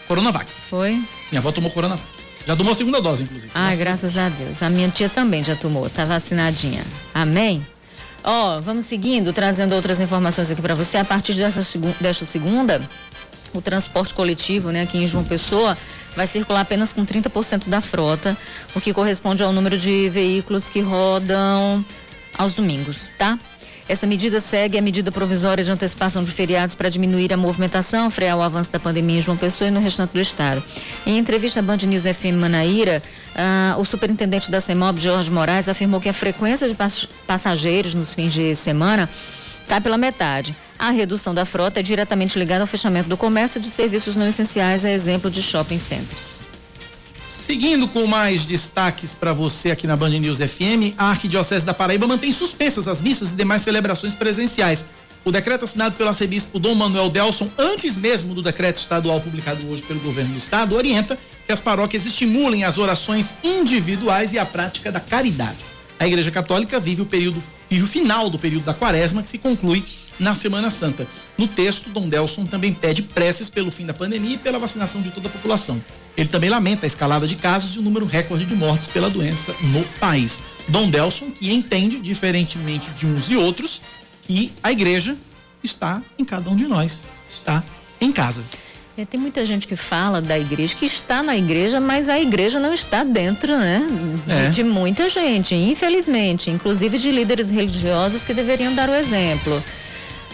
Coronavac. 0.08 0.50
Foi? 0.70 0.92
Minha 1.32 1.40
avó 1.40 1.52
tomou 1.52 1.70
Coronavac. 1.70 2.08
Já 2.48 2.56
tomou 2.56 2.72
a 2.72 2.76
segunda 2.76 3.02
dose, 3.02 3.24
inclusive. 3.24 3.52
Ah, 3.56 3.68
Nossa. 3.68 3.78
graças 3.78 4.18
a 4.18 4.30
Deus. 4.30 4.62
A 4.62 4.70
minha 4.70 4.88
tia 4.90 5.10
também 5.10 5.44
já 5.44 5.56
tomou, 5.56 5.90
tá 5.90 6.06
vacinadinha. 6.06 6.84
Amém? 7.14 7.66
Ó, 8.24 8.62
vamos 8.62 8.86
seguindo, 8.86 9.34
trazendo 9.34 9.74
outras 9.76 10.00
informações 10.00 10.50
aqui 10.50 10.62
para 10.62 10.76
você. 10.76 10.98
A 10.98 11.06
partir 11.06 11.34
desta, 11.34 11.62
desta 12.00 12.26
segunda, 12.26 12.82
o 13.58 13.62
transporte 13.62 14.14
coletivo, 14.14 14.72
né, 14.72 14.82
aqui 14.84 14.98
em 14.98 15.08
João 15.08 15.24
Pessoa, 15.24 15.78
vai 16.16 16.28
circular 16.28 16.62
apenas 16.62 16.94
com 16.94 17.06
30% 17.06 17.68
da 17.68 17.82
frota, 17.82 18.38
o 18.76 18.82
que 18.82 18.94
corresponde 18.94 19.44
ao 19.44 19.52
número 19.52 19.78
de 19.78 20.10
veículos 20.10 20.70
que 20.70 20.80
rodam 20.82 21.84
aos 22.38 22.54
domingos, 22.54 23.10
tá? 23.18 23.38
Essa 23.88 24.08
medida 24.08 24.42
segue 24.42 24.80
a 24.80 24.82
medida 24.82 25.12
provisória 25.12 25.64
de 25.64 25.72
antecipação 25.72 26.24
de 26.24 26.32
feriados 26.32 26.74
para 26.74 26.90
diminuir 26.90 27.32
a 27.32 27.38
movimentação, 27.38 28.10
frear 28.10 28.36
o 28.36 28.42
avanço 28.42 28.72
da 28.72 28.80
pandemia 28.80 29.20
em 29.20 29.22
João 29.22 29.38
Pessoa 29.38 29.68
e 29.68 29.72
no 29.72 29.80
restante 29.80 30.12
do 30.12 30.20
estado. 30.20 30.64
Em 31.06 31.20
entrevista 31.20 31.60
à 31.60 31.64
Band 31.64 31.78
News 31.86 32.04
FM 32.04 32.34
Manaíra, 32.40 33.04
ah, 33.36 33.76
o 33.78 33.86
superintendente 33.86 34.50
da 34.50 34.60
CEMOB, 34.60 35.00
Jorge 35.00 35.30
Moraes, 35.30 35.70
afirmou 35.70 36.02
que 36.02 36.10
a 36.10 36.14
frequência 36.14 36.68
de 36.68 36.74
pass- 36.74 37.08
passageiros 37.28 37.94
nos 37.94 38.12
fins 38.12 38.34
de 38.34 38.56
semana 38.56 39.08
cai 39.68 39.80
pela 39.80 40.00
metade. 40.00 40.56
A 40.78 40.92
redução 40.92 41.34
da 41.34 41.46
frota 41.46 41.80
é 41.80 41.84
diretamente 41.84 42.38
ligada 42.38 42.62
ao 42.64 42.68
fechamento 42.68 43.08
do 43.08 43.16
comércio 43.16 43.60
de 43.60 43.72
serviços 43.72 44.16
não 44.16 44.28
essenciais, 44.28 44.84
a 44.84 44.92
exemplo 44.92 45.32
de 45.32 45.42
shopping 45.42 45.80
centers. 45.80 46.50
Seguindo 47.26 47.88
com 47.88 48.08
mais 48.08 48.44
destaques 48.44 49.14
para 49.14 49.32
você 49.32 49.72
aqui 49.72 49.86
na 49.86 49.96
Band 49.96 50.10
News 50.10 50.40
FM, 50.40 50.96
a 50.98 51.12
Arquidiocese 51.12 51.64
da 51.64 51.74
Paraíba 51.74 52.08
mantém 52.08 52.32
suspensas 52.32 52.88
as 52.88 53.02
missas 53.02 53.34
e 53.34 53.36
demais 53.36 53.62
celebrações 53.62 54.16
presenciais. 54.16 54.88
O 55.24 55.32
decreto 55.32 55.64
assinado 55.64 55.96
pelo 55.96 56.10
arcebispo 56.10 56.60
Dom 56.60 56.76
Manuel 56.76 57.10
Delson, 57.10 57.50
antes 57.58 57.96
mesmo 57.98 58.36
do 58.36 58.42
decreto 58.42 58.78
estadual 58.78 59.22
publicado 59.22 59.68
hoje 59.70 59.84
pelo 59.84 60.00
governo 60.00 60.32
do 60.32 60.38
estado, 60.38 60.76
orienta 60.76 61.18
que 61.46 61.52
as 61.52 61.62
paróquias 61.62 62.06
estimulem 62.06 62.64
as 62.64 62.78
orações 62.78 63.36
individuais 63.44 64.34
e 64.34 64.40
a 64.40 64.46
prática 64.46 64.92
da 64.92 65.00
caridade. 65.00 65.75
A 66.00 66.06
Igreja 66.06 66.30
Católica 66.30 66.80
vive 66.80 67.02
o 67.02 67.06
período, 67.06 67.42
vive 67.70 67.84
o 67.84 67.88
final 67.88 68.30
do 68.30 68.38
período 68.38 68.66
da 68.66 68.74
quaresma, 68.74 69.24
que 69.24 69.30
se 69.30 69.38
conclui 69.38 69.84
na 70.20 70.36
Semana 70.36 70.70
Santa. 70.70 71.08
No 71.38 71.48
texto, 71.48 71.90
Dom 71.90 72.08
Delson 72.08 72.46
também 72.46 72.74
pede 72.74 73.02
preces 73.02 73.50
pelo 73.50 73.72
fim 73.72 73.86
da 73.86 73.94
pandemia 73.94 74.36
e 74.36 74.38
pela 74.38 74.60
vacinação 74.60 75.02
de 75.02 75.12
toda 75.12 75.28
a 75.28 75.32
população. 75.32 75.82
Ele 76.18 76.30
também 76.30 76.50
lamenta 76.50 76.86
a 76.86 76.88
escalada 76.88 77.28
de 77.28 77.36
casos 77.36 77.76
e 77.76 77.80
o 77.80 77.82
número 77.82 78.06
recorde 78.06 78.46
de 78.46 78.56
mortes 78.56 78.88
pela 78.88 79.10
doença 79.10 79.54
no 79.62 79.84
país. 80.00 80.42
Dom 80.68 80.90
Delson, 80.90 81.32
que 81.32 81.52
entende, 81.52 82.00
diferentemente 82.00 82.90
de 82.92 83.06
uns 83.06 83.30
e 83.30 83.36
outros, 83.36 83.82
que 84.24 84.52
a 84.64 84.72
igreja 84.72 85.18
está 85.64 86.02
em 86.18 86.26
cada 86.26 86.50
um 86.50 86.56
de 86.56 86.68
nós, 86.68 87.04
está 87.30 87.64
em 88.00 88.12
casa. 88.12 88.44
É, 88.98 89.04
tem 89.04 89.20
muita 89.20 89.46
gente 89.46 89.68
que 89.68 89.76
fala 89.76 90.22
da 90.22 90.40
igreja, 90.40 90.74
que 90.74 90.86
está 90.86 91.22
na 91.22 91.36
igreja, 91.36 91.82
mas 91.82 92.08
a 92.08 92.18
igreja 92.18 92.60
não 92.60 92.74
está 92.74 93.04
dentro, 93.04 93.58
né? 93.58 93.86
De, 94.26 94.34
É. 94.34 94.50
de 94.50 94.64
muita 94.64 95.10
gente, 95.10 95.54
infelizmente, 95.54 96.50
inclusive 96.50 96.98
de 96.98 97.12
líderes 97.12 97.50
religiosos 97.50 98.24
que 98.24 98.34
deveriam 98.34 98.74
dar 98.74 98.90
o 98.90 98.96
exemplo. 98.96 99.62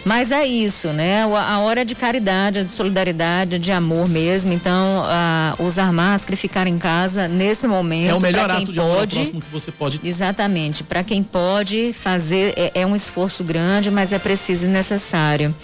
Mas 0.04 0.32
é 0.32 0.44
isso, 0.44 0.88
né? 0.88 1.22
A 1.22 1.58
hora 1.60 1.82
é 1.82 1.84
de 1.84 1.94
caridade, 1.94 2.58
é 2.60 2.64
de 2.64 2.72
solidariedade, 2.72 3.54
é 3.56 3.58
de 3.58 3.70
amor 3.70 4.08
mesmo. 4.08 4.52
Então, 4.52 5.04
ah, 5.06 5.54
usar 5.60 5.92
máscara 5.92 6.34
e 6.34 6.36
ficar 6.36 6.66
em 6.66 6.76
casa 6.76 7.28
nesse 7.28 7.68
momento. 7.68 8.10
É 8.10 8.14
o 8.14 8.20
melhor 8.20 8.50
ato 8.50 8.72
de 8.72 8.80
amor 8.80 9.06
próximo 9.06 9.40
que 9.40 9.50
você 9.50 9.70
pode 9.70 10.00
ter. 10.00 10.08
Exatamente. 10.08 10.82
Para 10.82 11.04
quem 11.04 11.22
pode 11.22 11.92
fazer, 11.92 12.52
é, 12.56 12.72
é 12.82 12.86
um 12.86 12.96
esforço 12.96 13.44
grande, 13.44 13.90
mas 13.92 14.12
é 14.12 14.18
preciso 14.18 14.66
e 14.66 14.68
necessário. 14.68 15.54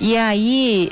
E 0.00 0.16
aí, 0.16 0.90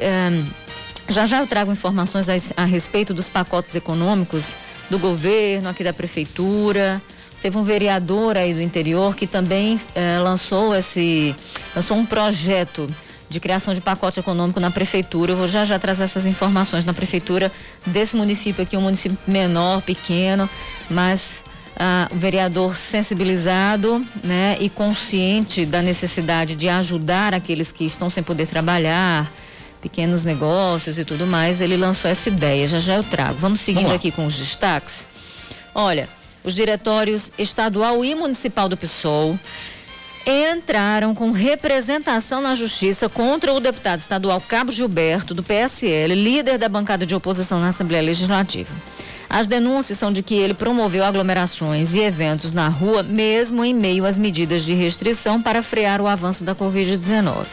já 1.09 1.27
já 1.27 1.41
eu 1.41 1.47
trago 1.47 1.71
informações 1.73 2.29
a, 2.29 2.35
a 2.57 2.65
respeito 2.65 3.13
dos 3.13 3.29
pacotes 3.29 3.75
econômicos 3.75 4.55
do 4.91 4.99
governo, 4.99 5.69
aqui 5.69 5.85
da 5.85 5.93
prefeitura. 5.93 7.01
Teve 7.41 7.59
um 7.59 7.63
vereador 7.63 8.37
aí 8.37 8.55
do 8.55 8.61
interior 8.61 9.15
que 9.15 9.27
também 9.27 9.79
eh, 9.95 10.19
lançou 10.19 10.75
esse, 10.75 11.37
lançou 11.77 11.97
um 11.97 12.07
projeto 12.07 12.89
de 13.29 13.39
criação 13.41 13.75
de 13.75 13.81
pacote 13.81 14.19
econômico 14.19 14.61
na 14.61 14.71
prefeitura. 14.71 15.33
Eu 15.33 15.37
vou 15.37 15.47
já 15.47 15.65
já 15.65 15.79
trazer 15.79 16.05
essas 16.05 16.27
informações 16.27 16.85
na 16.85 16.95
prefeitura 16.95 17.53
desse 17.85 18.17
município 18.17 18.63
aqui, 18.63 18.77
um 18.77 18.83
município 18.83 19.19
menor, 19.27 19.83
pequeno, 19.83 20.49
mas 20.89 21.45
ah, 21.77 22.09
o 22.11 22.17
vereador 22.17 22.77
sensibilizado, 22.77 24.05
né, 24.23 24.57
e 24.61 24.71
consciente 24.71 25.67
da 25.67 25.83
necessidade 25.83 26.55
de 26.55 26.69
ajudar 26.69 27.35
aqueles 27.35 27.73
que 27.73 27.85
estão 27.85 28.09
sem 28.09 28.23
poder 28.23 28.47
trabalhar, 28.47 29.31
pequenos 29.85 30.25
negócios 30.25 30.99
e 30.99 31.05
tudo 31.05 31.27
mais, 31.27 31.61
ele 31.61 31.77
lançou 31.77 32.11
essa 32.11 32.31
ideia. 32.31 32.67
Já 32.67 32.81
já 32.81 32.95
eu 32.95 33.05
trago. 33.05 33.35
Vamos 33.35 33.61
seguindo 33.61 33.83
Vamos 33.83 33.97
aqui 33.97 34.11
com 34.11 34.25
os 34.25 34.35
destaques. 34.35 35.07
Olha, 35.75 36.09
os 36.43 36.55
diretórios 36.55 37.31
estadual 37.37 38.03
e 38.03 38.15
municipal 38.15 38.67
do 38.67 38.79
PSOL 38.79 39.39
entraram 40.27 41.15
com 41.15 41.33
representação 41.33 42.41
na 42.41 42.55
justiça 42.55 43.11
contra 43.11 43.53
o 43.53 43.61
deputado 43.61 43.99
estadual 43.99 44.41
Cabo 44.41 44.73
Gilberto, 44.73 45.35
do 45.35 45.43
PSL, 45.43 46.15
líder 46.15 46.57
da 46.57 46.67
bancada 46.67 47.05
de 47.05 47.15
oposição 47.15 47.61
na 47.61 47.69
Assembleia 47.69 48.03
Legislativa. 48.03 48.73
As 49.29 49.47
denúncias 49.47 49.99
são 49.99 50.11
de 50.11 50.23
que 50.23 50.35
ele 50.35 50.55
promoveu 50.55 51.05
aglomerações 51.05 51.93
e 51.93 52.01
eventos 52.01 52.53
na 52.53 52.69
rua, 52.69 53.03
mesmo 53.03 53.63
em 53.63 53.75
meio 53.75 54.07
às 54.07 54.17
medidas 54.17 54.65
de 54.65 54.73
restrição 54.73 55.43
para 55.43 55.63
frear 55.63 56.01
o 56.01 56.07
avanço 56.07 56.43
da 56.43 56.55
Covid-19. 56.55 57.45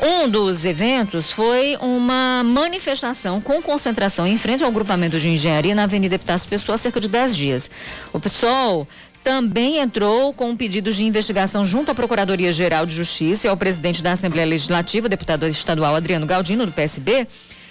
Um 0.00 0.28
dos 0.28 0.66
eventos 0.66 1.30
foi 1.30 1.76
uma 1.80 2.42
manifestação 2.44 3.40
com 3.40 3.62
concentração 3.62 4.26
em 4.26 4.36
frente 4.36 4.62
ao 4.62 4.70
grupamento 4.70 5.18
de 5.18 5.28
engenharia 5.28 5.74
na 5.74 5.84
Avenida 5.84 6.16
Epitácio 6.16 6.48
Pessoa 6.48 6.74
há 6.74 6.78
cerca 6.78 7.00
de 7.00 7.08
10 7.08 7.34
dias. 7.34 7.70
O 8.12 8.20
PSOL 8.20 8.86
também 9.24 9.78
entrou 9.78 10.34
com 10.34 10.50
um 10.50 10.56
pedido 10.56 10.92
de 10.92 11.02
investigação 11.02 11.64
junto 11.64 11.90
à 11.90 11.94
Procuradoria-Geral 11.94 12.84
de 12.84 12.94
Justiça 12.94 13.46
e 13.46 13.50
ao 13.50 13.56
presidente 13.56 14.02
da 14.02 14.12
Assembleia 14.12 14.46
Legislativa, 14.46 15.08
deputado 15.08 15.46
estadual 15.48 15.96
Adriano 15.96 16.26
Galdino, 16.26 16.66
do 16.66 16.72
PSB, 16.72 17.26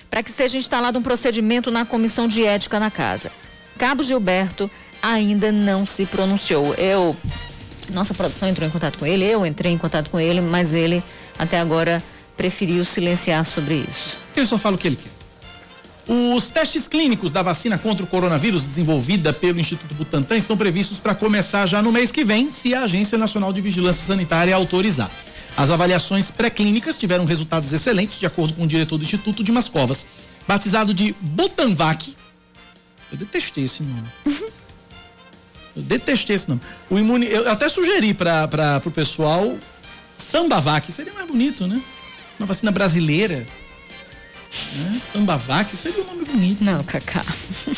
para 0.09 0.23
que 0.23 0.32
seja 0.32 0.57
instalado 0.57 0.97
um 0.97 1.03
procedimento 1.03 1.69
na 1.69 1.86
comissão 1.86 2.28
de 2.28 2.43
ética 2.43 2.80
na 2.80 2.89
casa. 2.89 3.32
Cabo 3.78 4.01
Gilberto 4.01 4.69
ainda 5.01 5.51
não 5.51 5.86
se 5.86 6.05
pronunciou. 6.07 6.73
Eu, 6.73 7.15
nossa 7.93 8.13
produção 8.15 8.49
entrou 8.49 8.67
em 8.67 8.71
contato 8.71 8.97
com 8.97 9.05
ele, 9.05 9.23
eu 9.23 9.45
entrei 9.45 9.71
em 9.71 9.78
contato 9.78 10.09
com 10.09 10.19
ele, 10.19 10.41
mas 10.41 10.73
ele 10.73 11.03
até 11.38 11.59
agora 11.59 12.03
preferiu 12.36 12.83
silenciar 12.86 13.45
sobre 13.45 13.86
isso. 13.88 14.17
Ele 14.36 14.45
só 14.45 14.57
fala 14.57 14.75
o 14.75 14.79
que 14.79 14.88
ele 14.88 14.97
quer. 14.97 15.15
Os 16.07 16.49
testes 16.49 16.88
clínicos 16.88 17.31
da 17.31 17.41
vacina 17.41 17.79
contra 17.79 18.03
o 18.03 18.07
coronavírus 18.07 18.63
desenvolvida 18.63 19.33
pelo 19.33 19.59
Instituto 19.59 19.95
Butantan 19.95 20.38
estão 20.38 20.55
previstos 20.55 20.99
para 20.99 21.15
começar 21.15 21.65
já 21.65 21.81
no 21.81 21.91
mês 21.91 22.11
que 22.11 22.23
vem, 22.23 22.47
se 22.47 22.75
a 22.75 22.83
Agência 22.83 23.17
Nacional 23.17 23.51
de 23.51 23.59
Vigilância 23.59 24.05
Sanitária 24.05 24.55
autorizar. 24.55 25.09
As 25.57 25.71
avaliações 25.71 26.29
pré-clínicas 26.29 26.97
tiveram 26.97 27.25
resultados 27.25 27.73
excelentes, 27.73 28.19
de 28.19 28.25
acordo 28.25 28.53
com 28.53 28.63
o 28.63 28.67
diretor 28.67 28.97
do 28.97 29.03
Instituto, 29.03 29.43
Dimas 29.43 29.67
Covas. 29.67 30.05
Batizado 30.47 30.93
de 30.93 31.15
Butanvac. 31.19 32.15
Eu 33.11 33.17
detestei 33.17 33.63
esse 33.63 33.81
nome. 33.81 34.07
Eu 35.75 35.81
detestei 35.81 36.36
esse 36.36 36.47
nome. 36.47 36.61
O 36.89 36.97
imune, 36.97 37.25
eu 37.25 37.51
até 37.51 37.67
sugeri 37.67 38.13
para 38.13 38.81
o 38.86 38.91
pessoal 38.91 39.57
Sambavac, 40.17 40.89
seria 40.89 41.11
mais 41.11 41.27
bonito, 41.27 41.67
né? 41.67 41.81
Uma 42.39 42.45
vacina 42.45 42.71
brasileira. 42.71 43.45
Né? 44.75 44.99
Sambavac 45.01 45.75
seria 45.75 46.03
um 46.03 46.07
nome 46.07 46.25
bonito. 46.25 46.63
Não, 46.63 46.83
Cacá. 46.83 47.23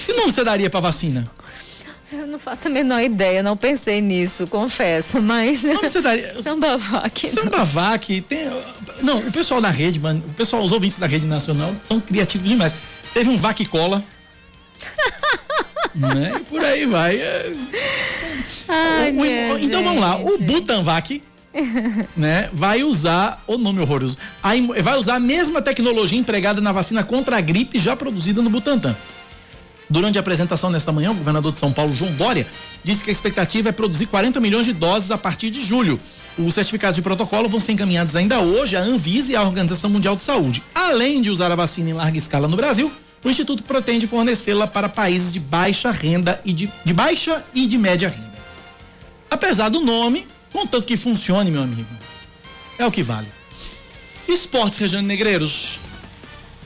Que 0.05 0.13
nome 0.13 0.31
você 0.31 0.43
daria 0.43 0.69
pra 0.69 0.79
vacina? 0.79 1.29
Eu 2.11 2.25
não 2.25 2.39
faço 2.39 2.67
a 2.67 2.71
menor 2.71 3.01
ideia, 3.01 3.43
não 3.43 3.57
pensei 3.57 3.99
nisso, 3.99 4.47
confesso, 4.47 5.21
mas. 5.21 5.61
Como 5.61 5.81
você 5.81 6.01
daria? 6.01 6.35
Sambavac. 6.41 7.27
Sambavac, 7.29 8.21
tem. 8.21 8.47
Não, 9.01 9.17
o 9.19 9.31
pessoal 9.31 9.59
da 9.59 9.69
rede, 9.69 9.99
mano, 9.99 10.23
o 10.25 10.33
pessoal, 10.33 10.63
os 10.63 10.71
ouvintes 10.71 10.97
da 10.97 11.05
rede 11.07 11.27
nacional 11.27 11.73
são 11.83 11.99
criativos 11.99 12.47
demais. 12.47 12.73
Teve 13.13 13.29
um 13.29 13.35
Vac 13.37 13.59
Cola. 13.65 14.03
né? 15.95 16.33
E 16.39 16.43
por 16.45 16.63
aí 16.63 16.85
vai. 16.85 17.17
É... 17.17 17.53
Ai, 18.69 19.11
O- 19.11 19.53
o- 19.55 19.59
então 19.59 19.83
vamos 19.83 20.01
lá, 20.01 20.15
o. 20.17 20.37
Butanvac, 20.39 21.21
né, 22.15 22.49
vai 22.53 22.83
usar 22.83 23.43
o 23.47 23.57
nome 23.57 23.79
horroroso. 23.81 24.17
A 24.41 24.51
vai 24.81 24.97
usar 24.97 25.15
a 25.15 25.19
mesma 25.19 25.61
tecnologia 25.61 26.19
empregada 26.19 26.61
na 26.61 26.71
vacina 26.71 27.03
contra 27.03 27.37
a 27.37 27.41
gripe 27.41 27.79
já 27.79 27.95
produzida 27.95 28.41
no 28.41 28.49
Butantan. 28.49 28.95
Durante 29.89 30.17
a 30.17 30.21
apresentação 30.21 30.69
nesta 30.69 30.91
manhã, 30.91 31.11
o 31.11 31.15
governador 31.15 31.51
de 31.51 31.59
São 31.59 31.71
Paulo, 31.71 31.93
João 31.93 32.11
Dória, 32.11 32.45
disse 32.83 33.03
que 33.03 33.09
a 33.09 33.13
expectativa 33.13 33.69
é 33.69 33.71
produzir 33.71 34.07
40 34.07 34.39
milhões 34.39 34.65
de 34.65 34.73
doses 34.73 35.11
a 35.11 35.17
partir 35.17 35.49
de 35.49 35.63
julho. 35.63 35.99
Os 36.37 36.53
certificados 36.53 36.97
de 36.97 37.01
protocolo 37.01 37.47
vão 37.47 37.59
ser 37.59 37.71
encaminhados 37.71 38.15
ainda 38.15 38.39
hoje 38.39 38.75
à 38.75 38.81
Anvisa 38.81 39.31
e 39.31 39.35
à 39.35 39.41
Organização 39.41 39.89
Mundial 39.89 40.15
de 40.15 40.21
Saúde. 40.21 40.61
Além 40.75 41.21
de 41.21 41.29
usar 41.29 41.51
a 41.51 41.55
vacina 41.55 41.89
em 41.89 41.93
larga 41.93 42.17
escala 42.17 42.47
no 42.47 42.57
Brasil, 42.57 42.91
o 43.23 43.29
Instituto 43.29 43.63
pretende 43.63 44.05
fornecê-la 44.05 44.67
para 44.67 44.89
países 44.89 45.31
de 45.31 45.39
baixa 45.39 45.89
renda 45.89 46.39
e 46.43 46.53
de, 46.53 46.71
de 46.83 46.93
baixa 46.93 47.43
e 47.53 47.65
de 47.65 47.77
média 47.77 48.09
renda. 48.09 48.27
Apesar 49.31 49.69
do 49.69 49.81
nome, 49.81 50.27
contanto 50.57 50.87
que 50.87 50.97
funcione, 50.97 51.51
meu 51.51 51.61
amigo, 51.61 51.87
é 52.79 52.85
o 52.85 52.91
que 52.91 53.03
vale. 53.03 53.27
Esportes, 54.27 54.79
Regiane 54.79 55.07
Negreiros. 55.07 55.79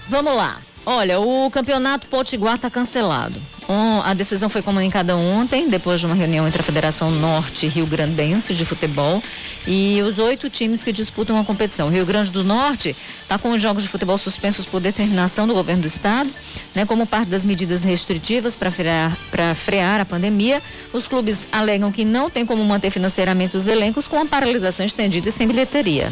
Vamos 0.07 0.33
lá. 0.33 0.61
Olha, 0.86 1.19
o 1.19 1.49
campeonato 1.51 2.07
Potiguar 2.07 2.55
está 2.55 2.69
cancelado. 2.69 3.39
Um, 3.69 4.01
a 4.01 4.13
decisão 4.13 4.49
foi 4.49 4.61
comunicada 4.61 5.15
ontem, 5.15 5.69
depois 5.69 5.99
de 5.99 6.05
uma 6.05 6.15
reunião 6.15 6.45
entre 6.47 6.59
a 6.59 6.63
Federação 6.63 7.11
Norte 7.11 7.67
Rio 7.67 7.86
Grandense 7.86 8.53
de 8.53 8.65
Futebol 8.65 9.21
e 9.65 10.01
os 10.01 10.17
oito 10.17 10.49
times 10.49 10.84
que 10.84 10.91
disputam 10.91 11.39
a 11.39 11.43
competição. 11.45 11.88
O 11.88 11.91
Rio 11.91 12.05
Grande 12.05 12.32
do 12.32 12.43
Norte 12.43 12.95
está 13.21 13.38
com 13.38 13.51
os 13.51 13.61
jogos 13.61 13.84
de 13.84 13.89
futebol 13.89 14.17
suspensos 14.17 14.65
por 14.65 14.82
determinação 14.82 15.47
do 15.47 15.53
governo 15.53 15.84
do 15.84 15.88
estado, 15.88 16.29
né, 16.73 16.86
como 16.86 17.05
parte 17.05 17.29
das 17.29 17.45
medidas 17.45 17.84
restritivas 17.84 18.55
para 18.55 18.71
frear, 18.71 19.15
frear 19.55 20.01
a 20.01 20.05
pandemia. 20.05 20.61
Os 20.91 21.07
clubes 21.07 21.47
alegam 21.51 21.91
que 21.91 22.03
não 22.03 22.29
tem 22.29 22.45
como 22.45 22.65
manter 22.65 22.89
financeiramente 22.89 23.55
os 23.55 23.67
elencos 23.67 24.07
com 24.07 24.19
a 24.19 24.25
paralisação 24.25 24.86
estendida 24.86 25.29
e 25.29 25.32
sem 25.32 25.47
bilheteria. 25.47 26.11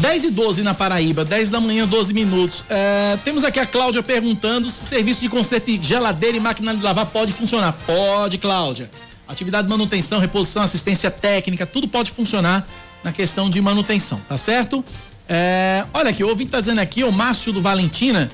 10 0.00 0.24
e 0.24 0.30
12 0.30 0.62
na 0.62 0.72
Paraíba, 0.72 1.24
10 1.24 1.50
da 1.50 1.60
manhã, 1.60 1.86
12 1.86 2.14
minutos. 2.14 2.64
É, 2.70 3.18
temos 3.24 3.44
aqui 3.44 3.58
a 3.60 3.66
Cláudia 3.66 4.02
perguntando 4.02 4.70
se 4.70 4.86
serviço 4.86 5.20
de 5.20 5.28
conserto 5.28 5.66
de 5.76 5.86
geladeira 5.86 6.36
e 6.36 6.40
máquina 6.40 6.74
de 6.74 6.82
lavar 6.82 7.06
pode 7.06 7.32
funcionar. 7.32 7.72
Pode, 7.86 8.38
Cláudia. 8.38 8.90
Atividade 9.28 9.64
de 9.64 9.70
manutenção, 9.70 10.18
reposição, 10.18 10.62
assistência 10.62 11.10
técnica, 11.10 11.66
tudo 11.66 11.86
pode 11.86 12.10
funcionar 12.10 12.66
na 13.04 13.12
questão 13.12 13.48
de 13.50 13.60
manutenção, 13.60 14.20
tá 14.28 14.36
certo? 14.38 14.84
É, 15.28 15.84
olha 15.94 16.10
aqui, 16.10 16.24
o 16.24 16.28
ouvinte 16.28 16.50
tá 16.50 16.60
dizendo 16.60 16.80
aqui, 16.80 17.04
o 17.04 17.12
Márcio 17.12 17.52
do 17.52 17.60
Valentina, 17.60 18.28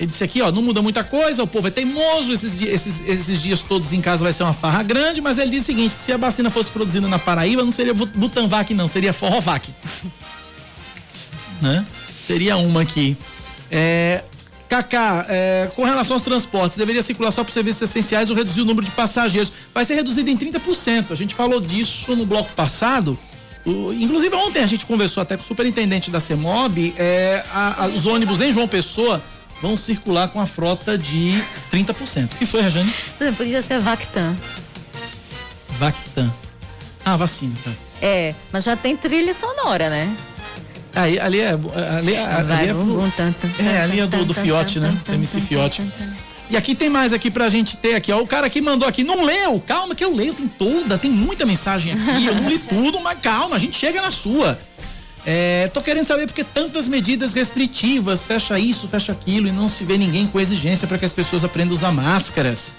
ele 0.00 0.08
disse 0.08 0.24
aqui, 0.24 0.42
ó, 0.42 0.50
não 0.50 0.60
muda 0.62 0.82
muita 0.82 1.04
coisa, 1.04 1.42
o 1.42 1.46
povo 1.46 1.68
é 1.68 1.70
teimoso, 1.70 2.32
esses, 2.32 2.58
di- 2.58 2.66
esses, 2.68 3.00
esses 3.06 3.40
dias 3.40 3.62
todos 3.62 3.92
em 3.92 4.00
casa 4.00 4.24
vai 4.24 4.32
ser 4.32 4.42
uma 4.42 4.52
farra 4.52 4.82
grande, 4.82 5.20
mas 5.20 5.38
ele 5.38 5.50
diz 5.52 5.62
o 5.62 5.66
seguinte, 5.66 5.94
que 5.94 6.02
se 6.02 6.12
a 6.12 6.16
vacina 6.16 6.50
fosse 6.50 6.70
produzida 6.72 7.06
na 7.06 7.18
Paraíba, 7.18 7.62
não 7.62 7.70
seria 7.70 7.94
Bu- 7.94 8.06
Butanvac 8.06 8.74
não, 8.74 8.88
seria 8.88 9.12
Forrovac 9.12 9.70
né? 11.60 11.86
Seria 12.26 12.56
uma 12.56 12.82
aqui. 12.82 13.16
É, 13.70 14.22
Cacá, 14.68 15.26
é, 15.28 15.70
com 15.76 15.84
relação 15.84 16.16
aos 16.16 16.22
transportes, 16.22 16.76
deveria 16.78 17.02
circular 17.02 17.30
só 17.30 17.44
por 17.44 17.52
serviços 17.52 17.82
essenciais 17.82 18.30
ou 18.30 18.36
reduzir 18.36 18.62
o 18.62 18.64
número 18.64 18.84
de 18.86 18.92
passageiros. 18.92 19.52
Vai 19.72 19.84
ser 19.84 19.94
reduzido 19.94 20.28
em 20.30 20.36
30%. 20.36 21.12
A 21.12 21.14
gente 21.14 21.34
falou 21.34 21.60
disso 21.60 22.16
no 22.16 22.24
bloco 22.26 22.52
passado. 22.52 23.18
O- 23.64 23.92
inclusive, 23.92 24.34
ontem 24.36 24.62
a 24.62 24.66
gente 24.66 24.84
conversou 24.86 25.22
até 25.22 25.36
com 25.36 25.42
o 25.42 25.46
superintendente 25.46 26.10
da 26.10 26.18
CEMOB. 26.20 26.94
é, 26.98 27.44
a- 27.52 27.84
a- 27.84 27.86
os 27.88 28.04
ônibus 28.06 28.40
em 28.40 28.52
João 28.52 28.66
Pessoa 28.68 29.22
vão 29.62 29.76
circular 29.76 30.28
com 30.28 30.40
a 30.40 30.46
frota 30.46 30.98
de 30.98 31.42
30%. 31.70 32.32
O 32.34 32.36
que 32.36 32.44
foi, 32.46 32.60
Rejane? 32.62 32.92
Podia 33.36 33.62
ser 33.62 33.80
Vactan. 33.80 34.34
Vactan. 35.78 36.32
Ah, 37.04 37.16
vacina, 37.16 37.54
tá. 37.62 37.70
É, 38.00 38.34
mas 38.52 38.64
já 38.64 38.76
tem 38.76 38.96
trilha 38.96 39.34
sonora, 39.34 39.88
né? 39.90 40.14
Aí, 40.94 41.18
ali 41.18 41.40
é. 41.40 41.50
Ali, 41.98 42.14
é- 42.14 42.24
ali 42.24 42.68
é, 42.68 42.72
É, 43.58 43.80
a 43.82 43.86
linha 43.86 44.06
do, 44.06 44.16
tan, 44.18 44.24
do 44.24 44.34
tan, 44.34 44.42
Fiote, 44.42 44.80
né? 44.80 44.96
MC 45.08 45.40
Fiote. 45.40 45.82
E 46.50 46.56
aqui 46.56 46.74
tem 46.74 46.88
mais 46.90 47.12
aqui 47.12 47.30
pra 47.30 47.48
gente 47.48 47.76
ter 47.76 47.94
aqui, 47.94 48.12
ó. 48.12 48.20
O 48.20 48.26
cara 48.26 48.48
que 48.50 48.60
mandou 48.60 48.86
aqui, 48.86 49.02
não 49.02 49.24
leu, 49.24 49.58
calma 49.66 49.94
que 49.94 50.04
eu 50.04 50.14
leio, 50.14 50.34
tem 50.34 50.46
toda, 50.46 50.98
tem 50.98 51.10
muita 51.10 51.46
mensagem 51.46 51.92
aqui, 51.94 52.26
eu 52.26 52.34
não 52.34 52.48
li 52.48 52.58
tudo, 52.68 53.00
mas 53.00 53.18
calma, 53.20 53.56
a 53.56 53.58
gente 53.58 53.76
chega 53.76 54.00
na 54.02 54.10
sua. 54.10 54.58
É, 55.26 55.68
tô 55.72 55.80
querendo 55.80 56.04
saber 56.04 56.26
porque 56.26 56.44
tantas 56.44 56.86
medidas 56.86 57.32
restritivas, 57.32 58.26
fecha 58.26 58.58
isso, 58.58 58.86
fecha 58.86 59.10
aquilo, 59.12 59.48
e 59.48 59.52
não 59.52 59.70
se 59.70 59.82
vê 59.82 59.96
ninguém 59.96 60.26
com 60.26 60.38
exigência 60.38 60.86
para 60.86 60.98
que 60.98 61.04
as 61.06 61.14
pessoas 61.14 61.44
aprendam 61.44 61.72
a 61.72 61.76
usar 61.76 61.92
máscaras. 61.92 62.76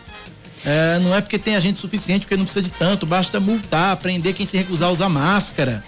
É, 0.63 0.99
não 0.99 1.15
é 1.15 1.21
porque 1.21 1.39
tem 1.39 1.55
agente 1.55 1.79
suficiente, 1.79 2.21
porque 2.21 2.37
não 2.37 2.43
precisa 2.43 2.63
de 2.63 2.69
tanto, 2.69 3.05
basta 3.05 3.39
multar, 3.39 3.95
prender 3.97 4.33
quem 4.35 4.45
se 4.45 4.57
recusar 4.57 4.89
a 4.89 4.91
usar 4.91 5.09
máscara. 5.09 5.83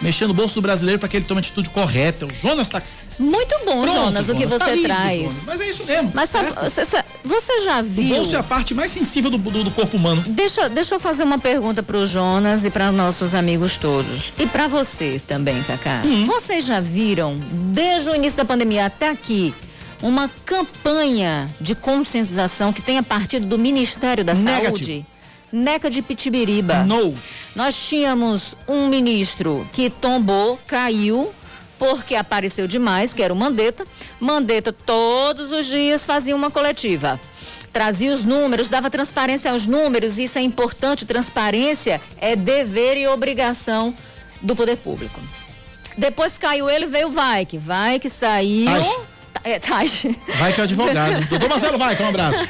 Mexer 0.00 0.26
no 0.26 0.34
bolso 0.34 0.56
do 0.56 0.62
brasileiro 0.62 0.98
para 0.98 1.08
que 1.08 1.16
ele 1.16 1.24
tome 1.24 1.38
a 1.38 1.40
atitude 1.40 1.70
correta. 1.70 2.26
O 2.26 2.34
Jonas 2.34 2.68
tá 2.68 2.82
Muito 3.18 3.54
bom, 3.64 3.82
Pronto, 3.82 3.92
Jonas, 3.92 4.28
o 4.28 4.34
que 4.34 4.42
Jonas, 4.42 4.52
você 4.52 4.58
tá 4.58 4.74
lindo, 4.74 4.84
traz. 4.84 5.20
Jonas, 5.20 5.44
mas 5.46 5.60
é 5.60 5.68
isso 5.68 5.84
mesmo. 5.84 6.10
Mas 6.14 6.30
sabe, 6.30 6.52
você, 7.24 7.60
já 7.60 7.80
O 7.80 7.84
viu? 7.84 8.16
bolso 8.16 8.36
é 8.36 8.38
a 8.38 8.42
parte 8.42 8.74
mais 8.74 8.90
sensível 8.90 9.30
do, 9.30 9.38
do, 9.38 9.64
do 9.64 9.70
corpo 9.70 9.96
humano. 9.96 10.22
Deixa, 10.26 10.68
deixa 10.68 10.94
eu 10.94 11.00
fazer 11.00 11.22
uma 11.22 11.38
pergunta 11.38 11.82
pro 11.82 12.04
Jonas 12.04 12.64
e 12.64 12.70
para 12.70 12.92
nossos 12.92 13.34
amigos 13.34 13.76
todos. 13.76 14.32
E 14.38 14.46
para 14.46 14.68
você 14.68 15.20
também, 15.26 15.62
Cacá. 15.62 16.02
Hum. 16.04 16.26
Vocês 16.26 16.66
já 16.66 16.80
viram, 16.80 17.36
desde 17.72 18.10
o 18.10 18.14
início 18.14 18.36
da 18.36 18.44
pandemia 18.44 18.86
até 18.86 19.08
aqui, 19.08 19.54
uma 20.02 20.28
campanha 20.44 21.48
de 21.60 21.74
conscientização 21.74 22.72
que 22.72 22.82
tenha 22.82 23.02
partido 23.02 23.46
do 23.46 23.58
Ministério 23.58 24.24
da 24.24 24.34
Negativo. 24.34 24.76
Saúde? 24.76 25.06
Neca 25.54 25.88
de 25.88 26.02
Pitibiriba. 26.02 26.82
Nós 27.54 27.76
tínhamos 27.88 28.56
um 28.66 28.88
ministro 28.88 29.68
que 29.72 29.88
tombou, 29.88 30.58
caiu, 30.66 31.32
porque 31.78 32.16
apareceu 32.16 32.66
demais, 32.66 33.14
que 33.14 33.22
era 33.22 33.32
o 33.32 33.36
Mandetta. 33.36 33.86
Mandetta 34.18 34.72
todos 34.72 35.52
os 35.52 35.66
dias 35.66 36.04
fazia 36.04 36.34
uma 36.34 36.50
coletiva. 36.50 37.20
Trazia 37.72 38.12
os 38.12 38.24
números, 38.24 38.68
dava 38.68 38.90
transparência 38.90 39.52
aos 39.52 39.64
números, 39.64 40.18
isso 40.18 40.38
é 40.38 40.42
importante. 40.42 41.06
Transparência 41.06 42.00
é 42.20 42.34
dever 42.34 42.96
e 42.96 43.06
obrigação 43.06 43.94
do 44.42 44.56
poder 44.56 44.76
público. 44.78 45.20
Depois 45.96 46.36
caiu 46.36 46.68
ele, 46.68 46.86
veio 46.86 47.08
o 47.08 47.12
Vai, 47.12 47.46
que 47.46 47.58
vai 47.58 48.00
que 48.00 48.10
saiu. 48.10 48.68
Ai. 48.68 49.13
É, 49.42 49.58
Taish. 49.58 50.06
Vai 50.38 50.52
que 50.52 50.60
é 50.60 50.62
o 50.62 50.64
advogado. 50.64 51.24
doutor 51.28 51.48
Marcelo 51.48 51.76
vai, 51.76 52.00
um 52.00 52.08
abraço. 52.08 52.46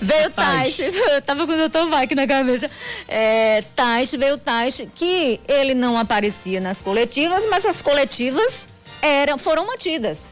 Veio 0.00 0.30
Taish. 0.30 0.78
Eu 0.80 1.22
tava 1.22 1.46
com 1.46 1.52
o 1.52 1.56
doutor 1.56 1.88
Vai 1.88 2.04
aqui 2.04 2.14
na 2.14 2.26
cabeça. 2.26 2.70
É, 3.06 3.62
Taish, 3.76 4.12
veio 4.12 4.38
Taish, 4.38 4.86
que 4.94 5.40
ele 5.46 5.74
não 5.74 5.98
aparecia 5.98 6.60
nas 6.60 6.80
coletivas, 6.80 7.46
mas 7.48 7.64
as 7.64 7.82
coletivas 7.82 8.66
eram, 9.02 9.38
foram 9.38 9.66
mantidas. 9.66 10.24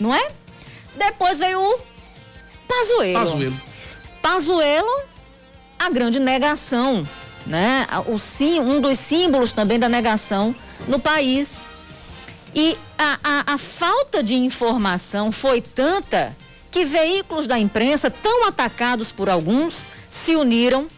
Não 0.00 0.14
é? 0.14 0.28
Depois 0.96 1.38
veio 1.38 1.60
o 1.60 1.78
Pazuello. 2.66 3.24
Pazuello. 3.24 3.60
Pazuello, 4.22 5.02
a 5.78 5.90
grande 5.90 6.18
negação, 6.18 7.06
né? 7.46 7.86
O 8.06 8.18
sim, 8.18 8.58
um 8.60 8.80
dos 8.80 8.98
símbolos 8.98 9.52
também 9.52 9.78
da 9.78 9.88
negação 9.88 10.54
no 10.88 10.98
país. 10.98 11.62
E 12.54 12.76
a, 12.98 13.18
a, 13.22 13.54
a 13.54 13.58
falta 13.58 14.22
de 14.22 14.34
informação 14.34 15.32
foi 15.32 15.60
tanta 15.60 16.36
que 16.70 16.84
veículos 16.84 17.46
da 17.46 17.58
imprensa, 17.58 18.10
tão 18.10 18.46
atacados 18.46 19.12
por 19.12 19.28
alguns, 19.28 19.86
se 20.10 20.34
uniram, 20.34 20.88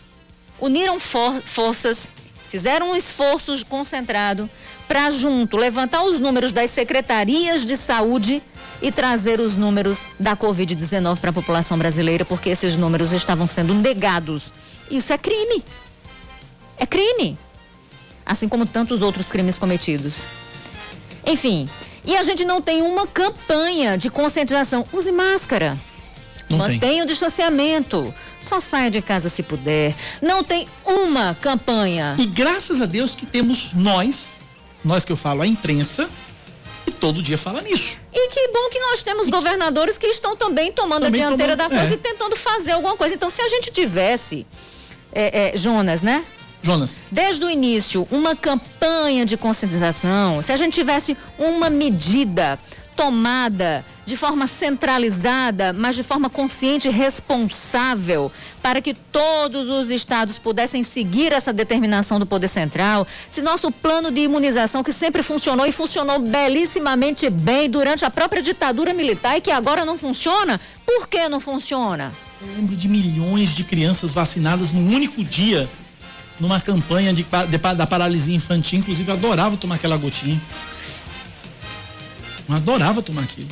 uniram 0.59 0.99
for, 0.99 1.41
forças, 1.43 2.09
fizeram 2.49 2.93
um 2.93 2.97
esforço 2.97 3.65
concentrado 3.67 4.49
para 4.89 5.11
junto 5.11 5.57
levantar 5.57 6.03
os 6.05 6.19
números 6.19 6.53
das 6.53 6.71
secretarias 6.71 7.67
de 7.67 7.77
saúde 7.77 8.43
e 8.81 8.93
trazer 8.93 9.41
os 9.41 9.57
números 9.57 10.03
da 10.19 10.37
Covid-19 10.37 11.19
para 11.19 11.31
a 11.31 11.33
população 11.33 11.77
brasileira, 11.79 12.25
porque 12.25 12.51
esses 12.51 12.77
números 12.77 13.13
estavam 13.13 13.47
sendo 13.47 13.75
negados. 13.75 14.53
Isso 14.91 15.13
é 15.13 15.19
crime. 15.19 15.65
É 16.79 16.87
crime. 16.87 17.39
Assim 18.25 18.49
como 18.49 18.67
tantos 18.67 19.03
outros 19.03 19.29
crimes 19.29 19.59
cometidos. 19.59 20.27
Enfim, 21.25 21.69
e 22.07 22.17
a 22.17 22.23
gente 22.23 22.45
não 22.45 22.61
tem 22.63 22.83
uma 22.83 23.07
campanha 23.07 23.99
de 23.99 24.09
conscientização. 24.11 24.87
Use 24.93 25.11
máscara. 25.13 25.77
Não 26.49 26.59
Mantenha 26.59 26.79
tem. 26.81 27.03
o 27.03 27.07
distanciamento. 27.07 28.15
Só 28.43 28.61
saia 28.61 28.91
de 28.91 29.03
casa 29.03 29.29
se 29.29 29.43
puder. 29.43 29.93
Não 30.23 30.45
tem 30.45 30.69
uma 30.85 31.35
campanha. 31.41 32.15
E 32.19 32.27
graças 32.27 32.81
a 32.81 32.87
Deus 32.87 33.17
que 33.17 33.27
temos 33.27 33.73
nós, 33.75 34.37
nós 34.85 35.05
que 35.05 35.11
eu 35.11 35.17
falo, 35.17 35.43
a 35.43 35.47
imprensa, 35.47 36.09
que 36.85 36.93
todo 36.93 37.21
dia 37.21 37.37
fala 37.37 37.61
nisso. 37.61 37.97
E 38.13 38.29
que 38.29 38.49
bom 38.53 38.71
que 38.71 38.79
nós 38.79 39.03
temos 39.03 39.29
governadores 39.29 39.99
que 39.99 40.07
estão 40.07 40.37
também 40.37 40.71
tomando 40.71 41.03
Também 41.07 41.25
a 41.25 41.27
dianteira 41.29 41.57
tomando- 41.57 41.71
da 41.73 41.77
coisa 41.81 41.95
é. 41.95 41.97
e 41.97 42.01
tentando 42.01 42.37
fazer 42.37 42.71
alguma 42.73 42.97
coisa. 42.97 43.17
Então, 43.17 43.29
se 43.29 43.43
a 43.43 43.49
gente 43.49 43.73
tivesse, 43.73 44.47
é, 45.13 45.53
é, 45.53 45.57
Jonas, 45.57 46.01
né? 46.01 46.25
Jonas. 46.67 47.01
Desde 47.11 47.45
o 47.45 47.51
início, 47.51 48.07
uma 48.11 48.35
campanha 48.35 49.25
de 49.25 49.37
conscientização, 49.37 50.43
se 50.43 50.53
a 50.53 50.57
gente 50.57 50.75
tivesse 50.75 51.17
uma 51.39 51.71
medida 51.71 52.59
tomada 52.97 53.85
de 54.07 54.17
forma 54.17 54.47
centralizada, 54.47 55.73
mas 55.73 55.95
de 55.95 56.03
forma 56.03 56.31
consciente 56.31 56.89
e 56.89 56.91
responsável, 56.91 58.33
para 58.63 58.81
que 58.81 58.95
todos 58.95 59.69
os 59.69 59.91
estados 59.91 60.39
pudessem 60.39 60.83
seguir 60.83 61.33
essa 61.33 61.53
determinação 61.53 62.19
do 62.19 62.25
Poder 62.25 62.49
Central, 62.49 63.07
se 63.29 63.43
nosso 63.43 63.71
plano 63.71 64.11
de 64.11 64.21
imunização, 64.21 64.83
que 64.83 64.93
sempre 64.93 65.23
funcionou 65.23 65.67
e 65.67 65.73
funcionou 65.73 66.19
belíssimamente 66.19 67.29
bem 67.29 67.69
durante 67.69 68.05
a 68.05 68.11
própria 68.11 68.43
ditadura 68.43 68.95
militar 68.95 69.37
e 69.37 69.41
que 69.41 69.51
agora 69.51 69.85
não 69.85 69.99
funciona, 69.99 70.59
por 70.87 71.07
que 71.07 71.29
não 71.29 71.39
funciona? 71.39 72.13
Eu 72.41 72.49
lembro 72.57 72.77
de 72.77 72.89
milhões 72.89 73.51
de 73.51 73.65
crianças 73.65 74.15
vacinadas 74.15 74.73
num 74.73 74.95
único 74.95 75.23
dia, 75.23 75.69
numa 76.41 76.61
campanha 76.61 77.13
de, 77.13 77.25
de 77.49 77.59
da 77.75 77.87
paralisia 77.87 78.35
infantil. 78.35 78.79
Inclusive, 78.81 79.09
eu 79.11 79.15
adorava 79.15 79.57
tomar 79.57 79.77
aquela 79.77 79.97
gotinha. 79.97 80.41
Eu 82.49 82.55
adorava 82.57 83.03
tomar 83.03 83.23
aquilo. 83.23 83.49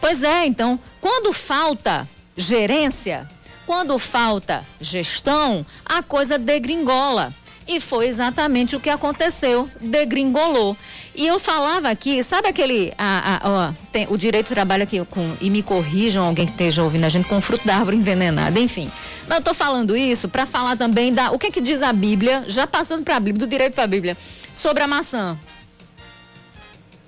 Pois 0.00 0.22
é, 0.22 0.46
então, 0.46 0.78
quando 1.00 1.32
falta 1.32 2.08
gerência, 2.36 3.26
quando 3.66 3.98
falta 3.98 4.64
gestão, 4.80 5.64
a 5.84 6.02
coisa 6.02 6.38
degringola. 6.38 7.32
E 7.68 7.78
foi 7.78 8.08
exatamente 8.08 8.74
o 8.74 8.80
que 8.80 8.90
aconteceu, 8.90 9.68
degringolou. 9.80 10.76
E 11.14 11.24
eu 11.24 11.38
falava 11.38 11.90
aqui, 11.90 12.22
sabe 12.24 12.48
aquele. 12.48 12.92
a- 12.98 13.38
a- 13.40 13.48
ó, 13.48 13.72
tem- 13.92 14.06
o 14.10 14.16
direito 14.18 14.48
trabalha 14.48 14.82
aqui 14.82 15.02
com. 15.04 15.36
E 15.40 15.48
me 15.48 15.62
corrijam 15.62 16.24
alguém 16.24 16.44
que 16.46 16.52
esteja 16.52 16.82
ouvindo 16.82 17.04
a 17.04 17.08
gente 17.08 17.28
com 17.28 17.40
fruto 17.40 17.64
da 17.64 17.76
árvore 17.76 17.96
envenenada, 17.96 18.58
enfim. 18.58 18.90
Mas 19.28 19.38
eu 19.38 19.44
tô 19.44 19.54
falando 19.54 19.96
isso 19.96 20.28
para 20.28 20.44
falar 20.46 20.76
também 20.76 21.12
da. 21.12 21.30
O 21.30 21.38
que 21.38 21.46
é 21.46 21.50
que 21.50 21.60
diz 21.60 21.82
a 21.82 21.92
Bíblia, 21.92 22.44
já 22.48 22.66
passando 22.66 23.02
para 23.04 23.16
a 23.16 23.20
Bíblia, 23.20 23.46
do 23.46 23.50
direito 23.50 23.74
para 23.74 23.84
a 23.84 23.86
Bíblia, 23.86 24.16
sobre 24.52 24.82
a 24.82 24.86
maçã. 24.88 25.38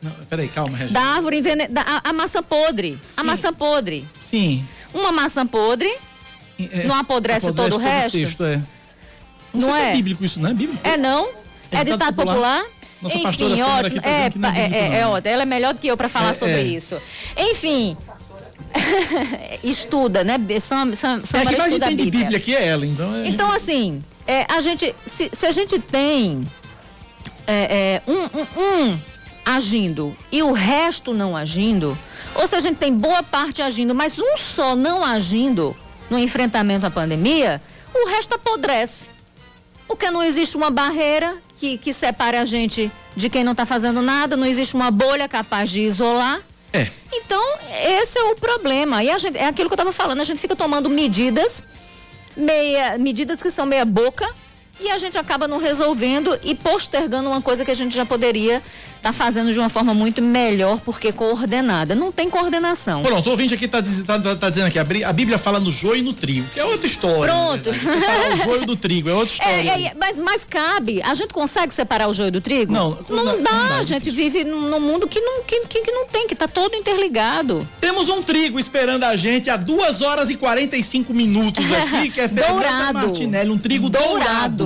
Não, 0.03 0.11
peraí, 0.29 0.49
calma, 0.49 0.77
Regina. 0.77 1.01
Da 1.01 1.07
árvore 1.17 1.39
envenenada. 1.39 1.81
A, 1.81 2.11
a 2.11 2.13
maçã 2.13 2.43
podre. 2.43 2.99
A 3.17 3.21
Sim. 3.23 3.27
maçã 3.27 3.53
podre. 3.53 4.05
Sim. 4.19 4.65
Uma 4.93 5.11
maçã 5.11 5.47
podre 5.47 5.93
É, 6.59 6.85
não 6.87 6.95
apodrece, 6.95 7.53
todo 7.53 7.75
o 7.77 7.79
resto? 7.79 8.19
cesto, 8.19 8.45
é. 8.45 8.57
Não, 9.53 9.63
Não 9.63 9.71
sei 9.71 9.81
se 9.81 9.87
é? 9.87 9.91
é 9.91 9.95
bíblico 9.95 10.25
isso, 10.25 10.41
não 10.41 10.51
é 10.51 10.55
bíblico? 10.55 10.81
É 10.87 10.97
não? 10.97 11.29
É 11.71 11.79
É 11.79 11.85
ditado 11.85 12.15
popular. 12.15 12.35
popular? 12.63 12.65
Nossa 13.01 13.17
Enfim, 13.19 13.63
ótimo. 13.63 14.01
tá 14.03 14.09
É, 14.09 14.27
é 14.27 14.71
é, 14.97 15.01
é, 15.01 15.07
ótimo. 15.07 15.33
Ela 15.33 15.43
é 15.43 15.47
melhor 15.47 15.75
do 15.75 15.81
que 15.81 15.87
eu 15.87 15.97
para 15.97 16.09
falar 16.09 16.31
É, 16.31 16.35
sobre 16.35 16.55
é. 16.55 16.63
isso. 16.63 17.01
Enfim. 17.37 17.97
estuda, 19.63 20.25
né? 20.25 20.37
Sam, 20.61 20.93
Sam, 20.95 21.21
É, 21.33 21.39
que 21.39 21.45
mais 21.57 21.67
estuda 21.67 21.87
a 21.87 21.89
tem 21.89 21.97
de 21.97 22.05
Bíblia. 22.05 22.21
Bíblia 22.25 22.39
aqui 22.39 22.55
é 22.55 22.67
ela, 22.67 22.87
então 22.87 23.15
é. 23.15 23.29
Então, 23.29 23.51
assim, 23.53 24.03
é, 24.27 24.47
a 24.53 24.61
gente, 24.61 24.95
se, 25.07 25.31
se 25.33 25.47
a 25.47 25.51
gente 25.51 25.79
tem 25.79 26.47
é, 27.47 28.01
é, 28.07 28.11
um, 28.11 28.23
um- 28.23 28.91
um 28.91 28.99
agindo 29.45 30.17
e 30.33 30.43
o 30.43 30.53
resto 30.53 31.13
não 31.13 31.37
agindo, 31.37 31.97
ou 32.35 32.47
se 32.49 32.55
a 32.57 32.61
gente 32.61 32.77
tem 32.77 32.93
boa 32.93 33.23
parte 33.23 33.63
agindo, 33.63 33.95
mas 33.95 34.19
um 34.19 34.37
só 34.37 34.75
não 34.75 35.05
agindo 35.05 35.77
no 36.11 36.19
enfrentamento 36.19 36.87
à 36.87 36.91
pandemia, 36.91 37.61
o 37.95 38.09
resto 38.09 38.35
apodrece. 38.35 39.09
Porque 39.87 40.11
não 40.11 40.23
existe 40.23 40.57
uma 40.57 40.71
barreira 40.71 41.37
que, 41.59 41.77
que 41.77 41.93
separe 41.93 42.39
a 42.39 42.45
gente 42.47 42.91
de 43.15 43.29
quem 43.29 43.45
não 43.45 43.53
está 43.53 43.67
fazendo 43.67 44.01
nada, 44.01 44.35
não 44.37 44.47
existe 44.47 44.75
uma 44.75 44.91
bolha 44.91 45.29
capaz 45.29 45.71
de 45.71 45.83
isolar. 45.83 46.41
É. 46.75 46.89
Então, 47.13 47.43
esse 47.87 48.19
é 48.19 48.25
o 48.25 48.35
problema. 48.35 49.03
E 49.05 49.19
gente, 49.19 49.39
é 49.39 49.47
aquilo 49.47 49.69
que 49.69 49.75
eu 49.75 49.77
estava 49.77 49.93
falando, 49.93 50.21
a 50.21 50.25
gente 50.25 50.41
fica 50.41 50.57
tomando 50.57 50.91
medidas, 50.91 51.65
meia, 52.37 52.99
medidas 52.99 53.41
que 53.41 53.51
são 53.51 53.65
meia 53.65 53.85
boca, 53.85 54.29
e 54.81 54.91
a 54.91 54.99
gente 54.99 55.17
acaba 55.17 55.47
não 55.49 55.59
resolvendo 55.59 56.39
e 56.43 56.55
postergando 56.55 57.29
uma 57.29 57.41
coisa 57.41 57.65
que 57.65 57.71
a 57.71 57.75
gente 57.75 57.95
já 57.95 58.05
poderia 58.05 58.63
estar 58.97 59.13
fazendo 59.13 59.53
de 59.53 59.59
uma 59.59 59.69
forma 59.69 59.93
muito 59.93 60.23
melhor, 60.23 60.81
porque 60.81 61.13
coordenada. 61.13 61.95
Não 61.95 62.11
tem 62.11 62.31
coordenação. 62.31 63.03
Pronto, 63.03 63.27
o 63.27 63.31
ouvinte 63.33 63.53
aqui 63.55 63.69
tá, 63.69 63.81
diz- 63.81 64.03
tá- 64.03 64.19
tá- 64.19 64.35
tá 64.35 64.49
dizendo 64.49 64.67
aqui, 64.69 64.79
a 64.79 65.13
Bíblia 65.13 65.37
fala 65.37 65.61
no 65.61 65.71
joio 65.71 65.97
e 65.99 66.03
no 66.03 66.15
trigo, 66.15 66.47
que 66.55 66.59
é 66.59 66.65
outra 66.65 66.87
história. 66.87 67.33
Pronto. 67.33 67.67
na 67.67 67.73
verdade. 67.73 68.01
Separar 68.01 68.33
o 68.33 68.37
joio 68.37 68.67
do 68.67 68.77
trigo, 68.77 69.09
é 69.11 69.15
outra 69.15 69.35
É, 69.45 69.61
história. 69.63 69.89
é, 69.89 69.95
mas, 69.99 70.19
mas 70.19 70.45
cabe. 70.45 71.03
A 71.03 71.13
gente 71.15 71.33
consegue 71.35 71.73
separar 71.75 72.09
o 72.09 72.13
joio 72.15 72.33
do 72.33 72.41
trigo? 72.41 72.73
Não, 72.73 72.99
não, 73.09 73.25
não 73.25 73.43
dá, 73.43 73.53
não 73.53 73.69
dá, 73.69 73.77
é 73.77 73.79
a 73.81 73.83
gente 73.83 74.11
vive 74.11 74.43
num 74.43 74.81
mundo 74.81 75.07
que 75.07 75.21
não, 75.21 75.45
que, 75.45 75.61
que, 75.67 75.93
não 75.93 76.07
tem, 76.07 76.27
que 76.27 76.35
tá 76.35 76.49
todo 76.49 76.75
interligado. 76.75 77.69
Temos 77.81 78.09
um 78.09 78.23
trigo 78.23 78.59
esperando 78.59 79.05
a 79.05 79.17
gente 79.17 79.51
há 79.51 79.57
2 79.59 80.01
horas 80.01 80.31
e 80.31 80.37
45 80.37 81.13
minutos 81.13 81.65
aqui, 81.73 82.11
que 82.11 82.21
é 82.23 82.29
Fernanda 82.29 82.53
Dourado. 82.55 82.99
Martinelli, 83.01 83.51
um 83.51 83.59
trigo 83.59 83.91
dourado. 83.91 84.15
Dourado. 84.19 84.64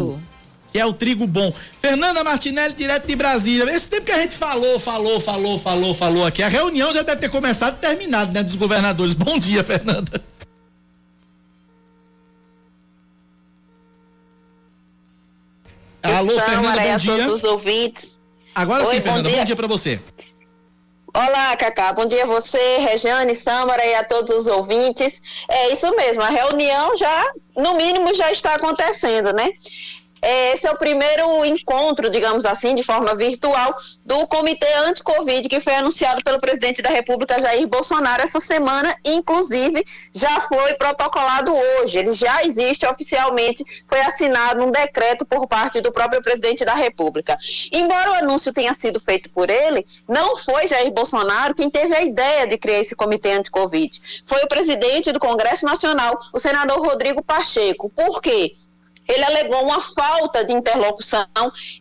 Que 0.73 0.79
é 0.79 0.85
o 0.85 0.93
trigo 0.93 1.27
bom. 1.27 1.53
Fernanda 1.81 2.23
Martinelli, 2.23 2.75
direto 2.75 3.07
de 3.07 3.17
Brasília. 3.17 3.65
Esse 3.75 3.89
tempo 3.89 4.05
que 4.05 4.13
a 4.13 4.21
gente 4.21 4.37
falou, 4.37 4.79
falou, 4.79 5.19
falou, 5.19 5.59
falou, 5.59 5.95
falou 5.95 6.27
aqui. 6.27 6.43
A 6.43 6.49
reunião 6.49 6.93
já 6.93 7.03
deve 7.03 7.21
ter 7.21 7.31
começado 7.31 7.77
e 7.77 7.81
terminado, 7.81 8.33
né, 8.33 8.43
dos 8.43 8.57
governadores. 8.57 9.15
Bom 9.15 9.39
dia, 9.39 9.65
Fernanda. 9.65 10.23
Alô, 16.03 16.41
Fernanda, 16.41 16.81
bom 16.81 16.93
a 16.93 16.97
dia. 16.97 17.17
todos 17.17 17.35
os 17.35 17.45
ouvintes. 17.45 18.21
Agora 18.55 18.85
Oi, 18.85 18.91
sim, 18.91 18.97
bom 18.97 19.03
Fernanda, 19.03 19.29
bom 19.29 19.35
dia. 19.35 19.45
dia 19.45 19.57
pra 19.57 19.67
você. 19.67 20.01
Olá, 21.15 21.57
Cacá. 21.57 21.91
Bom 21.95 22.05
dia 22.05 22.25
a 22.25 22.27
você, 22.27 22.79
Regiane, 22.79 23.35
Sâmara 23.35 23.85
e 23.85 23.95
a 23.95 24.05
todos 24.05 24.31
os 24.37 24.47
ouvintes. 24.47 25.23
É 25.49 25.73
isso 25.73 25.91
mesmo, 25.97 26.23
a 26.23 26.29
reunião 26.29 26.95
já, 26.97 27.33
no 27.57 27.75
mínimo, 27.75 28.15
já 28.15 28.31
está 28.31 28.55
acontecendo, 28.55 29.33
né? 29.33 29.51
Esse 30.23 30.67
é 30.67 30.71
o 30.71 30.77
primeiro 30.77 31.45
encontro, 31.45 32.11
digamos 32.11 32.45
assim, 32.45 32.75
de 32.75 32.83
forma 32.83 33.15
virtual, 33.15 33.77
do 34.05 34.27
Comitê 34.27 34.73
Anti-Covid, 34.75 35.49
que 35.49 35.61
foi 35.61 35.75
anunciado 35.75 36.23
pelo 36.25 36.41
presidente 36.41 36.83
da 36.83 36.91
República, 36.91 37.41
Jair 37.41 37.67
Bolsonaro, 37.67 38.23
essa 38.23 38.41
semana. 38.41 38.95
Inclusive, 39.05 39.85
já 40.13 40.41
foi 40.41 40.75
protocolado 40.75 41.53
hoje. 41.55 41.99
Ele 41.99 42.13
já 42.13 42.43
existe 42.45 42.87
oficialmente, 42.87 43.65
foi 43.87 44.01
assinado 44.01 44.65
um 44.65 44.71
decreto 44.71 45.25
por 45.25 45.47
parte 45.47 45.81
do 45.81 45.93
próprio 45.93 46.23
presidente 46.23 46.65
da 46.65 46.75
República. 46.75 47.37
Embora 47.73 48.13
o 48.13 48.15
anúncio 48.15 48.53
tenha 48.53 48.75
sido 48.75 49.01
feito 49.01 49.31
por 49.31 49.51
ele, 49.51 49.87
não 50.09 50.37
foi 50.37 50.67
Jair 50.67 50.91
Bolsonaro 50.91 51.55
quem 51.55 51.71
teve 51.71 51.95
a 51.95 52.03
ideia 52.03 52.47
de 52.47 52.59
criar 52.59 52.81
esse 52.81 52.97
Comitê 52.97 53.33
Anti-Covid. 53.33 54.01
Foi 54.27 54.43
o 54.43 54.49
presidente 54.49 55.13
do 55.13 55.21
Congresso 55.21 55.65
Nacional, 55.65 56.19
o 56.33 56.39
senador 56.39 56.79
Rodrigo 56.81 57.23
Pacheco. 57.23 57.91
Por 57.91 58.21
quê? 58.21 58.57
Ele 59.09 59.25
alegou 59.25 59.63
uma 59.65 59.81
falta 59.81 60.45
de 60.45 60.53
interlocução 60.53 61.27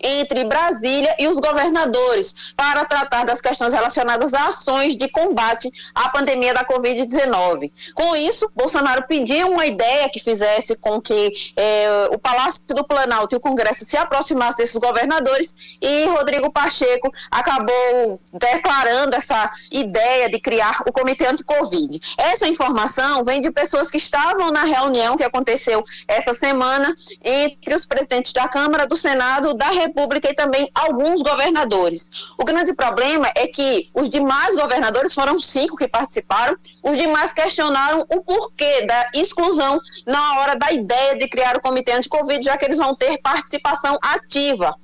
entre 0.01 0.45
Brasília 0.45 1.13
e 1.19 1.27
os 1.27 1.37
governadores 1.39 2.33
para 2.55 2.85
tratar 2.85 3.25
das 3.25 3.41
questões 3.41 3.73
relacionadas 3.73 4.33
a 4.33 4.47
ações 4.47 4.95
de 4.95 5.09
combate 5.09 5.69
à 5.93 6.07
pandemia 6.09 6.53
da 6.53 6.63
Covid-19. 6.63 7.71
Com 7.93 8.15
isso, 8.15 8.49
Bolsonaro 8.55 9.03
pediu 9.07 9.49
uma 9.51 9.65
ideia 9.65 10.09
que 10.09 10.19
fizesse 10.19 10.75
com 10.75 11.01
que 11.01 11.33
eh, 11.57 12.09
o 12.11 12.17
Palácio 12.17 12.61
do 12.67 12.83
Planalto 12.85 13.35
e 13.35 13.37
o 13.37 13.41
Congresso 13.41 13.83
se 13.83 13.97
aproximassem 13.97 14.57
desses 14.57 14.77
governadores 14.77 15.53
e 15.81 16.05
Rodrigo 16.05 16.51
Pacheco 16.51 17.11
acabou 17.29 18.19
declarando 18.31 19.15
essa 19.15 19.51
ideia 19.71 20.29
de 20.29 20.39
criar 20.39 20.81
o 20.87 20.93
Comitê 20.93 21.27
Anti-Covid. 21.27 21.99
Essa 22.17 22.47
informação 22.47 23.23
vem 23.23 23.41
de 23.41 23.51
pessoas 23.51 23.91
que 23.91 23.97
estavam 23.97 24.51
na 24.51 24.63
reunião 24.63 25.17
que 25.17 25.23
aconteceu 25.23 25.83
essa 26.07 26.33
semana 26.33 26.95
entre 27.23 27.75
os 27.75 27.85
presidentes 27.85 28.33
da 28.33 28.47
Câmara, 28.47 28.87
do 28.87 28.95
Senado, 28.95 29.53
da 29.53 29.69
República 29.69 30.29
e 30.29 30.33
também 30.33 30.69
alguns 30.73 31.21
governadores. 31.21 32.09
O 32.37 32.43
grande 32.43 32.73
problema 32.73 33.29
é 33.35 33.47
que 33.47 33.89
os 33.93 34.09
demais 34.09 34.55
governadores 34.55 35.13
foram 35.13 35.39
cinco 35.39 35.75
que 35.75 35.87
participaram, 35.87 36.57
os 36.83 36.97
demais 36.97 37.33
questionaram 37.33 38.05
o 38.09 38.21
porquê 38.21 38.85
da 38.85 39.09
exclusão 39.13 39.79
na 40.05 40.39
hora 40.39 40.55
da 40.55 40.71
ideia 40.71 41.17
de 41.17 41.27
criar 41.27 41.57
o 41.57 41.61
Comitê 41.61 41.91
Anti-Covid, 41.91 42.43
já 42.43 42.57
que 42.57 42.65
eles 42.65 42.77
vão 42.77 42.95
ter 42.95 43.17
participação 43.19 43.97
ativa 44.01 44.75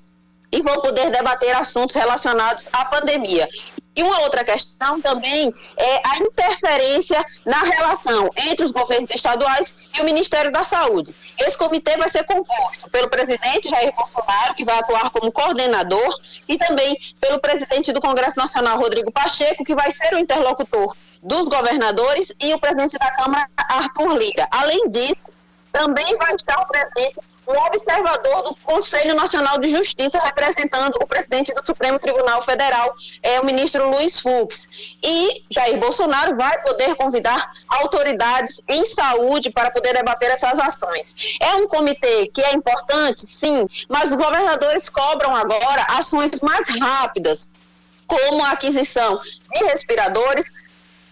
e 0.51 0.61
vão 0.61 0.81
poder 0.81 1.09
debater 1.09 1.55
assuntos 1.55 1.95
relacionados 1.95 2.69
à 2.71 2.85
pandemia. 2.85 3.47
E 3.95 4.01
uma 4.01 4.21
outra 4.21 4.43
questão 4.43 4.99
também 4.99 5.53
é 5.77 6.01
a 6.07 6.17
interferência 6.17 7.23
na 7.45 7.59
relação 7.59 8.29
entre 8.35 8.65
os 8.65 8.71
governos 8.71 9.11
estaduais 9.11 9.87
e 9.95 10.01
o 10.01 10.05
Ministério 10.05 10.51
da 10.51 10.63
Saúde. 10.63 11.15
Esse 11.39 11.57
comitê 11.57 11.95
vai 11.97 12.09
ser 12.09 12.23
composto 12.23 12.89
pelo 12.89 13.07
presidente 13.07 13.69
Jair 13.69 13.93
Bolsonaro, 13.95 14.55
que 14.55 14.65
vai 14.65 14.79
atuar 14.79 15.09
como 15.11 15.31
coordenador, 15.31 16.19
e 16.47 16.57
também 16.57 16.97
pelo 17.21 17.39
presidente 17.39 17.93
do 17.93 18.01
Congresso 18.01 18.37
Nacional, 18.37 18.79
Rodrigo 18.79 19.11
Pacheco, 19.11 19.63
que 19.63 19.75
vai 19.75 19.91
ser 19.91 20.13
o 20.13 20.19
interlocutor 20.19 20.95
dos 21.21 21.47
governadores, 21.47 22.33
e 22.41 22.53
o 22.53 22.59
presidente 22.59 22.97
da 22.97 23.11
Câmara, 23.11 23.47
Arthur 23.57 24.17
Lira. 24.17 24.47
Além 24.51 24.89
disso, 24.89 25.15
também 25.71 26.17
vai 26.17 26.33
estar 26.35 26.65
presente 26.65 27.19
um 27.47 27.57
observador 27.67 28.43
do 28.43 28.55
Conselho 28.55 29.15
Nacional 29.15 29.57
de 29.57 29.69
Justiça, 29.69 30.19
representando 30.19 30.95
o 30.95 31.07
presidente 31.07 31.53
do 31.53 31.65
Supremo 31.65 31.99
Tribunal 31.99 32.41
Federal, 32.43 32.95
é 33.21 33.39
o 33.39 33.45
ministro 33.45 33.89
Luiz 33.89 34.19
Fux. 34.19 34.69
E 35.01 35.43
Jair 35.49 35.77
Bolsonaro 35.77 36.35
vai 36.35 36.61
poder 36.61 36.95
convidar 36.95 37.51
autoridades 37.67 38.61
em 38.67 38.85
saúde 38.85 39.49
para 39.49 39.71
poder 39.71 39.93
debater 39.93 40.31
essas 40.31 40.59
ações. 40.59 41.15
É 41.41 41.55
um 41.55 41.67
comitê 41.67 42.27
que 42.27 42.41
é 42.41 42.53
importante, 42.53 43.25
sim, 43.25 43.67
mas 43.89 44.09
os 44.09 44.15
governadores 44.15 44.89
cobram 44.89 45.35
agora 45.35 45.85
ações 45.89 46.39
mais 46.41 46.67
rápidas, 46.79 47.49
como 48.07 48.43
a 48.43 48.51
aquisição 48.51 49.19
de 49.53 49.65
respiradores, 49.65 50.51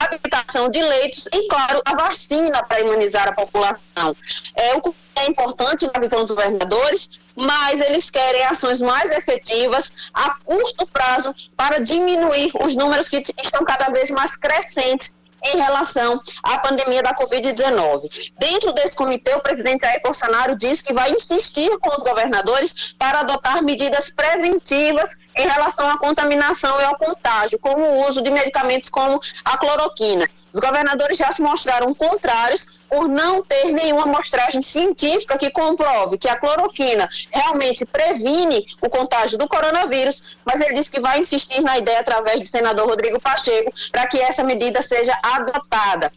habilitação 0.03 0.69
de 0.69 0.81
leitos 0.81 1.27
e, 1.33 1.47
claro, 1.47 1.81
a 1.85 1.95
vacina 1.95 2.63
para 2.63 2.81
imunizar 2.81 3.27
a 3.27 3.33
população. 3.33 4.15
É 4.55 4.75
o 4.75 4.81
que 4.81 4.93
é 5.15 5.27
importante 5.27 5.89
na 5.93 5.99
visão 5.99 6.25
dos 6.25 6.35
governadores, 6.35 7.09
mas 7.35 7.79
eles 7.81 8.09
querem 8.09 8.43
ações 8.45 8.81
mais 8.81 9.11
efetivas 9.11 9.91
a 10.13 10.35
curto 10.43 10.87
prazo 10.87 11.33
para 11.55 11.79
diminuir 11.79 12.51
os 12.63 12.75
números 12.75 13.09
que 13.09 13.23
estão 13.43 13.63
cada 13.63 13.89
vez 13.89 14.09
mais 14.09 14.35
crescentes 14.35 15.13
em 15.43 15.57
relação 15.57 16.21
à 16.43 16.57
pandemia 16.59 17.01
da 17.01 17.15
Covid-19. 17.15 18.33
Dentro 18.39 18.71
desse 18.73 18.95
comitê, 18.95 19.33
o 19.33 19.41
presidente 19.41 19.81
Jair 19.81 20.01
Bolsonaro 20.03 20.55
disse 20.55 20.83
que 20.83 20.93
vai 20.93 21.11
insistir 21.11 21.69
com 21.79 21.89
os 21.89 22.03
governadores 22.03 22.93
para 22.97 23.21
adotar 23.21 23.63
medidas 23.63 24.09
preventivas 24.09 25.15
em 25.35 25.47
relação 25.47 25.89
à 25.89 25.97
contaminação 25.97 26.79
e 26.79 26.83
ao 26.83 26.97
contágio, 26.97 27.59
como 27.59 27.83
o 27.83 28.07
uso 28.07 28.21
de 28.21 28.29
medicamentos 28.29 28.89
como 28.89 29.19
a 29.43 29.57
cloroquina. 29.57 30.27
Os 30.53 30.59
governadores 30.59 31.17
já 31.17 31.31
se 31.31 31.41
mostraram 31.41 31.93
contrários 31.93 32.80
por 32.91 33.07
não 33.07 33.41
ter 33.41 33.71
nenhuma 33.71 34.03
amostragem 34.03 34.61
científica 34.61 35.37
que 35.37 35.49
comprove 35.49 36.17
que 36.17 36.27
a 36.27 36.35
cloroquina 36.35 37.07
realmente 37.31 37.85
previne 37.85 38.65
o 38.81 38.89
contágio 38.89 39.37
do 39.37 39.47
coronavírus, 39.47 40.37
mas 40.43 40.59
ele 40.59 40.73
disse 40.73 40.91
que 40.91 40.99
vai 40.99 41.21
insistir 41.21 41.61
na 41.61 41.77
ideia 41.77 42.01
através 42.01 42.41
do 42.41 42.45
senador 42.45 42.89
Rodrigo 42.89 43.17
Pacheco 43.17 43.71
para 43.93 44.07
que 44.07 44.19
essa 44.19 44.43
medida 44.43 44.81
seja 44.81 45.17
adotada. 45.23 46.11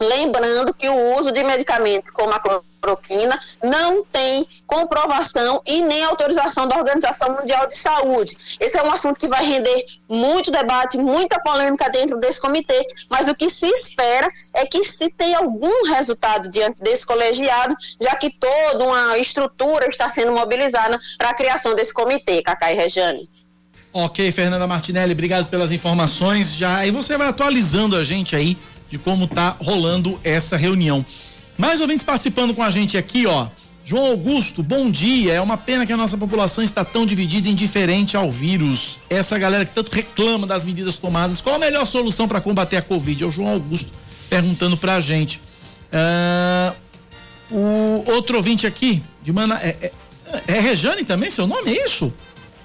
Lembrando 0.00 0.72
que 0.72 0.88
o 0.88 1.18
uso 1.18 1.32
de 1.32 1.42
medicamentos 1.42 2.12
como 2.12 2.32
a 2.32 2.38
cloroquina 2.38 2.69
não 3.62 4.04
tem 4.04 4.46
comprovação 4.66 5.62
e 5.66 5.82
nem 5.82 6.04
autorização 6.04 6.66
da 6.66 6.76
Organização 6.76 7.36
Mundial 7.36 7.66
de 7.66 7.76
Saúde. 7.76 8.36
Esse 8.58 8.78
é 8.78 8.82
um 8.82 8.90
assunto 8.90 9.18
que 9.18 9.28
vai 9.28 9.44
render 9.44 9.84
muito 10.08 10.50
debate, 10.50 10.98
muita 10.98 11.40
polêmica 11.40 11.88
dentro 11.90 12.18
desse 12.18 12.40
comitê, 12.40 12.86
mas 13.08 13.28
o 13.28 13.34
que 13.34 13.50
se 13.50 13.66
espera 13.66 14.30
é 14.54 14.66
que 14.66 14.84
se 14.84 15.10
tenha 15.10 15.38
algum 15.38 15.84
resultado 15.86 16.48
diante 16.50 16.80
desse 16.80 17.06
colegiado, 17.06 17.74
já 18.00 18.14
que 18.16 18.30
toda 18.30 18.84
uma 18.84 19.18
estrutura 19.18 19.86
está 19.88 20.08
sendo 20.08 20.32
mobilizada 20.32 20.98
para 21.18 21.30
a 21.30 21.34
criação 21.34 21.74
desse 21.74 21.92
comitê, 21.92 22.42
Cacá 22.42 22.72
e 22.72 22.74
Rejane. 22.74 23.28
Ok, 23.92 24.30
Fernanda 24.30 24.68
Martinelli, 24.68 25.12
obrigado 25.12 25.46
pelas 25.46 25.72
informações. 25.72 26.54
Já 26.54 26.76
aí 26.76 26.92
você 26.92 27.18
vai 27.18 27.26
atualizando 27.26 27.96
a 27.96 28.04
gente 28.04 28.36
aí 28.36 28.56
de 28.88 28.98
como 28.98 29.26
tá 29.26 29.56
rolando 29.60 30.20
essa 30.22 30.56
reunião. 30.56 31.04
Mais 31.60 31.78
ouvintes 31.78 32.02
participando 32.02 32.54
com 32.54 32.62
a 32.62 32.70
gente 32.70 32.96
aqui, 32.96 33.26
ó. 33.26 33.46
João 33.84 34.06
Augusto, 34.06 34.62
bom 34.62 34.90
dia. 34.90 35.34
É 35.34 35.40
uma 35.42 35.58
pena 35.58 35.84
que 35.84 35.92
a 35.92 35.96
nossa 35.96 36.16
população 36.16 36.64
está 36.64 36.86
tão 36.86 37.04
dividida 37.04 37.48
e 37.48 37.52
indiferente 37.52 38.16
ao 38.16 38.32
vírus. 38.32 38.98
Essa 39.10 39.38
galera 39.38 39.66
que 39.66 39.74
tanto 39.74 39.92
reclama 39.92 40.46
das 40.46 40.64
medidas 40.64 40.96
tomadas, 40.96 41.42
qual 41.42 41.56
a 41.56 41.58
melhor 41.58 41.84
solução 41.84 42.26
para 42.26 42.40
combater 42.40 42.78
a 42.78 42.82
Covid? 42.82 43.24
É 43.24 43.26
o 43.26 43.30
João 43.30 43.48
Augusto 43.48 43.92
perguntando 44.30 44.74
pra 44.74 45.00
gente. 45.00 45.38
Uh, 45.92 46.74
o 47.50 48.04
outro 48.12 48.38
ouvinte 48.38 48.66
aqui, 48.66 49.02
de 49.22 49.30
Mana. 49.30 49.56
É, 49.56 49.92
é, 50.46 50.56
é 50.56 50.60
Rejane 50.60 51.04
também? 51.04 51.28
Seu 51.28 51.46
nome 51.46 51.76
é 51.76 51.84
isso? 51.84 52.10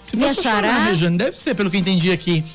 Se 0.05 0.15
fosse 0.15 0.41
chamar 0.41 0.85
Rejane, 0.85 1.17
deve 1.17 1.37
ser, 1.37 1.53
pelo 1.53 1.69
que 1.69 1.75
eu 1.75 1.81
entendi 1.81 2.13
aqui. 2.13 2.45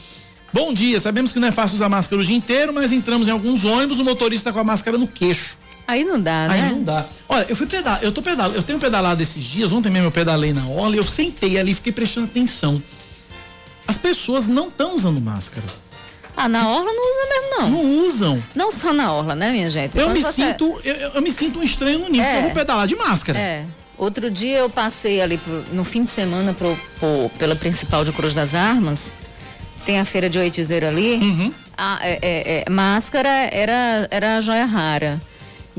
Bom 0.54 0.72
dia, 0.72 0.98
sabemos 1.00 1.34
que 1.34 1.38
não 1.38 1.48
é 1.48 1.52
fácil 1.52 1.76
usar 1.76 1.90
máscara 1.90 2.22
o 2.22 2.24
dia 2.24 2.34
inteiro, 2.34 2.72
mas 2.72 2.92
entramos 2.92 3.28
em 3.28 3.30
alguns 3.30 3.66
ônibus, 3.66 3.98
o 3.98 4.04
motorista 4.04 4.50
com 4.50 4.58
a 4.58 4.64
máscara 4.64 4.96
no 4.96 5.06
queixo. 5.06 5.58
Aí 5.90 6.04
não 6.04 6.20
dá, 6.20 6.48
né? 6.48 6.54
Aí 6.66 6.70
não 6.72 6.82
dá. 6.82 7.06
Olha, 7.28 7.46
eu 7.48 7.56
fui 7.56 7.66
pedalar, 7.66 7.98
eu 8.02 8.12
tô 8.12 8.22
pedalando, 8.22 8.56
eu 8.56 8.62
tenho 8.62 8.78
pedalado 8.78 9.22
esses 9.22 9.44
dias, 9.44 9.72
ontem 9.72 9.90
mesmo 9.90 10.08
eu 10.08 10.12
pedalei 10.12 10.52
na 10.52 10.66
orla 10.66 10.94
e 10.94 10.98
eu 10.98 11.04
sentei 11.04 11.58
ali, 11.58 11.74
fiquei 11.74 11.92
prestando 11.92 12.26
atenção. 12.26 12.82
As 13.86 13.98
pessoas 13.98 14.46
não 14.48 14.68
estão 14.68 14.94
usando 14.94 15.20
máscara. 15.20 15.66
Ah, 16.36 16.48
na 16.48 16.68
orla 16.68 16.90
não 16.92 17.02
usa 17.02 17.28
mesmo, 17.28 17.58
não. 17.58 17.70
Não 17.70 18.06
usam. 18.06 18.42
Não 18.54 18.70
só 18.72 18.92
na 18.92 19.12
orla, 19.12 19.34
né, 19.34 19.50
minha 19.50 19.68
gente? 19.68 19.98
Eu 19.98 20.04
Quando 20.06 20.14
me 20.16 20.22
você- 20.22 20.32
sinto, 20.48 20.80
eu, 20.84 20.94
eu 21.14 21.20
me 21.22 21.30
sinto 21.32 21.58
um 21.58 21.62
estranho 21.62 21.98
no 21.98 22.08
ninho, 22.08 22.22
porque 22.24 22.36
eu 22.38 22.42
vou 22.42 22.50
pedalar 22.52 22.86
de 22.86 22.96
máscara. 22.96 23.38
É. 23.38 23.64
Outro 23.98 24.30
dia 24.30 24.58
eu 24.58 24.70
passei 24.70 25.20
ali 25.20 25.36
pro- 25.36 25.64
no 25.72 25.84
fim 25.84 26.04
de 26.04 26.10
semana 26.10 26.54
pro, 26.54 26.74
pro- 26.98 27.30
pela 27.38 27.54
principal 27.56 28.04
de 28.04 28.12
Cruz 28.12 28.32
das 28.32 28.54
Armas. 28.54 29.12
Tem 29.84 29.98
a 29.98 30.04
feira 30.04 30.30
de 30.30 30.38
oitizeiro 30.38 30.86
ali. 30.86 31.16
Uhum. 31.16 31.52
A, 31.76 31.98
é, 32.02 32.18
é, 32.22 32.64
é, 32.66 32.70
máscara 32.70 33.28
era, 33.28 34.06
era 34.10 34.36
a 34.36 34.40
joia 34.40 34.64
rara. 34.66 35.20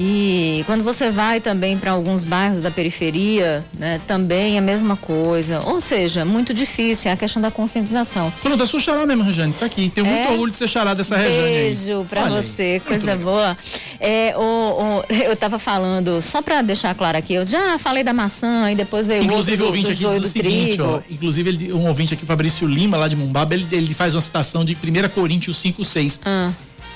E 0.04 0.64
quando 0.66 0.84
você 0.84 1.12
vai 1.12 1.40
também 1.40 1.78
para 1.78 1.92
alguns 1.92 2.24
bairros 2.24 2.60
da 2.60 2.72
periferia, 2.72 3.64
né, 3.78 4.02
também 4.08 4.56
é 4.56 4.58
a 4.58 4.62
mesma 4.62 4.96
coisa. 4.96 5.62
Ou 5.68 5.80
seja, 5.80 6.26
muito 6.26 6.56
difícil, 6.56 7.12
é 7.12 7.14
a 7.14 7.18
questão 7.18 7.40
da 7.40 7.52
conscientização. 7.52 8.34
Pronto, 8.42 8.64
é 8.64 8.66
sua 8.66 8.80
xará 8.80 9.06
mesmo, 9.06 9.22
Rejane, 9.24 9.54
tá 9.54 9.68
aqui. 9.68 9.92
Tenho 9.92 10.08
muito 10.08 10.28
É? 10.28 10.32
orgulho 10.32 10.52
de 10.52 10.58
ser 10.58 10.68
xará 10.68 10.96
dessa 10.96 11.16
Rejane 11.16 11.46
aí. 11.48 11.54
Beijo 11.66 12.04
pra 12.10 12.24
Olha 12.24 12.38
aí, 12.40 12.44
você, 12.44 12.64
muito 12.72 12.84
coisa 12.86 13.06
legal. 13.06 13.24
boa. 13.26 13.58
É, 14.00 14.34
o, 14.36 14.42
o- 14.42 15.04
eu 15.14 15.36
tava 15.36 15.60
falando, 15.60 16.20
só 16.20 16.42
pra 16.42 16.64
deixar 16.64 16.96
claro 16.96 17.20
aqui, 17.20 17.36
eu 17.36 17.46
já 17.46 17.78
falei 17.78 18.04
da 18.04 18.12
maçã 18.12 18.72
e 18.72 18.76
depois 18.76 19.06
veio 19.06 19.24
Inclusive, 19.24 19.62
o 19.62 19.66
outro 19.66 19.82
do, 19.82 19.84
ouvinte 19.84 19.86
do 19.86 19.92
aqui 19.92 20.02
joio 20.02 20.20
do 20.22 20.28
seguinte, 20.28 20.68
trigo. 20.78 20.84
ó. 20.84 21.00
Inclusive, 21.12 21.50
ele- 21.50 21.74
um 21.74 21.88
ouvinte 21.88 22.16
aqui, 22.16 22.26
Fabrício 22.26 22.68
Lima, 22.68 22.98
lá 22.98 23.08
de 23.08 23.16
Mumbaba, 23.16 23.54
ele, 23.54 23.68
ele 23.72 23.94
faz 23.94 24.16
uma 24.16 24.22
citação 24.22 24.66
de 24.66 24.74
1 24.76 25.10
Coríntios 25.10 25.58
5, 25.58 25.84
6. 25.86 26.22
Ah. 26.26 26.50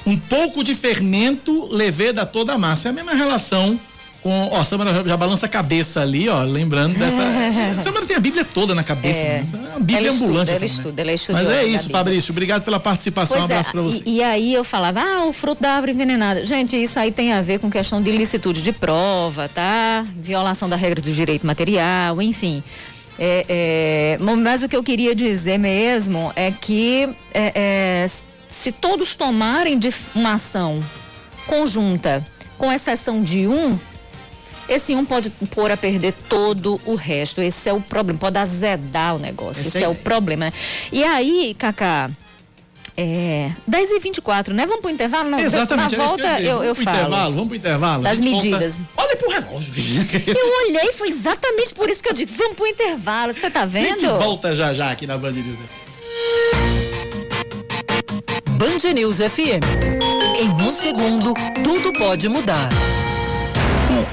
Um 0.05 0.17
pouco 0.17 0.63
de 0.63 0.75
fermento 0.75 1.67
leveda 1.71 2.25
toda 2.25 2.53
a 2.53 2.57
massa. 2.57 2.89
É 2.89 2.91
a 2.91 2.93
mesma 2.93 3.13
relação 3.15 3.79
com. 4.21 4.49
Ó, 4.51 4.59
a 4.61 4.65
Samara 4.65 5.03
já, 5.07 5.17
balança 5.17 5.45
a 5.45 5.49
cabeça 5.49 6.01
ali, 6.01 6.29
ó, 6.29 6.41
lembrando 6.43 6.97
dessa. 6.97 7.21
a 7.77 7.81
Samara 7.81 8.05
tem 8.05 8.15
a 8.15 8.19
Bíblia 8.19 8.45
toda 8.45 8.75
na 8.75 8.83
cabeça, 8.83 9.19
É. 9.19 9.39
né? 9.41 9.43
É 9.53 9.67
uma 9.69 9.79
Bíblia 9.79 9.97
Ela 9.97 10.07
estuda, 10.07 10.25
ambulante. 10.25 10.49
ela 10.51 10.55
essa, 10.55 10.61
né? 10.65 10.65
estuda, 10.83 11.01
ela 11.01 11.13
estuda 11.13 11.37
Mas 11.43 11.49
é 11.49 11.63
isso. 11.65 11.89
Fabrício. 11.89 12.31
Obrigado 12.31 12.63
pela 12.63 12.79
participação. 12.79 13.37
um 13.37 13.39
Pois 13.41 13.49
é, 13.49 13.53
abraço 13.53 13.71
pra 13.71 13.81
você. 13.81 14.03
E, 14.05 14.15
e 14.17 14.23
aí 14.23 14.53
eu 14.53 14.63
falava, 14.63 15.01
ah, 15.01 15.25
o 15.25 15.33
fruto 15.33 15.61
da 15.61 15.71
árvore 15.71 15.91
envenenada. 15.93 16.45
Gente, 16.45 16.75
isso 16.75 16.99
aí 16.99 17.11
tem 17.11 17.33
a 17.33 17.41
ver 17.41 17.59
com 17.59 17.69
questão 17.69 18.01
de 18.01 18.09
ilicitude 18.11 18.61
de 18.61 18.71
prova, 18.71 19.49
tá? 19.49 20.05
Violação 20.15 20.69
da 20.69 20.75
regra 20.75 21.01
do 21.01 21.11
direito 21.11 21.45
material, 21.47 22.21
enfim. 22.21 22.63
É, 23.17 24.17
é, 24.19 24.35
mas 24.37 24.61
o 24.61 24.67
que 24.67 24.75
eu 24.75 24.83
queria 24.83 25.15
dizer 25.15 25.57
mesmo 25.57 26.33
é 26.35 26.51
que 26.51 27.07
é, 27.33 27.51
é, 27.55 28.07
se 28.49 28.71
todos 28.71 29.15
tomarem 29.15 29.79
uma 30.13 30.33
ação 30.33 30.83
conjunta, 31.47 32.25
com 32.57 32.71
exceção 32.71 33.21
de 33.21 33.47
um, 33.47 33.77
Esse 34.67 34.95
um 34.95 35.05
pode 35.05 35.29
pôr 35.53 35.71
a 35.71 35.77
perder 35.77 36.13
todo 36.27 36.81
o 36.85 36.95
resto. 36.95 37.39
Esse 37.41 37.69
é 37.69 37.73
o 37.73 37.79
problema. 37.81 38.17
Pode 38.19 38.37
azedar 38.39 39.15
o 39.15 39.19
negócio. 39.19 39.59
Esse 39.61 39.67
Esse 39.69 39.77
é 39.79 39.81
é 39.81 39.85
a 39.85 39.89
o 39.89 39.95
problema. 39.95 40.51
E 40.91 41.03
aí, 41.03 41.55
Cacá. 41.57 42.09
É, 42.97 43.51
10 43.67 43.91
e 43.91 43.99
24 43.99 44.53
né? 44.53 44.65
Vamos 44.65 44.81
pro 44.81 44.89
intervalo? 44.89 45.29
Não, 45.29 45.37
Exatamente. 45.37 45.83
Na 45.97 46.03
que 46.03 46.07
volta 46.07 46.39
eu, 46.39 46.63
eu 46.63 46.73
vamos 46.73 46.75
pro 46.77 46.83
falo. 46.85 46.97
intervalo, 46.97 47.33
vamos 47.35 47.47
pro 47.49 47.57
intervalo. 47.57 47.99
A 48.07 48.09
Das 48.09 48.17
gente 48.19 48.31
volta- 48.31 48.45
medidas. 48.45 48.81
Olha 48.95 49.15
pro 49.17 49.29
relógio. 49.29 49.73
Eu 50.25 50.67
olhei, 50.67 50.93
foi 50.93 51.09
exatamente 51.09 51.73
por 51.73 51.89
isso 51.89 52.01
que 52.01 52.07
eu 52.09 52.13
digo, 52.13 52.31
vamos 52.37 52.55
pro 52.55 52.65
intervalo. 52.65 53.33
Você 53.33 53.51
tá 53.51 53.63
A 53.63 53.65
vendo? 53.65 53.99
gente 53.99 54.05
volta 54.07 54.55
já 54.55 54.73
já 54.73 54.91
aqui 54.91 55.05
na 55.05 55.17
Band 55.17 55.33
News. 55.33 55.59
Band 58.65 58.93
News 58.95 59.19
FM. 59.19 59.61
Em 60.41 60.49
um 60.49 60.71
segundo, 60.71 61.35
tudo 61.63 61.93
pode 61.93 62.27
mudar. 62.27 62.67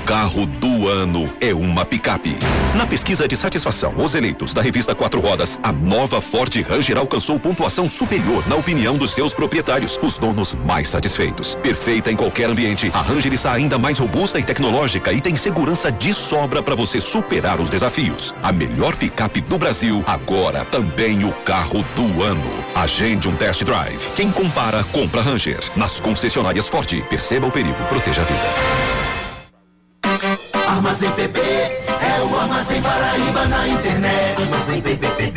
Carro 0.05 0.47
do 0.47 0.89
ano 0.89 1.33
é 1.41 1.55
uma 1.55 1.85
picape. 1.85 2.37
Na 2.75 2.87
pesquisa 2.87 3.29
de 3.29 3.37
satisfação, 3.37 3.95
os 3.97 4.15
eleitos 4.15 4.53
da 4.53 4.61
revista 4.61 4.95
Quatro 4.95 5.21
Rodas, 5.21 5.59
a 5.63 5.71
nova 5.71 6.21
Ford 6.21 6.55
Ranger 6.69 6.99
alcançou 6.99 7.39
pontuação 7.39 7.87
superior 7.87 8.47
na 8.49 8.57
opinião 8.57 8.97
dos 8.97 9.13
seus 9.13 9.33
proprietários, 9.33 9.99
os 10.03 10.19
donos 10.19 10.55
mais 10.65 10.89
satisfeitos. 10.89 11.55
Perfeita 11.57 12.11
em 12.11 12.17
qualquer 12.17 12.51
ambiente, 12.51 12.91
a 12.93 13.01
Ranger 13.01 13.33
está 13.33 13.53
ainda 13.53 13.79
mais 13.79 13.99
robusta 13.99 14.39
e 14.39 14.43
tecnológica 14.43 15.13
e 15.13 15.21
tem 15.21 15.37
segurança 15.37 15.93
de 15.93 16.13
sobra 16.13 16.63
para 16.63 16.75
você 16.75 17.01
superar 17.01 17.61
os 17.61 17.71
desafios. 17.71 18.35
A 18.43 18.53
melhor 18.53 18.97
picape 18.97 19.41
do 19.41 19.59
Brasil, 19.59 20.03
agora 20.07 20.65
também 20.65 21.25
o 21.25 21.33
carro 21.45 21.85
do 21.95 22.23
ano. 22.23 22.43
Agende 22.75 23.29
um 23.29 23.37
test 23.37 23.63
drive. 23.63 24.11
Quem 24.17 24.31
compara, 24.31 24.83
compra 24.85 25.23
Ranger. 25.23 25.61
Nas 25.77 26.01
concessionárias 26.01 26.67
Ford, 26.67 27.03
perceba 27.09 27.47
o 27.47 27.53
perigo, 27.53 27.77
proteja 27.89 28.23
a 28.23 28.25
vida. 28.25 29.12
Armazém 30.73 31.11
PP 31.11 31.39
é 31.39 32.23
o 32.23 32.41
Armazém 32.41 32.81
Paraíba 32.81 33.45
na 33.47 33.69
internet. 33.69 34.43
Armazém 34.43 34.81
PPP. 34.81 35.32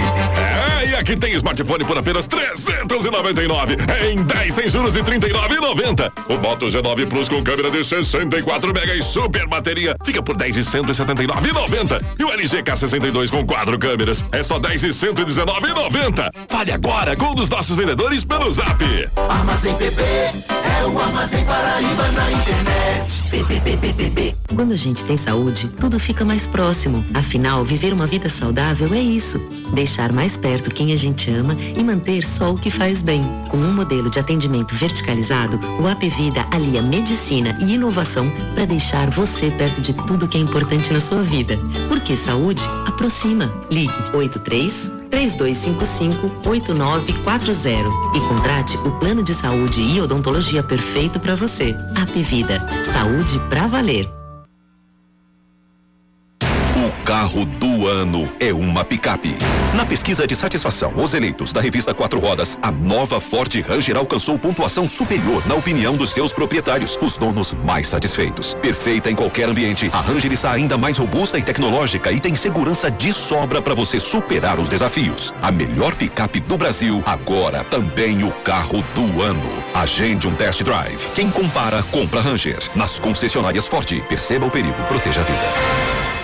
E 0.95 0.97
aqui 0.97 1.17
tem 1.17 1.33
smartphone 1.33 1.83
por 1.83 1.97
apenas 1.97 2.25
399 2.25 3.75
em 4.09 4.23
10 4.23 4.53
sem 4.53 4.69
juros 4.69 4.95
e 4.95 5.03
39,90. 5.03 6.09
O 6.29 6.37
Moto 6.37 6.67
G9 6.67 7.05
Plus 7.09 7.27
com 7.27 7.43
câmera 7.43 7.69
de 7.69 7.83
64 7.83 8.73
mega 8.73 8.95
e 8.95 9.03
super 9.03 9.45
bateria 9.45 9.93
fica 10.05 10.23
por 10.23 10.37
10 10.37 10.55
e 10.55 10.59
179,90. 10.61 12.01
E 12.17 12.23
o 12.23 12.31
LG 12.31 12.63
K62 12.63 13.29
com 13.29 13.45
quatro 13.45 13.77
câmeras 13.77 14.23
é 14.31 14.41
só 14.41 14.57
10 14.57 14.83
e 14.85 14.87
119,90. 14.87 16.29
Fale 16.47 16.71
agora 16.71 17.13
com 17.17 17.31
um 17.31 17.35
dos 17.35 17.49
nossos 17.49 17.75
vendedores 17.75 18.23
pelo 18.23 18.49
Zap. 18.49 18.81
Armazém 19.27 19.75
PP 19.75 20.01
é 20.01 20.85
o 20.85 20.97
Armazém 20.97 21.43
Paraíba 21.43 22.07
na 22.13 22.31
internet. 22.31 23.25
Quando 24.55 24.71
a 24.71 24.77
gente 24.77 25.03
tem 25.03 25.17
saúde, 25.17 25.67
tudo 25.67 25.99
fica 25.99 26.23
mais 26.23 26.47
próximo. 26.47 27.03
Afinal, 27.13 27.65
viver 27.65 27.91
uma 27.91 28.07
vida 28.07 28.29
saudável 28.29 28.93
é 28.93 28.99
isso. 28.99 29.39
Deixar 29.73 30.13
mais 30.13 30.37
perto 30.37 30.73
quem 30.73 30.84
a 30.93 30.97
gente 30.97 31.29
ama 31.31 31.55
e 31.55 31.83
manter 31.83 32.25
só 32.25 32.51
o 32.51 32.57
que 32.57 32.69
faz 32.69 33.01
bem. 33.01 33.23
Com 33.49 33.57
um 33.57 33.73
modelo 33.73 34.09
de 34.09 34.19
atendimento 34.19 34.75
verticalizado, 34.75 35.59
o 35.79 35.87
Apvida 35.87 36.45
alia 36.51 36.81
medicina 36.81 37.57
e 37.61 37.73
inovação 37.73 38.29
para 38.53 38.65
deixar 38.65 39.09
você 39.09 39.49
perto 39.51 39.81
de 39.81 39.93
tudo 39.93 40.27
que 40.27 40.37
é 40.37 40.41
importante 40.41 40.91
na 40.91 40.99
sua 40.99 41.23
vida. 41.23 41.57
Porque 41.87 42.15
saúde 42.15 42.63
aproxima. 42.85 43.51
Ligue 43.69 43.93
83 44.13 44.91
3255 45.09 46.49
8940 46.49 47.89
e 48.15 48.19
contrate 48.27 48.77
o 48.77 48.91
plano 48.99 49.23
de 49.23 49.33
saúde 49.33 49.81
e 49.81 50.01
odontologia 50.01 50.63
perfeito 50.63 51.19
para 51.19 51.35
você. 51.35 51.75
Apvida, 51.95 52.59
saúde 52.91 53.39
pra 53.49 53.67
valer. 53.67 54.24
Carro 57.05 57.45
do 57.45 57.85
ano 57.85 58.27
é 58.39 58.51
uma 58.51 58.83
picape. 58.83 59.37
Na 59.75 59.85
pesquisa 59.85 60.25
de 60.25 60.35
satisfação, 60.35 60.91
os 60.95 61.13
eleitos 61.13 61.53
da 61.53 61.61
revista 61.61 61.93
Quatro 61.93 62.19
Rodas, 62.19 62.57
a 62.59 62.71
nova 62.71 63.21
Ford 63.21 63.53
Ranger 63.61 63.95
alcançou 63.95 64.39
pontuação 64.39 64.87
superior 64.87 65.47
na 65.47 65.53
opinião 65.53 65.95
dos 65.95 66.09
seus 66.09 66.33
proprietários, 66.33 66.97
os 66.99 67.15
donos 67.15 67.53
mais 67.63 67.87
satisfeitos. 67.87 68.55
Perfeita 68.55 69.11
em 69.11 69.15
qualquer 69.15 69.47
ambiente, 69.47 69.87
a 69.93 70.01
Ranger 70.01 70.33
está 70.33 70.51
ainda 70.51 70.79
mais 70.79 70.97
robusta 70.97 71.37
e 71.37 71.43
tecnológica 71.43 72.11
e 72.11 72.19
tem 72.19 72.33
segurança 72.33 72.89
de 72.89 73.13
sobra 73.13 73.61
para 73.61 73.75
você 73.75 73.99
superar 73.99 74.59
os 74.59 74.67
desafios. 74.67 75.31
A 75.43 75.51
melhor 75.51 75.93
picape 75.93 76.39
do 76.39 76.57
Brasil, 76.57 77.03
agora 77.05 77.63
também 77.65 78.23
o 78.23 78.31
carro 78.31 78.83
do 78.95 79.21
ano. 79.21 79.63
Agende 79.75 80.27
um 80.27 80.33
test 80.33 80.63
drive. 80.63 81.07
Quem 81.13 81.29
compara, 81.29 81.83
compra 81.91 82.21
Ranger. 82.21 82.57
Nas 82.75 82.97
concessionárias 82.97 83.67
Ford, 83.67 84.01
perceba 84.09 84.47
o 84.47 84.49
perigo, 84.49 84.83
proteja 84.87 85.21
a 85.21 85.23
vida. 85.23 86.14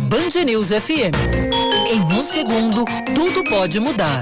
Band 0.00 0.44
News 0.46 0.68
FM. 0.68 1.12
Em 1.92 2.00
um 2.00 2.22
segundo, 2.22 2.86
tudo 3.14 3.44
pode 3.44 3.78
mudar. 3.80 4.20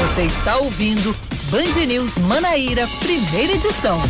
Você 0.00 0.22
está 0.22 0.56
ouvindo 0.56 1.14
Band 1.48 1.86
News 1.86 2.18
Manaíra, 2.18 2.88
primeira 2.98 3.52
edição. 3.52 4.00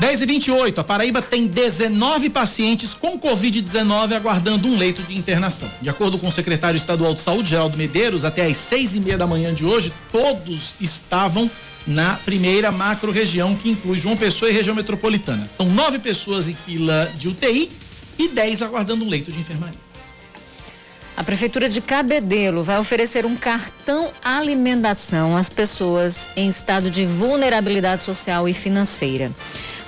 10 0.00 0.22
e 0.22 0.26
28 0.26 0.80
a 0.80 0.84
Paraíba 0.84 1.20
tem 1.20 1.48
19 1.48 2.30
pacientes 2.30 2.94
com 2.94 3.18
Covid-19 3.18 4.12
aguardando 4.12 4.68
um 4.68 4.78
leito 4.78 5.02
de 5.02 5.18
internação. 5.18 5.68
De 5.82 5.90
acordo 5.90 6.18
com 6.18 6.28
o 6.28 6.32
secretário 6.32 6.76
estadual 6.76 7.14
de 7.14 7.20
saúde, 7.20 7.50
Geraldo 7.50 7.76
Medeiros, 7.76 8.24
até 8.24 8.46
às 8.46 8.56
seis 8.58 8.94
e 8.94 9.00
meia 9.00 9.18
da 9.18 9.26
manhã 9.26 9.52
de 9.52 9.64
hoje, 9.64 9.92
todos 10.12 10.76
estavam 10.80 11.50
na 11.84 12.14
primeira 12.14 12.70
macro-região, 12.70 13.56
que 13.56 13.70
inclui 13.70 13.98
João 13.98 14.16
Pessoa 14.16 14.48
e 14.48 14.54
região 14.54 14.76
metropolitana. 14.76 15.46
São 15.46 15.66
nove 15.66 15.98
pessoas 15.98 16.46
em 16.46 16.54
fila 16.54 17.10
de 17.16 17.28
UTI 17.28 17.68
e 18.16 18.28
10 18.28 18.62
aguardando 18.62 19.04
um 19.04 19.08
leito 19.08 19.32
de 19.32 19.40
enfermaria. 19.40 19.88
A 21.16 21.24
Prefeitura 21.24 21.68
de 21.68 21.80
Cabedelo 21.80 22.62
vai 22.62 22.78
oferecer 22.78 23.26
um 23.26 23.34
cartão 23.34 24.12
alimentação 24.22 25.36
às 25.36 25.50
pessoas 25.50 26.28
em 26.36 26.48
estado 26.48 26.88
de 26.88 27.04
vulnerabilidade 27.04 28.02
social 28.02 28.48
e 28.48 28.54
financeira. 28.54 29.32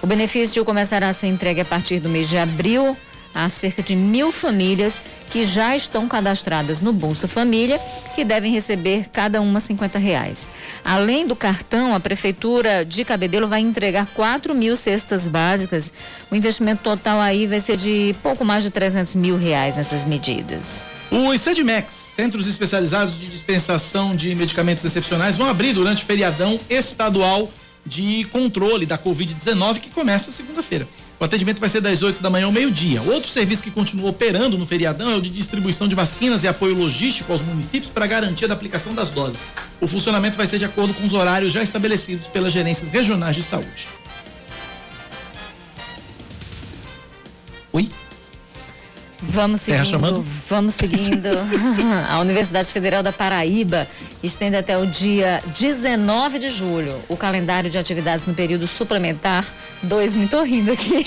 O 0.03 0.07
benefício 0.07 0.65
começará 0.65 1.11
a 1.11 1.13
ser 1.13 1.27
entregue 1.27 1.61
a 1.61 1.65
partir 1.65 2.01
do 2.01 2.09
mês 2.09 2.29
de 2.29 2.39
abril 2.39 2.97
a 3.35 3.49
cerca 3.49 3.83
de 3.83 3.95
mil 3.95 4.33
famílias 4.33 5.01
que 5.31 5.45
já 5.45 5.77
estão 5.77 6.09
cadastradas 6.09 6.81
no 6.81 6.93
Bolsa 6.93 7.29
Família, 7.29 7.81
que 8.15 8.25
devem 8.25 8.53
receber 8.53 9.07
cada 9.13 9.41
uma 9.41 9.61
50 9.61 9.99
reais. 9.99 10.49
Além 10.85 11.27
do 11.27 11.37
cartão, 11.37 11.95
a 11.95 12.01
Prefeitura 12.01 12.85
de 12.85 13.05
Cabedelo 13.05 13.47
vai 13.47 13.61
entregar 13.61 14.07
4 14.15 14.55
mil 14.55 14.75
cestas 14.75 15.29
básicas. 15.29 15.93
O 16.31 16.35
investimento 16.35 16.83
total 16.83 17.21
aí 17.21 17.47
vai 17.47 17.61
ser 17.61 17.77
de 17.77 18.17
pouco 18.23 18.45
mais 18.45 18.65
de 18.65 18.71
300 18.71 19.15
mil 19.15 19.37
reais 19.37 19.77
nessas 19.77 20.05
medidas. 20.05 20.85
Os 21.11 21.41
CEDMEX, 21.41 21.93
Centros 21.93 22.47
Especializados 22.47 23.19
de 23.19 23.27
Dispensação 23.27 24.15
de 24.15 24.35
Medicamentos 24.35 24.85
Excepcionais, 24.85 25.37
vão 25.37 25.49
abrir 25.49 25.73
durante 25.73 26.03
o 26.03 26.07
feriadão 26.07 26.59
estadual 26.69 27.51
de 27.85 28.25
controle 28.33 28.87
da 28.87 28.99
Covid-19 28.99 29.81
que 29.81 29.91
começa 29.91 30.31
segunda-feira. 30.31 30.87
O 31.19 31.25
atendimento 31.25 31.61
vai 31.61 31.69
ser 31.69 31.83
das 31.83 32.03
8 32.03 32.23
da 32.23 32.31
manhã 32.31 32.47
ao 32.47 32.53
meio-dia. 32.53 33.03
Outro 33.03 33.29
serviço 33.29 33.63
que 33.63 33.71
continua 33.71 34.09
operando 34.09 34.57
no 34.57 34.65
feriadão 34.65 35.11
é 35.11 35.17
o 35.17 35.21
de 35.21 35.29
distribuição 35.29 35.87
de 35.87 35.95
vacinas 35.95 36.45
e 36.45 36.49
apoio 36.49 36.75
logístico 36.75 37.31
aos 37.31 37.43
municípios 37.43 37.91
para 37.91 38.07
garantia 38.07 38.49
da 38.49 38.55
aplicação 38.55 38.95
das 38.95 39.11
doses. 39.11 39.49
O 39.83 39.87
funcionamento 39.87 40.39
vai 40.39 40.47
ser 40.47 40.59
de 40.59 40.65
acordo 40.65 40.95
com 40.95 41.07
os 41.07 41.13
horários 41.13 41.53
já 41.53 41.63
estabelecidos 41.63 42.27
pelas 42.27 42.53
gerências 42.53 42.91
regionais 42.91 43.37
de 43.37 43.43
saúde. 43.43 43.89
Oi? 47.73 47.89
Vamos 49.23 49.63
Terra 49.63 49.85
seguindo, 49.85 50.25
vamos 50.49 50.75
seguindo. 50.75 51.29
A 52.09 52.19
Universidade 52.21 52.73
Federal 52.73 53.03
da 53.03 53.13
Paraíba 53.13 53.87
estende 54.23 54.57
até 54.57 54.79
o 54.79 54.87
dia 54.87 55.43
19 55.59 56.39
de 56.39 56.51
julho 56.51 56.99
o 57.09 57.17
calendário 57.17 57.69
de 57.69 57.79
atividades 57.79 58.27
no 58.27 58.35
período 58.35 58.67
suplementar 58.67 59.47
2. 59.83 60.17
Me 60.17 60.29
tô 60.29 60.43
rindo 60.43 60.73
aqui. 60.73 61.05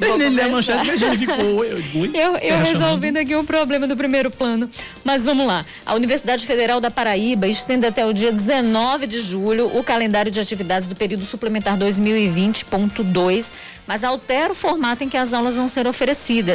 Ele 0.00 0.28
lê 0.28 0.42
a 0.42 0.48
manchete, 0.48 0.86
mas 0.86 1.18
ficou. 1.18 1.64
Eu, 1.64 2.58
resolvendo 2.62 3.16
aqui 3.16 3.34
o 3.34 3.44
problema 3.44 3.86
do 3.86 3.96
primeiro 3.96 4.30
plano. 4.30 4.68
Mas 5.02 5.24
vamos 5.24 5.46
lá. 5.46 5.64
A 5.84 5.94
Universidade 5.94 6.44
Federal 6.46 6.80
da 6.80 6.90
Paraíba 6.90 7.46
estende 7.46 7.86
até 7.86 8.04
o 8.04 8.12
dia 8.12 8.30
19 8.30 9.06
de 9.06 9.20
julho 9.20 9.70
o 9.76 9.82
calendário 9.82 10.30
de 10.30 10.38
atividades 10.38 10.86
do 10.86 10.94
período 10.94 11.24
suplementar 11.24 11.78
2020.2, 11.78 13.50
mas 13.86 14.04
altera 14.04 14.52
o 14.52 14.54
formato 14.54 15.02
em 15.02 15.08
que 15.08 15.16
as 15.16 15.32
aulas 15.32 15.56
vão 15.56 15.68
ser 15.68 15.86
oferecidas. 15.86 16.45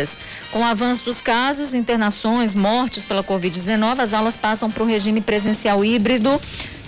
Com 0.51 0.59
o 0.59 0.63
avanço 0.63 1.05
dos 1.05 1.21
casos, 1.21 1.73
internações, 1.73 2.55
mortes 2.55 3.05
pela 3.05 3.23
Covid-19, 3.23 3.99
as 3.99 4.13
aulas 4.13 4.37
passam 4.37 4.71
para 4.71 4.83
o 4.83 4.85
regime 4.85 5.21
presencial 5.21 5.83
híbrido. 5.83 6.41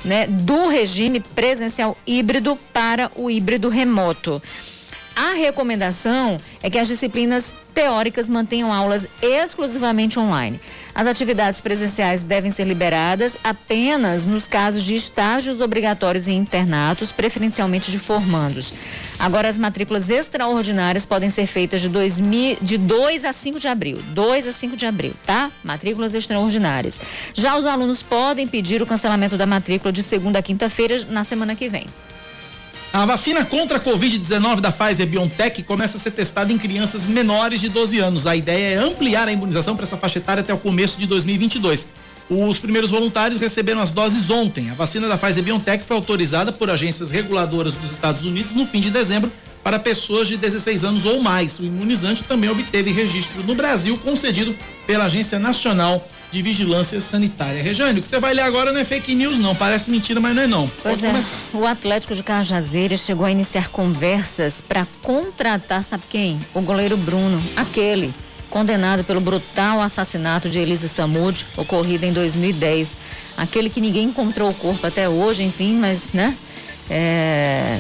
Né, 0.04 0.28
do 0.28 0.68
regime 0.68 1.22
presencial 1.22 1.98
híbrido 2.06 2.60
para 2.74 3.10
o 3.16 3.32
híbrido 3.32 3.70
remoto. 3.70 4.44
A 5.16 5.34
recomendação 5.34 6.38
é 6.64 6.70
que 6.72 6.80
as 6.80 6.88
disciplinas 6.88 7.54
teóricas 7.72 8.28
mantenham 8.28 8.74
aulas 8.74 9.08
exclusivamente 9.22 10.20
online. 10.20 10.60
As 10.94 11.06
atividades 11.06 11.62
presenciais 11.62 12.24
devem 12.24 12.52
ser 12.52 12.66
liberadas 12.66 13.38
apenas 13.44 14.24
nos 14.24 14.48
casos 14.48 14.84
de 14.84 14.96
estágios 14.96 15.62
obrigatórios 15.62 16.28
em 16.28 16.38
internatos, 16.38 17.12
preferencialmente 17.12 17.92
de 17.92 18.00
formandos. 18.00 18.74
Agora, 19.20 19.48
as 19.48 19.58
matrículas 19.58 20.10
extraordinárias 20.10 21.06
podem 21.06 21.30
ser 21.30 21.46
feitas 21.46 21.82
de, 21.82 21.90
2000, 21.90 22.58
de 22.62 22.78
2 22.80 23.26
a 23.26 23.34
5 23.34 23.60
de 23.60 23.68
abril. 23.68 24.02
2 24.10 24.48
a 24.48 24.52
5 24.52 24.76
de 24.76 24.86
abril, 24.88 25.14
tá? 25.26 25.52
Matrículas 25.64 26.16
extraordinárias. 26.16 27.00
Já 27.36 27.56
os 27.56 27.66
alunos 27.68 28.02
podem 28.02 28.48
pedir 28.48 28.82
o 28.82 28.86
cancelamento 28.86 29.38
da 29.38 29.46
matrícula 29.46 29.92
de 29.92 30.02
segunda 30.02 30.40
a 30.40 30.42
quinta-feira 30.42 31.06
na 31.10 31.24
semana 31.24 31.56
que 31.56 31.70
vem. 31.70 31.86
A 32.94 33.08
vacina 33.08 33.44
contra 33.44 33.80
a 33.80 33.82
Covid-19 33.82 34.60
da 34.60 34.72
Pfizer 34.72 35.08
BioNTech 35.08 35.64
começa 35.64 35.98
a 35.98 36.00
ser 36.00 36.12
testada 36.12 36.54
em 36.54 36.60
crianças 36.60 37.06
menores 37.06 37.60
de 37.60 37.68
12 37.68 37.98
anos. 37.98 38.28
A 38.28 38.36
ideia 38.36 38.76
é 38.76 38.78
ampliar 38.78 39.28
a 39.28 39.32
imunização 39.32 39.76
para 39.76 39.84
essa 39.84 39.98
faixa 39.98 40.20
etária 40.20 40.42
até 40.42 40.54
o 40.54 40.60
começo 40.60 41.00
de 41.00 41.08
2022. 41.08 41.88
Os 42.30 42.60
primeiros 42.60 42.92
voluntários 42.92 43.40
receberam 43.40 43.82
as 43.82 43.90
doses 43.90 44.30
ontem. 44.30 44.70
A 44.70 44.76
vacina 44.76 45.08
da 45.08 45.18
Pfizer 45.18 45.44
BioNTech 45.44 45.84
foi 45.84 45.98
autorizada 45.98 46.52
por 46.52 46.70
agências 46.70 47.10
reguladoras 47.10 47.74
dos 47.74 47.92
Estados 47.92 48.26
Unidos 48.26 48.54
no 48.54 48.64
fim 48.64 48.80
de 48.80 48.92
dezembro 48.92 49.32
para 49.64 49.80
pessoas 49.80 50.28
de 50.28 50.38
16 50.38 50.84
anos 50.84 51.08
ou 51.08 51.20
mais. 51.20 51.58
O 51.58 51.66
imunizante 51.66 52.22
também 52.22 52.52
obteve 52.52 52.92
registro 52.92 53.42
no 53.44 53.56
Brasil, 53.56 53.98
concedido 53.98 54.56
pela 54.86 55.06
Agência 55.06 55.40
Nacional 55.40 56.08
de 56.34 56.42
Vigilância 56.42 57.00
Sanitária. 57.00 57.62
Rejane, 57.62 58.00
o 58.00 58.02
que 58.02 58.08
você 58.08 58.20
vai 58.20 58.34
ler 58.34 58.42
agora 58.42 58.74
não 58.74 58.80
é 58.80 58.84
fake 58.84 59.14
news, 59.14 59.38
não. 59.38 59.54
Parece 59.54 59.92
mentira, 59.92 60.20
mas 60.20 60.36
não 60.36 60.42
é 60.42 60.48
não. 60.48 60.68
Pois 60.82 60.96
Pode 60.96 61.06
é, 61.06 61.10
começar. 61.10 61.36
o 61.54 61.68
Atlético 61.68 62.16
de 62.16 62.24
Cajazeiras 62.24 63.02
chegou 63.02 63.24
a 63.24 63.30
iniciar 63.30 63.70
conversas 63.70 64.60
para 64.60 64.88
contratar, 65.00 65.84
sabe 65.84 66.06
quem? 66.10 66.40
O 66.52 66.62
goleiro 66.62 66.98
Bruno, 66.98 67.40
aquele 67.56 68.12
condenado 68.50 69.04
pelo 69.04 69.22
brutal 69.22 69.80
assassinato 69.80 70.50
de 70.50 70.58
Elisa 70.58 70.88
Samud, 70.88 71.46
ocorrido 71.56 72.04
em 72.04 72.12
2010. 72.12 72.98
Aquele 73.38 73.70
que 73.70 73.80
ninguém 73.80 74.06
encontrou 74.06 74.50
o 74.50 74.56
corpo 74.56 74.88
até 74.88 75.08
hoje, 75.08 75.44
enfim, 75.44 75.76
mas, 75.78 76.14
né? 76.14 76.36
É... 76.90 77.80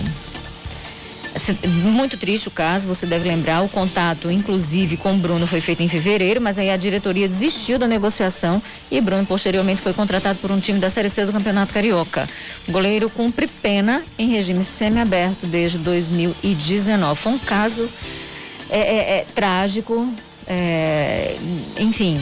Muito 1.68 2.16
triste 2.16 2.48
o 2.48 2.52
caso, 2.52 2.88
você 2.88 3.06
deve 3.06 3.28
lembrar. 3.28 3.62
O 3.64 3.70
contato, 3.70 4.30
inclusive, 4.30 4.98
com 4.98 5.14
o 5.14 5.18
Bruno 5.18 5.48
foi 5.48 5.60
feito 5.60 5.82
em 5.82 5.88
fevereiro, 5.88 6.40
mas 6.40 6.60
aí 6.60 6.70
a 6.70 6.78
diretoria 6.78 7.28
desistiu 7.28 7.80
da 7.80 7.88
negociação 7.88 8.62
e 8.92 9.02
Bruno 9.02 9.26
posteriormente 9.26 9.82
foi 9.82 9.94
contratado 9.94 10.40
por 10.40 10.52
um 10.52 10.60
time 10.60 10.80
da 10.80 10.90
Série 10.90 11.10
C 11.10 11.26
do 11.26 11.34
Campeonato 11.34 11.74
Carioca. 11.74 12.28
O 12.68 12.72
goleiro 12.72 13.10
cumpre 13.10 13.48
pena 13.48 14.04
em 14.18 14.28
regime 14.28 14.64
semiaberto 14.64 15.48
desde 15.48 15.78
2019. 15.80 17.20
Foi 17.20 17.32
um 17.32 17.40
caso 17.40 17.90
é, 18.70 18.80
é, 18.80 19.18
é, 19.20 19.26
trágico, 19.34 20.08
é, 20.46 21.36
enfim. 21.80 22.20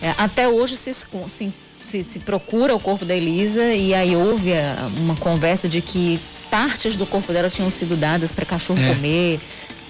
É, 0.00 0.14
até 0.18 0.48
hoje 0.48 0.76
se, 0.76 0.92
se, 0.94 1.52
se- 1.84 2.02
se 2.02 2.18
procura 2.20 2.74
o 2.74 2.80
corpo 2.80 3.04
da 3.04 3.14
Elisa 3.14 3.62
e 3.74 3.94
aí 3.94 4.14
houve 4.16 4.52
a- 4.52 4.88
uma 4.98 5.14
conversa 5.16 5.68
de 5.68 5.80
que 5.80 6.18
partes 6.50 6.96
do 6.96 7.06
corpo 7.06 7.32
dela 7.32 7.48
tinham 7.50 7.70
sido 7.70 7.96
dadas 7.96 8.30
para 8.32 8.44
cachorro 8.44 8.80
É. 8.80 8.88
comer, 8.94 9.40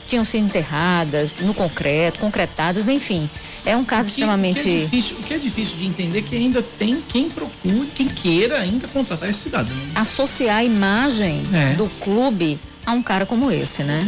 tinham 0.07 0.24
sido 0.24 0.45
enterradas 0.45 1.32
no 1.40 1.55
concreto, 1.55 2.18
concretadas, 2.18 2.88
enfim. 2.88 3.28
É 3.64 3.76
um 3.76 3.84
caso 3.84 4.11
O 4.11 4.12
que- 4.14 4.22
O 4.22 4.26
que, 4.26 4.30
é 4.30 4.51
extremamente. 4.53 4.80
difícil, 4.80 5.16
o 5.18 5.22
que 5.22 5.34
é 5.34 5.38
difícil 5.38 5.76
de 5.76 5.86
entender 5.86 6.18
é 6.18 6.22
que 6.22 6.36
ainda 6.36 6.62
tem 6.62 7.01
quem 7.09 7.28
procure, 7.30 7.88
quem 7.95 8.09
queira 8.09 8.59
ainda 8.59 8.88
contratar 8.88 9.28
esse 9.30 9.38
cidadão. 9.40 9.74
associar 9.95 10.57
a 10.59 10.64
imagem 10.64 11.43
É. 11.53 11.74
do 11.74 11.88
clube 12.01 12.59
a 12.84 12.93
um 12.93 13.03
cara 13.03 13.24
como 13.24 13.51
esse, 13.51 13.84
né? 13.84 14.07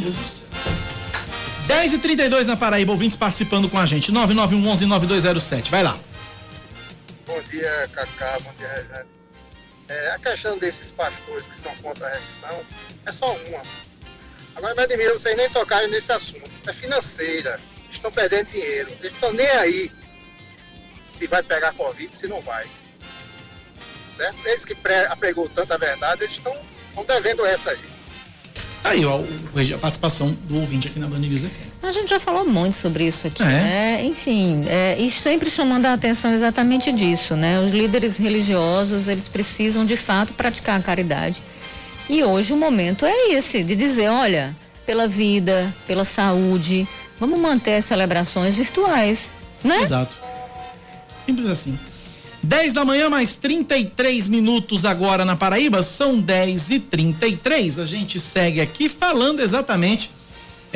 10 1.67 1.93
e 1.95 1.99
32 1.99 2.47
na 2.47 2.57
Paraíba, 2.57 2.93
ouvintes 2.93 3.17
participando 3.17 3.69
com 3.69 3.79
a 3.79 3.87
gente. 3.87 4.13
9911-9207. 4.13 5.71
Vai 5.71 5.83
lá. 5.83 5.97
Dia, 7.55 7.89
Cacá. 7.93 8.37
Bom 8.41 8.53
dia. 8.59 9.07
É, 9.89 10.11
a 10.11 10.19
questão 10.19 10.59
desses 10.59 10.91
pastores 10.91 11.47
que 11.47 11.61
são 11.63 11.73
contra 11.77 12.09
a 12.09 12.11
restrição 12.11 12.65
é 13.07 13.13
só 13.13 13.33
uma. 13.33 13.63
Agora 14.57 14.75
me 14.75 14.83
admira 14.83 15.15
vocês 15.17 15.37
nem 15.37 15.49
tocarem 15.51 15.89
nesse 15.89 16.11
assunto. 16.11 16.51
É 16.67 16.73
financeira. 16.73 17.61
Estão 17.93 18.11
perdendo 18.11 18.49
dinheiro. 18.51 18.91
Eles 18.99 19.13
estão 19.13 19.33
nem 19.33 19.47
aí 19.47 19.93
se 21.17 21.29
vai 21.29 21.45
pegar 21.45 21.73
Covid, 21.75 22.15
se 22.17 22.27
não 22.27 22.43
vai. 22.43 22.67
Certo? 24.17 24.37
Eles 24.49 24.65
que 24.65 24.75
pre- 24.75 25.07
apregou 25.07 25.49
tanta 25.49 25.79
verdade, 25.79 26.25
eles 26.25 26.37
estão 26.37 26.57
devendo 27.07 27.47
essa 27.47 27.71
aí. 27.71 27.85
Aí, 28.83 29.05
ó, 29.05 29.21
a 29.21 29.79
participação 29.79 30.33
do 30.33 30.57
ouvinte 30.59 30.89
aqui 30.89 30.99
na 30.99 31.07
Band. 31.07 31.21
A 31.87 31.93
gente 31.93 32.09
já 32.09 32.19
falou 32.19 32.47
muito 32.47 32.75
sobre 32.75 33.07
isso 33.07 33.27
aqui, 33.27 33.43
É. 33.43 33.47
né? 33.47 34.05
Enfim, 34.05 34.65
é, 34.67 34.97
e 34.99 35.11
sempre 35.11 35.51
chamando 35.51 35.87
a 35.87 35.93
atenção 35.93 36.33
exatamente 36.33 36.91
disso, 36.93 37.37
né? 37.37 37.61
Os 37.61 37.73
líderes 37.73 38.17
religiosos, 38.17 39.07
eles 39.07 39.29
precisam 39.29 39.85
de 39.85 39.97
fato 39.97 40.33
praticar 40.33 40.81
a 40.81 40.83
caridade. 40.83 41.43
E 42.09 42.23
hoje 42.25 42.53
o 42.53 42.57
momento 42.57 43.05
é 43.05 43.33
esse, 43.33 43.63
de 43.63 43.77
dizer, 43.77 44.09
olha, 44.09 44.57
pela 44.87 45.07
vida, 45.07 45.75
pela 45.87 46.05
saúde, 46.05 46.87
vamos 47.19 47.39
manter 47.39 47.77
as 47.77 47.85
celebrações 47.85 48.57
virtuais, 48.57 49.33
né? 49.63 49.83
Exato. 49.83 50.17
Simples 51.25 51.49
assim. 51.49 51.79
10 52.43 52.75
da 52.75 52.85
manhã, 52.85 53.09
mais 53.09 53.37
33 53.37 54.29
minutos 54.29 54.85
agora 54.85 55.25
na 55.25 55.35
Paraíba. 55.35 55.83
São 55.83 56.21
10 56.21 56.71
e 56.71 56.81
33 56.81 57.79
A 57.79 57.87
gente 57.87 58.21
segue 58.21 58.61
aqui 58.61 58.87
falando 58.89 59.41
exatamente 59.41 60.11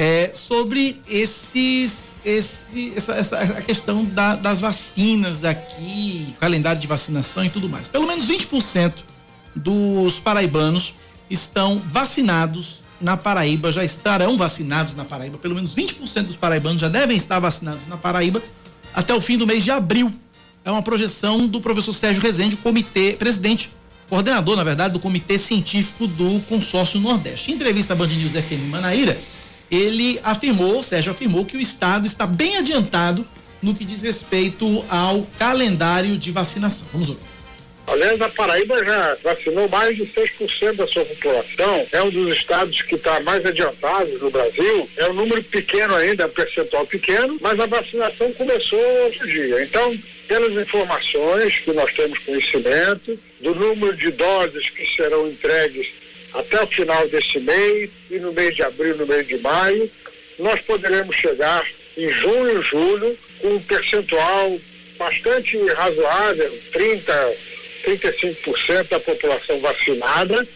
é, 0.01 0.31
sobre 0.33 1.01
esses, 1.09 2.19
esse, 2.25 2.93
essa, 2.95 3.15
essa 3.15 3.47
questão 3.63 4.05
da- 4.05 4.37
das 4.37 4.61
vacinas 4.61 5.43
aqui, 5.45 6.37
calendário 6.39 6.81
de 6.81 6.87
vacinação 6.87 7.45
e 7.45 7.51
tudo 7.51 7.69
mais. 7.69 7.89
Pelo 7.89 8.07
menos 8.07 8.29
20% 8.29 8.95
dos 9.57 10.21
paraibanos 10.21 10.95
estão 11.29 11.83
vacinados 11.85 12.83
na 13.01 13.17
Paraíba, 13.17 13.73
já 13.73 13.83
estarão 13.85 14.37
vacinados 14.37 14.95
na 14.95 15.05
Paraíba. 15.05 15.37
Pelo 15.37 15.57
menos 15.57 15.75
20% 15.75 16.23
dos 16.29 16.37
paraibanos 16.37 16.81
já 16.81 16.89
devem 16.89 17.17
estar 17.17 17.41
vacinados 17.41 17.89
na 17.89 17.97
Paraíba 17.97 18.41
até 18.95 19.13
o 19.13 19.21
fim 19.21 19.37
do 19.37 19.49
mês 19.49 19.65
de 19.65 19.73
abril. 19.73 20.15
É 20.65 20.71
uma 20.71 20.83
projeção 20.83 21.45
do 21.49 21.61
professor 21.61 21.93
Sérgio 21.93 22.23
Rezende, 22.23 22.57
comitê, 22.57 23.17
presidente, 23.19 23.71
coordenador, 24.09 24.55
na 24.57 24.63
verdade, 24.63 24.95
do 24.95 25.01
Comitê 25.01 25.39
Científico 25.39 26.07
do 26.07 26.39
Consórcio 26.49 27.01
Nordeste. 27.01 27.51
Em 27.51 27.55
entrevista 27.55 27.95
à 27.95 27.97
Band 27.97 28.07
News 28.09 28.33
FM 28.35 28.69
Manaíra, 28.71 29.19
ele 29.71 30.21
afirmou, 30.23 30.83
Sérgio 30.83 31.13
afirmou, 31.13 31.45
que 31.45 31.57
o 31.57 31.61
Estado 31.61 32.07
está 32.07 32.27
bem 32.27 32.57
adiantado 32.57 33.27
no 33.61 33.75
que 33.75 33.85
diz 33.85 34.03
respeito 34.03 34.85
ao 34.89 35.27
calendário 35.39 36.17
de 36.17 36.31
vacinação. 36.31 36.87
Vamos 36.93 37.09
ouvir. 37.11 37.39
Aliás, 37.91 38.21
a 38.21 38.29
Paraíba 38.29 38.85
já 38.85 39.17
vacinou 39.23 39.67
mais 39.69 39.97
de 39.97 40.05
6% 40.05 40.77
da 40.77 40.87
sua 40.87 41.05
população. 41.07 41.87
É 41.91 42.03
um 42.03 42.11
dos 42.11 42.37
estados 42.37 42.83
que 42.83 42.97
está 42.97 43.19
mais 43.21 43.45
adiantado 43.47 44.11
no 44.19 44.31
Brasil. 44.31 44.89
É 44.99 45.09
um 45.09 45.15
número 45.15 45.43
pequeno 45.45 45.95
ainda, 45.95 46.25
é 46.25 46.27
um 46.27 46.31
percentual 46.31 46.87
pequeno, 46.87 47.39
mas 47.41 47.59
a 47.59 47.67
vacinação 47.67 48.31
começou 48.35 48.79
outro 49.05 49.27
dia. 49.27 49.63
Então, 49.63 49.97
pelas 50.29 50.53
informações 50.53 51.57
que 51.61 51.73
nós 51.73 51.93
temos 51.95 52.19
conhecimento, 52.19 53.19
do 53.41 53.55
número 53.55 53.97
de 53.97 54.11
doses 54.11 54.69
que 54.71 54.87
serão 54.95 55.27
entregues 55.27 55.87
até 56.35 56.63
o 56.63 56.67
final 56.67 57.09
desse 57.09 57.39
mês 57.41 57.91
e 58.11 58.19
no 58.19 58.33
mês 58.33 58.55
de 58.55 58.63
abril, 58.63 58.97
no 58.97 59.07
mês 59.07 59.27
de 59.27 59.39
maio, 59.39 59.91
nós 60.39 60.61
poderemos 60.61 61.17
chegar 61.17 61.67
em 61.97 62.11
junho, 62.11 62.63
julho, 62.63 63.19
com 63.41 63.49
um 63.49 63.61
percentual 63.61 64.59
bastante 64.99 65.57
razoável, 65.73 66.59
30, 66.73 67.37
35% 67.85 68.89
da 68.89 69.01
população 69.01 69.59
vacinada. 69.61 70.47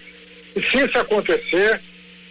E 0.55 0.63
se 0.63 0.85
isso 0.85 0.99
acontecer, 0.99 1.81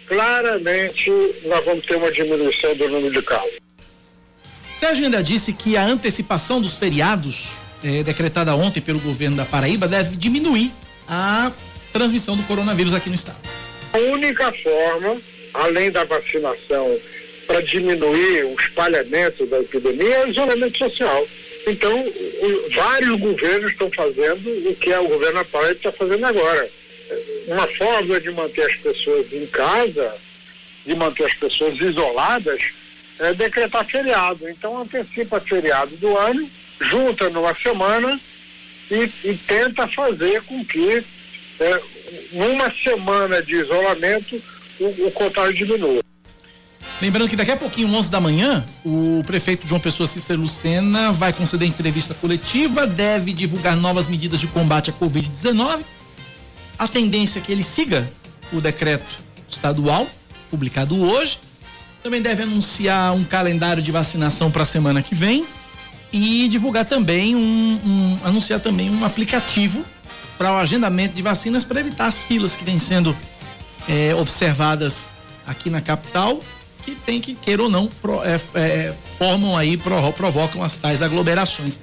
claramente 0.06 1.10
nós 1.44 1.64
vamos 1.64 1.84
ter 1.84 1.96
uma 1.96 2.10
diminuição 2.10 2.74
do 2.76 2.88
número 2.88 3.12
de 3.12 3.22
casos. 3.22 3.60
Sérgio 4.78 5.04
ainda 5.04 5.22
disse 5.22 5.52
que 5.52 5.76
a 5.76 5.84
antecipação 5.84 6.60
dos 6.60 6.78
feriados, 6.78 7.52
eh, 7.84 8.02
decretada 8.02 8.54
ontem 8.54 8.80
pelo 8.80 8.98
governo 9.00 9.36
da 9.36 9.44
Paraíba, 9.44 9.86
deve 9.86 10.16
diminuir 10.16 10.72
a 11.06 11.52
transmissão 11.92 12.36
do 12.36 12.42
coronavírus 12.44 12.94
aqui 12.94 13.08
no 13.08 13.14
estado. 13.14 13.38
A 13.92 13.98
única 13.98 14.52
forma, 14.52 15.16
além 15.54 15.90
da 15.90 16.04
vacinação, 16.04 16.98
para 17.46 17.60
diminuir 17.60 18.44
o 18.44 18.54
espalhamento 18.58 19.44
da 19.46 19.60
epidemia 19.60 20.14
é 20.16 20.24
o 20.24 20.28
isolamento 20.28 20.78
social. 20.78 21.26
Então, 21.66 22.04
vários 22.74 23.20
governos 23.20 23.72
estão 23.72 23.90
fazendo 23.90 24.70
o 24.70 24.74
que 24.74 24.90
é 24.90 24.98
o 24.98 25.08
governo 25.08 25.44
Paraíba 25.44 25.72
está 25.72 25.92
fazendo 25.92 26.24
agora. 26.24 26.68
Uma 27.46 27.66
forma 27.68 28.20
de 28.20 28.30
manter 28.30 28.62
as 28.62 28.76
pessoas 28.76 29.32
em 29.32 29.46
casa, 29.46 30.14
de 30.84 30.94
manter 30.94 31.26
as 31.26 31.34
pessoas 31.34 31.78
isoladas, 31.80 32.60
é 33.20 33.34
decretar 33.34 33.84
feriado. 33.84 34.48
Então, 34.48 34.80
antecipa 34.80 35.40
feriado 35.40 35.94
do 35.96 36.16
ano, 36.16 36.48
junta 36.80 37.28
numa 37.30 37.54
semana 37.54 38.18
e, 38.90 39.28
e 39.28 39.38
tenta 39.46 39.86
fazer 39.86 40.42
com 40.42 40.64
que, 40.64 41.02
é, 41.62 41.80
numa 42.32 42.70
semana 42.70 43.42
de 43.42 43.56
isolamento, 43.56 44.42
o, 44.80 45.06
o 45.06 45.10
contágio 45.12 45.66
diminua. 45.66 46.02
Lembrando 47.00 47.28
que 47.28 47.36
daqui 47.36 47.50
a 47.50 47.56
pouquinho, 47.56 47.92
11 47.92 48.10
da 48.10 48.20
manhã, 48.20 48.64
o 48.84 49.24
prefeito 49.26 49.66
João 49.66 49.80
Pessoa 49.80 50.06
Cícero 50.06 50.40
Lucena 50.40 51.10
vai 51.10 51.32
conceder 51.32 51.66
entrevista 51.66 52.14
coletiva, 52.14 52.86
deve 52.86 53.32
divulgar 53.32 53.76
novas 53.76 54.06
medidas 54.06 54.38
de 54.38 54.46
combate 54.46 54.90
à 54.90 54.92
Covid-19. 54.92 55.80
A 56.78 56.86
tendência 56.86 57.40
é 57.40 57.42
que 57.42 57.50
ele 57.50 57.64
siga 57.64 58.08
o 58.52 58.60
decreto 58.60 59.16
estadual, 59.48 60.06
publicado 60.50 61.00
hoje. 61.02 61.38
Também 62.02 62.22
deve 62.22 62.44
anunciar 62.44 63.14
um 63.14 63.24
calendário 63.24 63.82
de 63.82 63.90
vacinação 63.90 64.50
para 64.50 64.62
a 64.62 64.66
semana 64.66 65.02
que 65.02 65.14
vem 65.14 65.44
e 66.12 66.46
divulgar 66.48 66.84
também 66.84 67.34
um, 67.34 67.80
um 67.84 68.18
anunciar 68.24 68.60
também 68.60 68.90
um 68.90 69.04
aplicativo 69.04 69.84
para 70.42 70.54
o 70.54 70.56
agendamento 70.56 71.14
de 71.14 71.22
vacinas 71.22 71.64
para 71.64 71.78
evitar 71.78 72.08
as 72.08 72.24
filas 72.24 72.56
que 72.56 72.64
vêm 72.64 72.76
sendo 72.76 73.16
é, 73.88 74.12
observadas 74.16 75.08
aqui 75.46 75.70
na 75.70 75.80
capital 75.80 76.40
que 76.82 76.96
tem 76.96 77.20
que, 77.20 77.36
queira 77.36 77.62
ou 77.62 77.68
não, 77.68 77.86
pro, 77.86 78.20
é, 78.24 78.40
é, 78.54 78.92
formam 79.18 79.56
aí, 79.56 79.76
pro, 79.76 80.12
provocam 80.14 80.64
as 80.64 80.74
tais 80.74 81.00
aglomerações. 81.00 81.78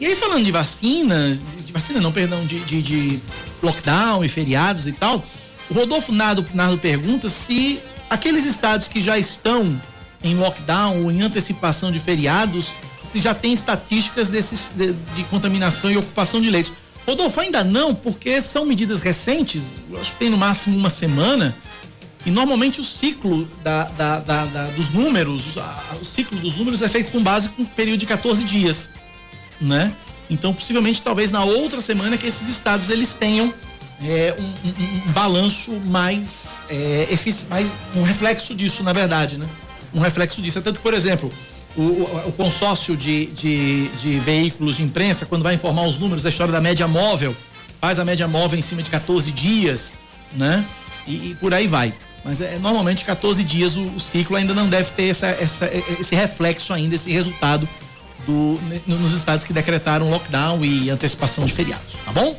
E 0.00 0.06
aí, 0.06 0.16
falando 0.16 0.42
de 0.42 0.50
vacina, 0.50 1.30
de 1.64 1.72
vacina 1.72 2.00
não, 2.00 2.10
perdão, 2.10 2.44
de, 2.44 2.58
de, 2.58 2.82
de 2.82 3.20
lockdown 3.62 4.24
e 4.24 4.28
feriados 4.28 4.88
e 4.88 4.92
tal, 4.92 5.24
o 5.70 5.74
Rodolfo 5.74 6.10
Nardo, 6.10 6.44
Nardo 6.52 6.78
pergunta 6.78 7.28
se 7.28 7.78
aqueles 8.08 8.44
estados 8.44 8.88
que 8.88 9.00
já 9.00 9.20
estão 9.20 9.80
em 10.24 10.34
lockdown 10.34 11.04
ou 11.04 11.12
em 11.12 11.22
antecipação 11.22 11.92
de 11.92 12.00
feriados, 12.00 12.74
se 13.04 13.20
já 13.20 13.34
tem 13.34 13.52
estatísticas 13.52 14.30
desses, 14.30 14.68
de, 14.74 14.94
de 15.14 15.22
contaminação 15.30 15.92
e 15.92 15.96
ocupação 15.96 16.40
de 16.40 16.50
leitos. 16.50 16.72
Rodolfo, 17.10 17.40
ainda 17.40 17.64
não, 17.64 17.92
porque 17.92 18.40
são 18.40 18.64
medidas 18.64 19.02
recentes, 19.02 19.62
acho 20.00 20.12
que 20.12 20.18
tem 20.18 20.30
no 20.30 20.38
máximo 20.38 20.76
uma 20.76 20.90
semana, 20.90 21.56
e 22.24 22.30
normalmente 22.30 22.80
o 22.80 22.84
ciclo 22.84 23.48
da, 23.64 23.84
da, 23.84 24.18
da, 24.20 24.64
dos 24.76 24.90
números, 24.90 25.56
o 26.00 26.04
ciclo 26.04 26.38
dos 26.38 26.56
números 26.56 26.82
é 26.82 26.88
feito 26.88 27.10
com 27.10 27.20
base 27.20 27.48
com 27.48 27.62
um 27.62 27.66
período 27.66 27.98
de 27.98 28.06
14 28.06 28.44
dias, 28.44 28.90
né? 29.60 29.92
Então, 30.28 30.54
possivelmente, 30.54 31.02
talvez 31.02 31.32
na 31.32 31.42
outra 31.42 31.80
semana 31.80 32.16
que 32.16 32.26
esses 32.26 32.48
estados 32.48 32.90
eles 32.90 33.14
tenham 33.14 33.52
é, 34.00 34.36
um, 34.38 34.44
um, 34.44 35.08
um, 35.08 35.12
balanço 35.12 35.72
mais, 35.80 36.64
é, 36.68 37.08
mais, 37.48 37.72
um 37.96 38.02
reflexo 38.02 38.54
disso, 38.54 38.84
na 38.84 38.92
verdade, 38.92 39.36
né? 39.36 39.46
Um 39.92 39.98
reflexo 39.98 40.40
disso. 40.40 40.60
É 40.60 40.62
tanto, 40.62 40.80
por 40.80 40.94
exemplo, 40.94 41.32
o, 41.76 41.82
o, 42.28 42.32
consórcio 42.32 42.96
de, 42.96 43.26
de, 43.26 43.88
de 43.88 44.18
veículos 44.18 44.76
de 44.76 44.82
imprensa, 44.82 45.24
quando 45.26 45.42
vai 45.42 45.54
informar 45.54 45.86
os 45.86 45.98
números 45.98 46.22
da 46.22 46.28
história 46.28 46.52
da 46.52 46.60
média 46.60 46.86
móvel, 46.88 47.34
faz 47.80 47.98
a 47.98 48.04
média 48.04 48.26
móvel 48.26 48.58
em 48.58 48.62
cima 48.62 48.82
de 48.82 48.90
14 48.90 49.30
dias, 49.32 49.94
né? 50.32 50.64
e, 51.06 51.30
e 51.30 51.36
por 51.36 51.52
aí 51.52 51.66
vai. 51.66 51.92
Mas 52.24 52.40
é, 52.40 52.58
normalmente 52.58 53.04
14 53.04 53.42
dias 53.42 53.76
o, 53.76 53.84
o, 53.84 54.00
ciclo 54.00 54.36
ainda 54.36 54.54
não 54.54 54.68
deve 54.68 54.90
ter 54.90 55.08
essa, 55.08 55.26
essa, 55.26 55.70
esse 55.98 56.14
reflexo 56.14 56.72
ainda, 56.72 56.94
esse 56.94 57.10
resultado 57.10 57.68
do, 58.26 58.60
nos 58.86 59.14
estados 59.14 59.44
que 59.44 59.52
decretaram 59.52 60.10
lockdown 60.10 60.62
e 60.64 60.90
antecipação 60.90 61.44
de 61.46 61.52
feriados, 61.52 61.94
tá 62.04 62.12
bom? 62.12 62.38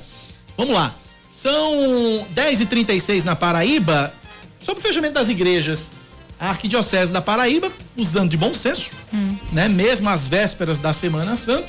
Vamos 0.55 0.73
lá. 0.73 0.93
São 1.27 2.27
10h36 2.35 3.23
na 3.23 3.35
Paraíba. 3.35 4.13
Sobre 4.59 4.79
o 4.79 4.83
fechamento 4.83 5.15
das 5.15 5.27
igrejas, 5.27 5.93
a 6.41 6.49
Arquidiocese 6.49 7.13
da 7.13 7.21
Paraíba, 7.21 7.71
usando 7.95 8.31
de 8.31 8.35
bom 8.35 8.51
senso, 8.51 8.91
hum. 9.13 9.37
né, 9.51 9.67
mesmo 9.67 10.09
às 10.09 10.27
vésperas 10.27 10.79
da 10.79 10.91
Semana 10.91 11.35
Santa, 11.35 11.67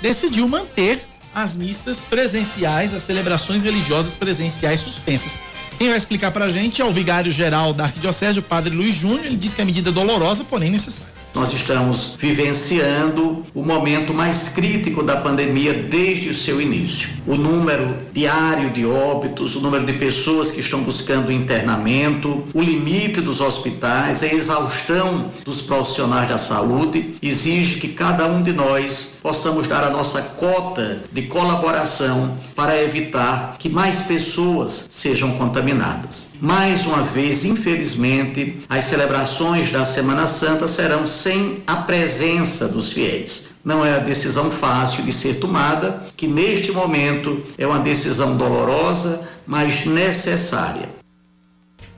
decidiu 0.00 0.46
manter 0.46 1.02
as 1.34 1.56
missas 1.56 2.02
presenciais, 2.02 2.94
as 2.94 3.02
celebrações 3.02 3.62
religiosas 3.62 4.16
presenciais 4.16 4.78
suspensas. 4.78 5.40
Quem 5.76 5.88
vai 5.88 5.96
explicar 5.96 6.30
pra 6.30 6.48
gente 6.50 6.80
é 6.80 6.84
o 6.84 6.92
vigário-geral 6.92 7.72
da 7.72 7.84
Arquidiocese, 7.84 8.38
o 8.38 8.42
padre 8.42 8.72
Luiz 8.72 8.94
Júnior. 8.94 9.24
Ele 9.24 9.36
diz 9.36 9.54
que 9.54 9.62
a 9.62 9.64
medida 9.64 9.90
é 9.90 9.92
dolorosa, 9.92 10.44
porém 10.44 10.70
necessária. 10.70 11.12
Nós 11.34 11.50
estamos 11.54 12.14
vivenciando 12.18 13.42
o 13.54 13.62
momento 13.64 14.12
mais 14.12 14.50
crítico 14.50 15.02
da 15.02 15.16
pandemia 15.16 15.72
desde 15.72 16.28
o 16.28 16.34
seu 16.34 16.60
início. 16.60 17.08
O 17.26 17.36
número 17.36 17.96
diário 18.12 18.70
de 18.70 18.84
óbitos, 18.84 19.56
o 19.56 19.60
número 19.60 19.86
de 19.86 19.94
pessoas 19.94 20.50
que 20.50 20.60
estão 20.60 20.82
buscando 20.82 21.32
internamento, 21.32 22.44
o 22.52 22.60
limite 22.60 23.22
dos 23.22 23.40
hospitais, 23.40 24.22
a 24.22 24.26
exaustão 24.26 25.30
dos 25.42 25.62
profissionais 25.62 26.28
da 26.28 26.36
saúde 26.36 27.14
exige 27.22 27.80
que 27.80 27.88
cada 27.88 28.26
um 28.26 28.42
de 28.42 28.52
nós 28.52 29.18
possamos 29.22 29.66
dar 29.66 29.84
a 29.84 29.90
nossa 29.90 30.20
cota 30.20 31.02
de 31.10 31.22
colaboração 31.22 32.36
para 32.54 32.80
evitar 32.82 33.56
que 33.58 33.70
mais 33.70 34.02
pessoas 34.02 34.86
sejam 34.90 35.32
contaminadas. 35.32 36.31
Mais 36.42 36.84
uma 36.86 37.04
vez, 37.04 37.44
infelizmente, 37.44 38.58
as 38.68 38.86
celebrações 38.86 39.70
da 39.70 39.84
Semana 39.84 40.26
Santa 40.26 40.66
serão 40.66 41.06
sem 41.06 41.62
a 41.64 41.76
presença 41.76 42.66
dos 42.66 42.92
fiéis. 42.92 43.54
Não 43.64 43.86
é 43.86 43.94
a 43.94 44.00
decisão 44.00 44.50
fácil 44.50 45.04
de 45.04 45.12
ser 45.12 45.34
tomada, 45.34 46.04
que 46.16 46.26
neste 46.26 46.72
momento 46.72 47.40
é 47.56 47.64
uma 47.64 47.78
decisão 47.78 48.36
dolorosa, 48.36 49.22
mas 49.46 49.86
necessária. 49.86 50.88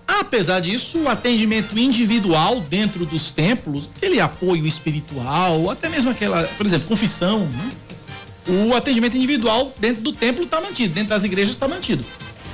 Apesar 0.07 0.61
disso, 0.61 0.99
o 0.99 1.09
atendimento 1.09 1.78
individual 1.78 2.61
dentro 2.61 3.07
dos 3.07 3.30
templos, 3.30 3.90
aquele 3.97 4.20
apoio 4.20 4.66
espiritual, 4.66 5.70
até 5.70 5.88
mesmo 5.88 6.11
aquela, 6.11 6.42
por 6.42 6.66
exemplo, 6.66 6.86
confissão, 6.86 7.47
né? 7.47 7.70
o 8.47 8.74
atendimento 8.74 9.16
individual 9.16 9.72
dentro 9.80 10.03
do 10.03 10.12
templo 10.12 10.45
está 10.45 10.61
mantido, 10.61 10.92
dentro 10.92 11.09
das 11.09 11.24
igrejas 11.24 11.55
está 11.55 11.66
mantido. 11.66 12.05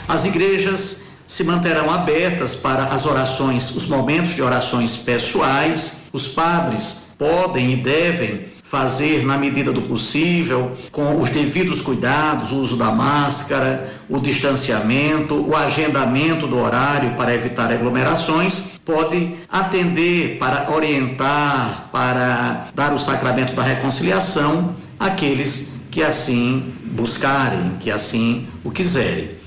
As 0.07 0.25
igrejas 0.25 1.10
se 1.31 1.45
manterão 1.45 1.89
abertas 1.89 2.57
para 2.57 2.87
as 2.87 3.07
orações, 3.07 3.77
os 3.77 3.87
momentos 3.87 4.35
de 4.35 4.43
orações 4.43 4.97
pessoais. 4.97 6.01
Os 6.13 6.27
padres 6.27 7.15
podem 7.17 7.73
e 7.73 7.77
devem 7.77 8.47
fazer 8.65 9.25
na 9.25 9.39
medida 9.39 9.71
do 9.71 9.83
possível, 9.83 10.77
com 10.91 11.21
os 11.21 11.31
devidos 11.31 11.83
cuidados, 11.83 12.51
o 12.51 12.57
uso 12.57 12.77
da 12.77 12.91
máscara, 12.91 13.93
o 14.09 14.19
distanciamento, 14.19 15.35
o 15.35 15.55
agendamento 15.55 16.49
do 16.49 16.59
horário 16.59 17.11
para 17.11 17.33
evitar 17.33 17.71
aglomerações, 17.73 18.81
pode 18.85 19.37
atender 19.49 20.37
para 20.37 20.69
orientar, 20.75 21.91
para 21.93 22.67
dar 22.75 22.93
o 22.93 22.99
sacramento 22.99 23.55
da 23.55 23.63
reconciliação 23.63 24.75
àqueles 24.99 25.75
que 25.93 26.03
assim 26.03 26.73
buscarem, 26.87 27.77
que 27.79 27.89
assim 27.89 28.49
o 28.65 28.73
quiserem. 28.73 29.40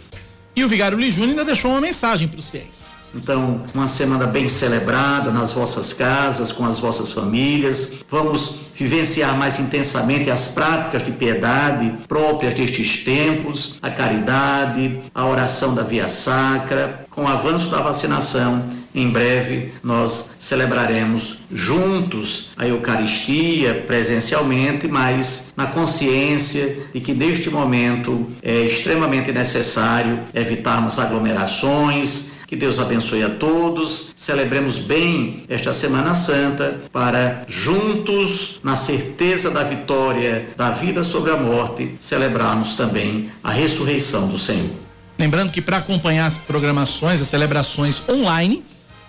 E 0.56 0.64
o 0.64 0.68
Vigário 0.68 0.98
Luiz 0.98 1.14
Júnior 1.14 1.32
ainda 1.32 1.46
deixou 1.46 1.72
uma 1.72 1.82
mensagem 1.82 2.28
para 2.28 2.40
os 2.40 2.50
fiéis. 2.50 2.94
Então, 3.16 3.62
uma 3.76 3.88
semana 3.88 4.26
bem 4.26 4.50
celebrada 4.50 5.32
nas 5.32 5.54
vossas 5.54 5.94
casas, 5.94 6.52
com 6.52 6.66
as 6.66 6.80
vossas 6.80 7.12
famílias. 7.12 8.04
Vamos 8.10 8.58
vivenciar 8.76 9.38
mais 9.38 9.60
intensamente 9.60 10.32
as 10.32 10.52
práticas 10.52 11.04
de 11.04 11.12
piedade 11.12 11.94
próprias 12.08 12.56
destes 12.56 13.04
tempos, 13.04 13.78
a 13.82 13.90
caridade, 13.90 15.00
a 15.14 15.26
oração 15.28 15.76
da 15.76 15.84
via 15.84 16.10
sacra. 16.10 17.06
Com 17.10 17.24
o 17.26 17.28
avanço 17.28 17.70
da 17.70 17.82
vacinação, 17.82 18.64
em 18.94 19.10
breve 19.10 19.72
nós 19.84 20.38
celebraremos 20.40 21.40
juntos 21.52 22.52
a 22.58 22.68
Eucaristia 22.68 23.84
presencialmente, 23.88 24.88
mas 24.88 25.54
na 25.56 25.68
consciência 25.68 26.78
de 26.94 27.00
que 27.00 27.14
neste 27.14 27.50
momento 27.50 28.30
é 28.42 28.62
extremamente 28.62 29.32
necessário 29.32 30.20
evitarmos 30.34 31.00
aglomerações, 31.00 32.34
Que 32.54 32.58
Deus 32.60 32.78
abençoe 32.78 33.24
a 33.24 33.32
todos. 33.32 34.14
Celebremos 34.16 34.78
bem 34.78 35.44
esta 35.50 35.74
Semana 35.74 36.14
Santa 36.14 36.82
para 36.92 37.46
juntos, 37.48 38.60
na 38.64 38.76
certeza 38.76 39.50
da 39.50 39.64
vitória 39.64 40.50
da 40.56 40.70
vida 40.70 41.04
sobre 41.04 41.32
a 41.32 41.38
morte, 41.38 41.96
celebrarmos 42.00 42.76
também 42.76 43.32
a 43.44 43.50
ressurreição 43.50 44.28
do 44.28 44.38
Senhor. 44.38 44.70
Lembrando 45.18 45.52
que 45.52 45.64
para 45.64 45.78
acompanhar 45.78 46.28
as 46.28 46.38
programações, 46.38 47.24
as 47.24 47.28
celebrações 47.28 48.04
online, 48.08 48.64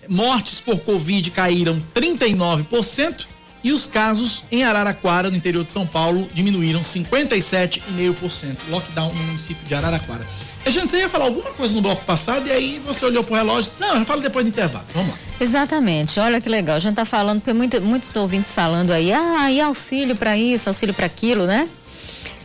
mortes 0.08 0.60
por 0.60 0.80
Covid 0.80 1.30
caíram 1.30 1.82
39% 1.94 3.26
e 3.62 3.72
os 3.72 3.86
casos 3.86 4.44
em 4.50 4.62
Araraquara, 4.62 5.30
no 5.30 5.36
interior 5.36 5.64
de 5.64 5.72
São 5.72 5.86
Paulo, 5.86 6.28
diminuíram 6.32 6.82
57,5%. 6.82 8.56
Lockdown 8.70 9.12
no 9.12 9.22
município 9.24 9.66
de 9.66 9.74
Araraquara. 9.74 10.24
A 10.64 10.70
gente 10.70 10.96
ia 10.96 11.08
falar 11.08 11.26
alguma 11.26 11.50
coisa 11.50 11.74
no 11.74 11.80
bloco 11.80 12.04
passado 12.04 12.48
e 12.48 12.52
aí 12.52 12.82
você 12.84 13.04
olhou 13.04 13.22
pro 13.22 13.34
relógio 13.34 13.68
e 13.68 13.70
disse, 13.70 13.80
não, 13.80 13.96
eu 13.96 14.04
falo 14.04 14.20
depois 14.20 14.44
do 14.44 14.48
intervalo. 14.48 14.84
Vamos 14.94 15.10
lá. 15.10 15.18
Exatamente, 15.40 16.18
olha 16.18 16.40
que 16.40 16.48
legal. 16.48 16.76
A 16.76 16.78
gente 16.78 16.94
tá 16.94 17.04
falando, 17.04 17.40
porque 17.40 17.52
muito, 17.52 17.80
muitos 17.80 18.14
ouvintes 18.16 18.52
falando 18.52 18.90
aí, 18.90 19.12
ah, 19.12 19.50
e 19.50 19.60
auxílio 19.60 20.16
para 20.16 20.36
isso, 20.36 20.68
auxílio 20.68 20.94
para 20.94 21.06
aquilo, 21.06 21.46
né? 21.46 21.68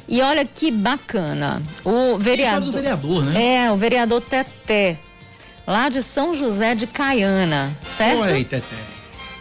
E 0.08 0.22
olha 0.22 0.44
que 0.46 0.70
bacana. 0.72 1.62
O 1.86 2.18
vereador. 2.20 2.66
do 2.66 2.72
vereador, 2.72 3.24
né? 3.26 3.66
É, 3.66 3.72
o 3.72 3.78
vereador 3.78 4.22
Teté, 4.22 5.00
lá 5.72 5.90
de 5.90 6.04
São 6.04 6.34
José 6.34 6.76
de 6.76 6.86
Caiana, 6.86 7.72
certo? 7.98 8.24
Oi, 8.24 8.44
Teté. 8.44 8.76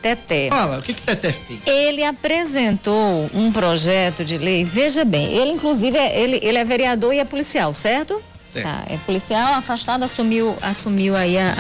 Teté. 0.01 0.49
Fala, 0.49 0.79
o 0.79 0.83
que 0.83 0.95
que 0.95 1.03
Teté 1.03 1.33
fez? 1.33 1.61
Ele 1.67 2.05
apresentou 2.05 3.29
um 3.35 3.53
projeto 3.53 4.25
de 4.25 4.39
lei. 4.39 4.65
Veja 4.65 5.05
bem, 5.05 5.27
ele 5.27 5.51
inclusive 5.51 5.99
é, 5.99 6.19
ele, 6.19 6.41
ele 6.43 6.57
é 6.57 6.65
vereador 6.65 7.13
e 7.13 7.19
é 7.19 7.25
policial, 7.25 7.75
certo? 7.75 8.23
Certo. 8.51 8.65
Tá, 8.65 8.85
é 8.89 8.97
policial, 9.05 9.55
afastado, 9.55 10.05
assumiu, 10.05 10.57
assumiu 10.63 11.17
aí 11.17 11.37
a, 11.37 11.55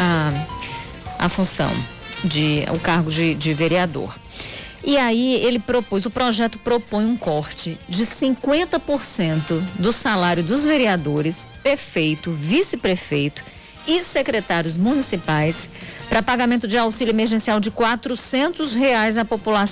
a, 1.18 1.26
a 1.26 1.28
função 1.28 1.70
de 2.24 2.64
o 2.72 2.78
cargo 2.78 3.10
de, 3.10 3.34
de 3.34 3.52
vereador. 3.52 4.14
E 4.82 4.97
aí 4.97 5.34
ele 5.34 5.59
propôs, 5.59 6.06
o 6.06 6.10
projeto 6.10 6.59
propõe 6.59 7.05
um 7.05 7.16
corte 7.16 7.76
de 7.88 8.06
50% 8.06 9.62
do 9.78 9.92
salário 9.92 10.42
dos 10.42 10.64
vereadores, 10.64 11.47
prefeito, 11.62 12.32
vice-prefeito 12.32 13.42
e 13.86 14.02
secretários 14.02 14.74
municipais 14.74 15.70
para 16.09 16.23
pagamento 16.23 16.66
de 16.66 16.77
auxílio 16.77 17.12
emergencial 17.12 17.61
de 17.61 17.70
quatrocentos 17.70 18.74
reais 18.74 19.16
à 19.16 19.24
população 19.24 19.61